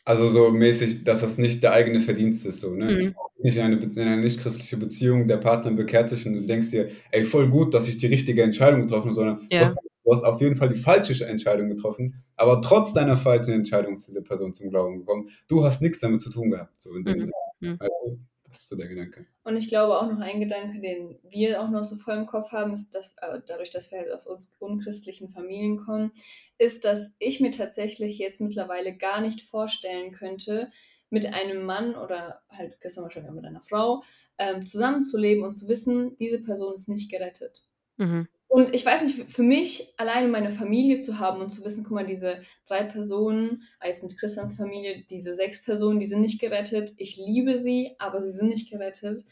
Also 0.06 0.28
so 0.28 0.52
mäßig, 0.52 1.04
dass 1.04 1.22
das 1.22 1.38
nicht 1.38 1.62
der 1.64 1.74
eigene 1.74 2.00
Verdienst 2.00 2.46
ist, 2.46 2.62
so, 2.62 2.74
ne? 2.74 2.86
Mhm. 2.86 3.16
Nicht 3.40 3.58
in 3.58 3.64
eine, 3.64 3.76
in 3.76 4.00
eine 4.00 4.22
nicht-christliche 4.22 4.78
Beziehung, 4.78 5.28
der 5.28 5.38
Partner 5.38 5.72
bekehrt 5.72 6.10
sich 6.10 6.26
und 6.26 6.34
du 6.34 6.42
denkst 6.42 6.72
dir, 6.72 6.90
ey, 7.12 7.24
voll 7.24 7.50
gut, 7.50 7.74
dass 7.74 7.88
ich 7.88 7.98
die 7.98 8.08
richtige 8.08 8.42
Entscheidung 8.42 8.82
getroffen 8.82 9.08
habe, 9.08 9.14
sondern 9.14 9.48
ja. 9.52 9.60
du, 9.60 9.66
hast, 9.66 9.78
du, 9.78 10.12
hast, 10.12 10.24
auf 10.24 10.40
jeden 10.42 10.56
Fall 10.56 10.70
die 10.70 10.80
falsche 10.80 11.26
Entscheidung 11.26 11.68
getroffen, 11.68 12.24
aber 12.38 12.62
trotz 12.62 12.94
deiner 12.94 13.18
falschen 13.18 13.54
Entscheidung 13.54 13.96
ist 13.96 14.08
diese 14.08 14.24
Person 14.24 14.54
zum 14.54 14.70
Glauben 14.70 15.00
gekommen. 15.00 15.30
Du 15.50 15.64
hast 15.64 15.82
nichts 15.82 16.00
damit 16.00 16.22
zu 16.22 16.30
tun 16.30 16.52
gehabt, 16.52 16.82
so 16.82 16.96
in 16.96 17.04
dem 17.04 17.18
mhm. 17.18 17.22
Sinne. 17.24 17.34
Mhm. 17.60 17.80
Weißt 17.80 18.04
du? 18.06 18.20
Das 18.48 18.62
ist 18.62 18.70
so 18.70 18.78
der 18.78 18.88
Gedanke. 18.88 19.26
Und 19.44 19.58
ich 19.58 19.68
glaube 19.68 20.00
auch 20.00 20.10
noch 20.10 20.20
ein 20.20 20.40
Gedanke, 20.40 20.80
den 20.80 21.20
wir 21.24 21.62
auch 21.62 21.70
noch 21.70 21.84
so 21.84 21.98
voll 21.98 22.16
im 22.16 22.28
Kopf 22.28 22.52
haben, 22.52 22.74
ist, 22.74 22.96
dass 22.96 23.18
äh, 23.18 23.42
dadurch, 23.46 23.72
dass 23.72 23.92
wir 23.92 24.00
halt 24.00 24.12
aus 24.12 24.26
uns 24.26 24.56
unchristlichen 24.60 25.30
Familien 25.30 25.78
kommen, 25.78 26.12
ist, 26.58 26.86
dass 26.86 27.16
ich 27.20 27.40
mir 27.40 27.52
tatsächlich 27.52 28.18
jetzt 28.18 28.40
mittlerweile 28.40 28.96
gar 28.96 29.22
nicht 29.22 29.42
vorstellen 29.42 30.12
könnte, 30.12 30.72
mit 31.10 31.26
einem 31.34 31.64
Mann 31.64 31.96
oder 31.96 32.42
halt 32.50 32.80
gestern 32.82 33.04
wahrscheinlich 33.04 33.32
auch 33.32 33.36
mit 33.36 33.46
einer 33.46 33.62
Frau, 33.62 34.04
ähm, 34.38 34.66
zusammenzuleben 34.66 35.44
und 35.44 35.54
zu 35.54 35.68
wissen, 35.68 36.16
diese 36.18 36.42
Person 36.42 36.74
ist 36.74 36.90
nicht 36.90 37.10
gerettet. 37.10 37.64
Mhm. 37.98 38.28
Und 38.50 38.74
ich 38.74 38.86
weiß 38.86 39.02
nicht, 39.02 39.30
für 39.30 39.44
mich 39.44 39.94
alleine 39.98 40.30
meine 40.30 40.52
Familie 40.52 41.00
zu 41.00 41.20
haben 41.20 41.42
und 41.42 41.52
zu 41.52 41.66
wissen, 41.66 41.84
guck 41.84 41.94
mal, 41.94 42.06
diese 42.06 42.42
drei 42.66 42.84
Personen, 42.84 43.64
als 43.80 44.02
mit 44.02 44.18
Christians 44.18 44.54
Familie, 44.54 45.04
diese 45.10 45.36
sechs 45.36 45.62
Personen, 45.62 46.00
die 46.00 46.06
sind 46.06 46.22
nicht 46.22 46.40
gerettet. 46.40 46.94
Ich 46.98 47.18
liebe 47.18 47.58
sie, 47.58 47.96
aber 48.00 48.22
sie 48.22 48.32
sind 48.32 48.50
nicht 48.50 48.72
gerettet. 48.72 49.26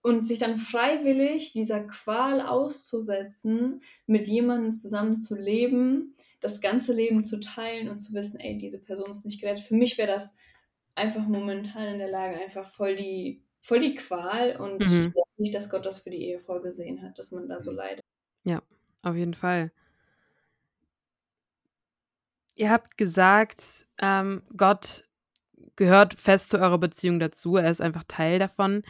Und 0.00 0.24
sich 0.24 0.38
dann 0.38 0.58
freiwillig 0.58 1.52
dieser 1.52 1.80
Qual 1.80 2.40
auszusetzen, 2.40 3.82
mit 4.06 4.28
jemandem 4.28 4.72
zusammen 4.72 5.18
zu 5.18 5.34
leben, 5.34 6.14
das 6.38 6.60
ganze 6.60 6.92
Leben 6.92 7.24
zu 7.24 7.40
teilen 7.40 7.88
und 7.88 7.98
zu 7.98 8.14
wissen, 8.14 8.38
ey, 8.38 8.56
diese 8.56 8.78
Person 8.78 9.10
ist 9.10 9.24
nicht 9.24 9.40
gerettet. 9.40 9.64
Für 9.64 9.74
mich 9.74 9.98
wäre 9.98 10.12
das 10.12 10.36
einfach 10.94 11.26
momentan 11.26 11.94
in 11.94 11.98
der 11.98 12.10
Lage, 12.10 12.36
einfach 12.36 12.68
voll 12.68 12.94
die, 12.94 13.42
voll 13.60 13.80
die 13.80 13.96
Qual. 13.96 14.56
Und 14.56 14.78
mhm. 14.78 15.00
ich 15.00 15.12
glaube 15.12 15.30
nicht, 15.36 15.54
dass 15.54 15.68
Gott 15.68 15.84
das 15.84 15.98
für 15.98 16.10
die 16.10 16.22
Ehe 16.22 16.38
vorgesehen 16.38 17.02
hat, 17.02 17.18
dass 17.18 17.32
man 17.32 17.48
da 17.48 17.58
so 17.58 17.72
leidet. 17.72 18.05
Ja, 18.46 18.62
auf 19.02 19.16
jeden 19.16 19.34
Fall. 19.34 19.72
Ihr 22.54 22.70
habt 22.70 22.96
gesagt, 22.96 23.60
ähm, 23.98 24.42
Gott 24.56 25.04
gehört 25.74 26.14
fest 26.14 26.50
zu 26.50 26.58
eurer 26.58 26.78
Beziehung 26.78 27.18
dazu. 27.18 27.56
Er 27.56 27.70
ist 27.70 27.82
einfach 27.82 28.04
Teil 28.06 28.38
davon. 28.38 28.84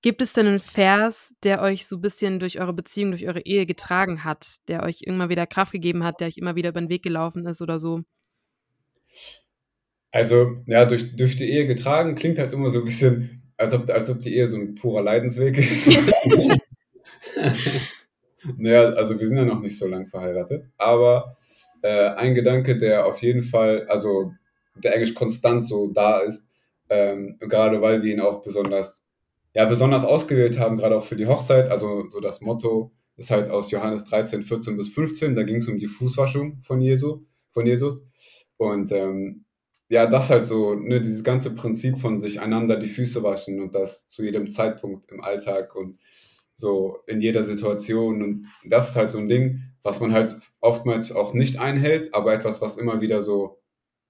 Gibt 0.00 0.22
es 0.22 0.32
denn 0.32 0.46
einen 0.46 0.58
Vers, 0.58 1.34
der 1.44 1.60
euch 1.60 1.86
so 1.86 1.96
ein 1.96 2.00
bisschen 2.00 2.40
durch 2.40 2.58
eure 2.58 2.72
Beziehung, 2.72 3.10
durch 3.10 3.28
eure 3.28 3.42
Ehe 3.42 3.66
getragen 3.66 4.24
hat, 4.24 4.56
der 4.66 4.82
euch 4.82 5.02
immer 5.02 5.28
wieder 5.28 5.46
Kraft 5.46 5.72
gegeben 5.72 6.02
hat, 6.04 6.20
der 6.20 6.28
euch 6.28 6.38
immer 6.38 6.56
wieder 6.56 6.70
über 6.70 6.80
den 6.80 6.88
Weg 6.88 7.02
gelaufen 7.02 7.46
ist 7.46 7.60
oder 7.60 7.78
so? 7.78 8.00
Also, 10.10 10.62
ja, 10.66 10.86
durch, 10.86 11.14
durch 11.16 11.36
die 11.36 11.50
Ehe 11.50 11.66
getragen 11.66 12.14
klingt 12.14 12.38
halt 12.38 12.52
immer 12.54 12.70
so 12.70 12.78
ein 12.78 12.86
bisschen, 12.86 13.42
als 13.58 13.74
ob, 13.74 13.88
als 13.90 14.08
ob 14.08 14.22
die 14.22 14.34
Ehe 14.34 14.46
so 14.46 14.56
ein 14.56 14.74
purer 14.74 15.02
Leidensweg 15.02 15.58
ist. 15.58 15.86
Naja, 18.56 18.90
also 18.94 19.18
wir 19.18 19.26
sind 19.26 19.36
ja 19.36 19.44
noch 19.44 19.60
nicht 19.60 19.78
so 19.78 19.86
lang 19.86 20.06
verheiratet, 20.06 20.64
aber 20.76 21.36
äh, 21.82 22.10
ein 22.10 22.34
Gedanke, 22.34 22.78
der 22.78 23.06
auf 23.06 23.22
jeden 23.22 23.42
Fall, 23.42 23.86
also 23.88 24.32
der 24.76 24.94
eigentlich 24.94 25.14
konstant 25.14 25.66
so 25.66 25.88
da 25.88 26.20
ist, 26.20 26.50
ähm, 26.88 27.36
gerade 27.40 27.80
weil 27.82 28.02
wir 28.02 28.12
ihn 28.12 28.20
auch 28.20 28.42
besonders, 28.42 29.06
ja, 29.54 29.64
besonders 29.64 30.04
ausgewählt 30.04 30.58
haben, 30.58 30.76
gerade 30.76 30.96
auch 30.96 31.04
für 31.04 31.16
die 31.16 31.26
Hochzeit. 31.26 31.70
Also 31.70 32.08
so 32.08 32.20
das 32.20 32.40
Motto 32.40 32.92
ist 33.16 33.30
halt 33.30 33.50
aus 33.50 33.70
Johannes 33.70 34.04
13, 34.04 34.42
14 34.42 34.76
bis 34.76 34.88
15, 34.90 35.34
da 35.34 35.42
ging 35.42 35.56
es 35.56 35.68
um 35.68 35.78
die 35.78 35.86
Fußwaschung 35.86 36.60
von 36.62 36.80
Jesu, 36.80 37.24
von 37.50 37.66
Jesus. 37.66 38.06
Und 38.56 38.92
ähm, 38.92 39.44
ja, 39.88 40.06
das 40.06 40.30
halt 40.30 40.46
so, 40.46 40.74
ne, 40.74 41.00
dieses 41.00 41.22
ganze 41.22 41.54
Prinzip 41.54 41.98
von 41.98 42.18
sich 42.18 42.40
einander 42.40 42.76
die 42.76 42.86
Füße 42.86 43.22
waschen 43.22 43.60
und 43.60 43.74
das 43.74 44.08
zu 44.08 44.22
jedem 44.22 44.50
Zeitpunkt 44.50 45.10
im 45.10 45.22
Alltag 45.22 45.74
und 45.74 45.98
so 46.54 46.98
in 47.06 47.20
jeder 47.20 47.44
Situation. 47.44 48.22
Und 48.22 48.48
das 48.64 48.90
ist 48.90 48.96
halt 48.96 49.10
so 49.10 49.18
ein 49.18 49.28
Ding, 49.28 49.60
was 49.82 50.00
man 50.00 50.12
halt 50.12 50.38
oftmals 50.60 51.12
auch 51.12 51.34
nicht 51.34 51.58
einhält, 51.58 52.14
aber 52.14 52.32
etwas, 52.34 52.60
was 52.60 52.76
immer 52.76 53.00
wieder 53.00 53.22
so 53.22 53.60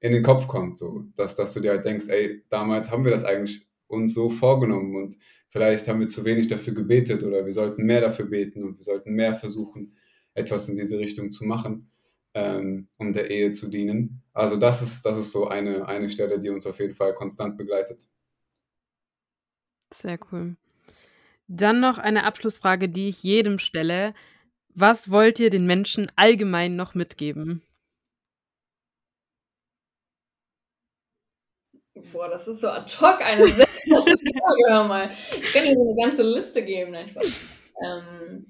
in 0.01 0.13
den 0.13 0.23
Kopf 0.23 0.49
kommt. 0.49 0.79
So, 0.79 1.05
dass, 1.15 1.37
dass 1.37 1.55
du 1.55 1.61
dir 1.61 1.71
halt 1.71 1.85
denkst, 1.85 2.09
ey, 2.09 2.45
damals 2.49 2.91
haben 2.91 3.05
wir 3.05 3.11
das 3.11 3.25
eigentlich 3.25 3.67
uns 3.87 4.15
so 4.15 4.29
vorgenommen 4.31 4.97
und 4.97 5.19
vielleicht 5.49 5.87
haben 5.87 6.01
wir 6.01 6.09
zu 6.09 6.25
wenig 6.25 6.49
dafür 6.49 6.75
gebetet 6.75 7.23
oder 7.23 7.45
wir 7.45 7.53
sollten 7.53 7.85
mehr 7.85 8.01
dafür 8.01 8.25
beten 8.25 8.65
und 8.65 8.79
wir 8.79 8.85
sollten 8.85 9.13
mehr 9.13 9.35
versuchen, 9.35 9.97
etwas 10.35 10.69
in 10.69 10.77
diese 10.77 10.99
Richtung 10.99 11.31
zu 11.31 11.45
machen, 11.45 11.91
ähm, 12.35 12.89
um 12.97 13.13
der 13.13 13.31
Ehe 13.31 13.51
zu 13.51 13.69
dienen. 13.69 14.23
Also 14.33 14.57
das 14.57 14.81
ist, 14.83 15.05
das 15.05 15.19
ist 15.19 15.31
so 15.31 15.49
eine, 15.49 15.87
eine 15.87 16.09
Stelle, 16.09 16.41
die 16.41 16.49
uns 16.49 16.67
auf 16.67 16.81
jeden 16.81 16.95
Fall 16.95 17.15
konstant 17.15 17.59
begleitet. 17.59 18.09
Sehr 19.93 20.19
cool. 20.33 20.57
Dann 21.55 21.81
noch 21.81 21.99
eine 21.99 22.25
Abschlussfrage, 22.25 22.89
die 22.89 23.11
ich 23.11 23.23
jedem 23.23 23.59
stelle. 23.59 24.15
Was 24.75 25.11
wollt 25.11 25.39
ihr 25.39 25.51
den 25.51 25.67
Menschen 25.67 26.11
allgemein 26.17 26.77
noch 26.77 26.95
mitgeben? 26.95 27.61
Boah, 32.11 32.31
das 32.31 32.49
ist 32.49 32.63
so 32.63 32.69
ad 32.69 32.91
hoc 32.99 33.21
eine 33.21 33.47
sehr 33.47 33.69
große 33.85 34.17
Frage, 34.17 34.63
hör 34.71 34.85
mal. 34.85 35.11
Ich 35.31 35.53
kann 35.53 35.65
dir 35.65 35.77
so 35.77 35.91
eine 35.91 36.09
ganze 36.09 36.23
Liste 36.23 36.65
geben, 36.65 36.93
Nein, 36.93 37.11
Ähm, 37.85 38.47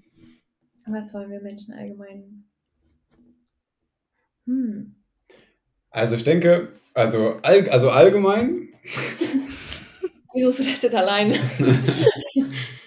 was 0.87 1.13
wollen 1.13 1.31
wir 1.31 1.41
Menschen 1.41 1.75
allgemein? 1.75 2.45
Hm. 4.47 4.95
Also 5.91 6.15
ich 6.15 6.23
denke, 6.23 6.69
also, 6.95 7.41
all, 7.43 7.69
also 7.69 7.91
allgemein. 7.91 8.69
Jesus 10.35 10.61
rettet 10.61 10.95
alleine. 10.95 11.41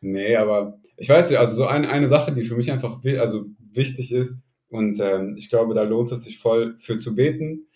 Nee, 0.00 0.36
aber 0.36 0.78
ich 0.96 1.08
weiß 1.08 1.30
nicht, 1.30 1.38
also 1.38 1.56
so 1.56 1.66
eine, 1.66 1.88
eine 1.88 2.08
Sache, 2.08 2.32
die 2.32 2.42
für 2.42 2.56
mich 2.56 2.70
einfach 2.70 3.00
also 3.18 3.46
wichtig 3.58 4.12
ist 4.12 4.42
und 4.68 4.98
ähm, 5.00 5.34
ich 5.36 5.48
glaube, 5.48 5.74
da 5.74 5.82
lohnt 5.82 6.12
es 6.12 6.24
sich 6.24 6.38
voll 6.38 6.76
für 6.78 6.98
zu 6.98 7.14
beten, 7.14 7.66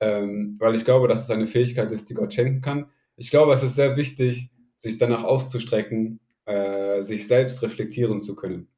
ähm, 0.00 0.56
weil 0.58 0.74
ich 0.74 0.84
glaube, 0.84 1.08
dass 1.08 1.22
es 1.22 1.30
eine 1.30 1.46
Fähigkeit 1.46 1.90
ist, 1.92 2.10
die 2.10 2.14
Gott 2.14 2.34
schenken 2.34 2.60
kann. 2.60 2.86
Ich 3.16 3.30
glaube, 3.30 3.52
es 3.52 3.62
ist 3.62 3.76
sehr 3.76 3.96
wichtig, 3.96 4.50
sich 4.76 4.98
danach 4.98 5.24
auszustrecken, 5.24 6.20
äh, 6.46 7.02
sich 7.02 7.26
selbst 7.26 7.62
reflektieren 7.62 8.20
zu 8.20 8.34
können. 8.34 8.68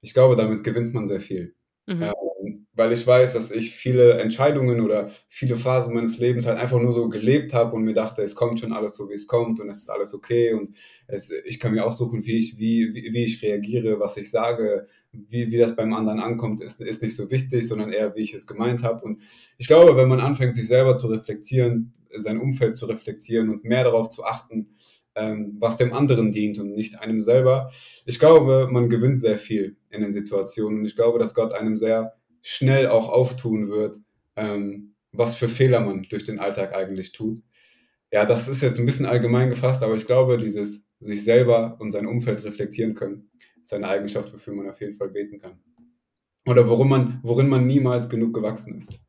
Ich 0.00 0.14
glaube, 0.14 0.36
damit 0.36 0.64
gewinnt 0.64 0.94
man 0.94 1.08
sehr 1.08 1.20
viel. 1.20 1.54
Mhm. 1.86 2.02
Ähm, 2.02 2.66
weil 2.74 2.92
ich 2.92 3.06
weiß, 3.06 3.32
dass 3.32 3.50
ich 3.50 3.74
viele 3.74 4.18
Entscheidungen 4.18 4.80
oder 4.80 5.08
viele 5.28 5.56
Phasen 5.56 5.94
meines 5.94 6.18
Lebens 6.18 6.46
halt 6.46 6.58
einfach 6.58 6.78
nur 6.78 6.92
so 6.92 7.08
gelebt 7.08 7.54
habe 7.54 7.74
und 7.74 7.84
mir 7.84 7.94
dachte, 7.94 8.22
es 8.22 8.34
kommt 8.34 8.60
schon 8.60 8.72
alles 8.72 8.96
so, 8.96 9.08
wie 9.08 9.14
es 9.14 9.26
kommt 9.26 9.60
und 9.60 9.68
es 9.70 9.78
ist 9.78 9.90
alles 9.90 10.12
okay 10.12 10.52
und 10.52 10.70
es, 11.06 11.30
ich 11.44 11.58
kann 11.58 11.72
mir 11.72 11.86
aussuchen, 11.86 12.26
wie 12.26 12.36
ich, 12.36 12.58
wie, 12.58 12.94
wie, 12.94 13.12
wie 13.12 13.24
ich 13.24 13.42
reagiere, 13.42 13.98
was 13.98 14.16
ich 14.18 14.30
sage, 14.30 14.86
wie, 15.12 15.50
wie 15.50 15.56
das 15.56 15.74
beim 15.74 15.94
anderen 15.94 16.20
ankommt, 16.20 16.60
ist, 16.60 16.80
ist 16.80 17.02
nicht 17.02 17.16
so 17.16 17.30
wichtig, 17.30 17.66
sondern 17.66 17.90
eher, 17.90 18.14
wie 18.14 18.22
ich 18.22 18.34
es 18.34 18.46
gemeint 18.46 18.82
habe. 18.82 19.02
Und 19.04 19.22
ich 19.56 19.66
glaube, 19.66 19.96
wenn 19.96 20.08
man 20.08 20.20
anfängt, 20.20 20.54
sich 20.54 20.68
selber 20.68 20.96
zu 20.96 21.06
reflektieren, 21.06 21.94
sein 22.10 22.38
Umfeld 22.38 22.76
zu 22.76 22.86
reflektieren 22.86 23.48
und 23.48 23.64
mehr 23.64 23.84
darauf 23.84 24.10
zu 24.10 24.24
achten, 24.24 24.74
ähm, 25.16 25.56
was 25.58 25.76
dem 25.76 25.92
anderen 25.92 26.30
dient 26.30 26.58
und 26.58 26.74
nicht 26.74 27.00
einem 27.00 27.22
selber, 27.22 27.70
ich 28.04 28.18
glaube, 28.18 28.68
man 28.70 28.88
gewinnt 28.88 29.20
sehr 29.20 29.38
viel 29.38 29.76
in 29.90 30.02
den 30.02 30.12
Situationen. 30.12 30.80
Und 30.80 30.84
ich 30.86 30.94
glaube, 30.94 31.18
dass 31.18 31.34
Gott 31.34 31.52
einem 31.52 31.76
sehr 31.76 32.14
schnell 32.42 32.88
auch 32.88 33.08
auftun 33.08 33.68
wird, 33.68 33.98
ähm, 34.36 34.94
was 35.12 35.34
für 35.34 35.48
Fehler 35.48 35.80
man 35.80 36.02
durch 36.02 36.24
den 36.24 36.38
Alltag 36.38 36.74
eigentlich 36.74 37.12
tut. 37.12 37.40
Ja, 38.12 38.24
das 38.24 38.46
ist 38.46 38.62
jetzt 38.62 38.78
ein 38.78 38.86
bisschen 38.86 39.06
allgemein 39.06 39.50
gefasst, 39.50 39.82
aber 39.82 39.96
ich 39.96 40.06
glaube, 40.06 40.38
dieses 40.38 40.86
sich 41.00 41.24
selber 41.24 41.76
und 41.80 41.90
sein 41.90 42.06
Umfeld 42.06 42.44
reflektieren 42.44 42.94
können. 42.94 43.30
Ist 43.62 43.72
eine 43.72 43.88
Eigenschaft, 43.88 44.32
wofür 44.32 44.54
man 44.54 44.70
auf 44.70 44.80
jeden 44.80 44.94
Fall 44.94 45.08
beten 45.08 45.38
kann. 45.38 45.58
Oder 46.46 46.68
worin 46.68 46.88
man, 46.88 47.20
worin 47.22 47.48
man 47.48 47.66
niemals 47.66 48.08
genug 48.08 48.32
gewachsen 48.32 48.76
ist. 48.76 49.00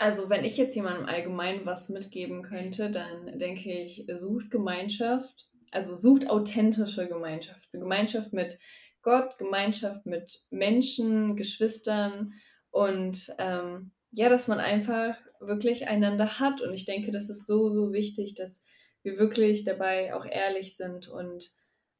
Also, 0.00 0.30
wenn 0.30 0.46
ich 0.46 0.56
jetzt 0.56 0.74
jemandem 0.74 1.04
allgemein 1.04 1.66
was 1.66 1.90
mitgeben 1.90 2.40
könnte, 2.40 2.90
dann 2.90 3.38
denke 3.38 3.70
ich, 3.70 4.06
sucht 4.16 4.50
Gemeinschaft, 4.50 5.50
also 5.72 5.94
sucht 5.94 6.30
authentische 6.30 7.06
Gemeinschaft. 7.06 7.70
Gemeinschaft 7.70 8.32
mit 8.32 8.58
Gott, 9.02 9.36
Gemeinschaft 9.36 10.06
mit 10.06 10.46
Menschen, 10.48 11.36
Geschwistern 11.36 12.32
und 12.70 13.30
ähm, 13.36 13.90
ja, 14.12 14.30
dass 14.30 14.48
man 14.48 14.58
einfach 14.58 15.18
wirklich 15.38 15.86
einander 15.86 16.40
hat. 16.40 16.62
Und 16.62 16.72
ich 16.72 16.86
denke, 16.86 17.10
das 17.10 17.28
ist 17.28 17.46
so, 17.46 17.68
so 17.68 17.92
wichtig, 17.92 18.34
dass 18.34 18.64
wir 19.02 19.18
wirklich 19.18 19.64
dabei 19.64 20.14
auch 20.14 20.24
ehrlich 20.24 20.78
sind 20.78 21.08
und 21.08 21.50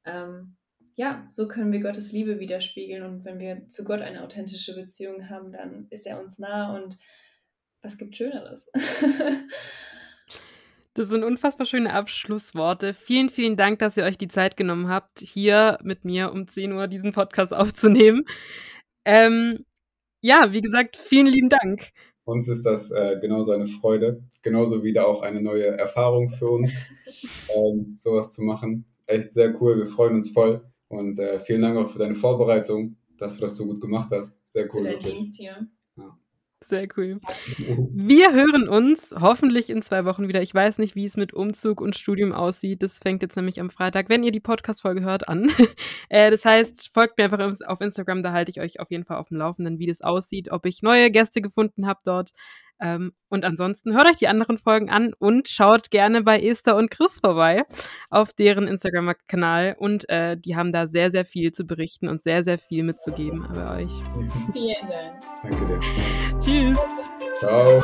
ähm, 0.06 0.56
ja, 0.94 1.26
so 1.28 1.48
können 1.48 1.70
wir 1.70 1.80
Gottes 1.80 2.12
Liebe 2.12 2.40
widerspiegeln 2.40 3.02
und 3.02 3.26
wenn 3.26 3.38
wir 3.38 3.68
zu 3.68 3.84
Gott 3.84 4.00
eine 4.00 4.24
authentische 4.24 4.74
Beziehung 4.74 5.28
haben, 5.28 5.52
dann 5.52 5.86
ist 5.90 6.06
er 6.06 6.18
uns 6.18 6.38
nah 6.38 6.74
und 6.74 6.96
was 7.82 7.98
gibt 7.98 8.16
Schöneres? 8.16 8.70
Das 10.94 11.08
sind 11.08 11.22
unfassbar 11.22 11.66
schöne 11.66 11.92
Abschlussworte. 11.92 12.94
Vielen, 12.94 13.30
vielen 13.30 13.56
Dank, 13.56 13.78
dass 13.78 13.96
ihr 13.96 14.02
euch 14.04 14.18
die 14.18 14.28
Zeit 14.28 14.56
genommen 14.56 14.88
habt, 14.88 15.20
hier 15.20 15.78
mit 15.84 16.04
mir 16.04 16.32
um 16.32 16.48
10 16.48 16.72
Uhr 16.72 16.88
diesen 16.88 17.12
Podcast 17.12 17.54
aufzunehmen. 17.54 18.24
Ähm, 19.04 19.64
ja, 20.20 20.52
wie 20.52 20.60
gesagt, 20.60 20.96
vielen 20.96 21.26
lieben 21.26 21.48
Dank. 21.48 21.90
Uns 22.24 22.48
ist 22.48 22.66
das 22.66 22.90
äh, 22.90 23.18
genauso 23.20 23.52
eine 23.52 23.66
Freude, 23.66 24.22
genauso 24.42 24.84
wieder 24.84 25.06
auch 25.06 25.22
eine 25.22 25.40
neue 25.40 25.66
Erfahrung 25.66 26.28
für 26.28 26.50
uns, 26.50 26.72
ähm, 27.56 27.94
sowas 27.94 28.32
zu 28.34 28.42
machen. 28.42 28.84
Echt 29.06 29.32
sehr 29.32 29.60
cool, 29.60 29.78
wir 29.78 29.86
freuen 29.86 30.16
uns 30.16 30.30
voll 30.30 30.64
und 30.88 31.18
äh, 31.18 31.38
vielen 31.40 31.62
Dank 31.62 31.78
auch 31.78 31.90
für 31.90 31.98
deine 31.98 32.14
Vorbereitung, 32.14 32.96
dass 33.16 33.36
du 33.36 33.42
das 33.42 33.56
so 33.56 33.64
gut 33.66 33.80
gemacht 33.80 34.10
hast. 34.12 34.38
Sehr 34.46 34.64
cool. 34.74 34.84
Für 34.84 34.90
wirklich. 34.90 35.18
Dienst 35.18 35.36
hier. 35.36 35.66
Sehr 36.62 36.86
cool. 36.96 37.20
Wir 37.58 38.32
hören 38.32 38.68
uns 38.68 39.14
hoffentlich 39.18 39.70
in 39.70 39.80
zwei 39.80 40.04
Wochen 40.04 40.28
wieder. 40.28 40.42
Ich 40.42 40.54
weiß 40.54 40.78
nicht, 40.78 40.94
wie 40.94 41.06
es 41.06 41.16
mit 41.16 41.32
Umzug 41.32 41.80
und 41.80 41.96
Studium 41.96 42.32
aussieht. 42.32 42.82
Das 42.82 42.98
fängt 42.98 43.22
jetzt 43.22 43.36
nämlich 43.36 43.60
am 43.60 43.70
Freitag, 43.70 44.10
wenn 44.10 44.22
ihr 44.22 44.30
die 44.30 44.40
Podcast-Folge 44.40 45.00
hört, 45.00 45.28
an. 45.28 45.50
äh, 46.10 46.30
das 46.30 46.44
heißt, 46.44 46.90
folgt 46.92 47.16
mir 47.16 47.24
einfach 47.24 47.54
auf 47.66 47.80
Instagram, 47.80 48.22
da 48.22 48.32
halte 48.32 48.50
ich 48.50 48.60
euch 48.60 48.78
auf 48.78 48.90
jeden 48.90 49.04
Fall 49.04 49.16
auf 49.16 49.28
dem 49.28 49.38
Laufenden, 49.38 49.78
wie 49.78 49.86
das 49.86 50.02
aussieht, 50.02 50.52
ob 50.52 50.66
ich 50.66 50.82
neue 50.82 51.10
Gäste 51.10 51.40
gefunden 51.40 51.86
habe 51.86 52.00
dort. 52.04 52.32
Ähm, 52.80 53.12
und 53.28 53.44
ansonsten 53.44 53.94
hört 53.94 54.06
euch 54.06 54.16
die 54.16 54.28
anderen 54.28 54.58
Folgen 54.58 54.90
an 54.90 55.12
und 55.18 55.48
schaut 55.48 55.90
gerne 55.90 56.22
bei 56.22 56.40
Esther 56.40 56.76
und 56.76 56.90
Chris 56.90 57.20
vorbei 57.20 57.64
auf 58.10 58.32
deren 58.32 58.66
Instagram-Kanal. 58.66 59.76
Und 59.78 60.08
äh, 60.08 60.36
die 60.36 60.56
haben 60.56 60.72
da 60.72 60.86
sehr, 60.86 61.10
sehr 61.10 61.24
viel 61.24 61.52
zu 61.52 61.64
berichten 61.64 62.08
und 62.08 62.22
sehr, 62.22 62.44
sehr 62.44 62.58
viel 62.58 62.82
mitzugeben 62.82 63.46
bei 63.52 63.82
euch. 63.82 63.92
Vielen 64.52 64.88
Dank. 64.88 65.20
Danke 65.42 65.66
dir. 65.66 65.80
Tschüss. 66.40 66.78
Ciao. 67.38 67.80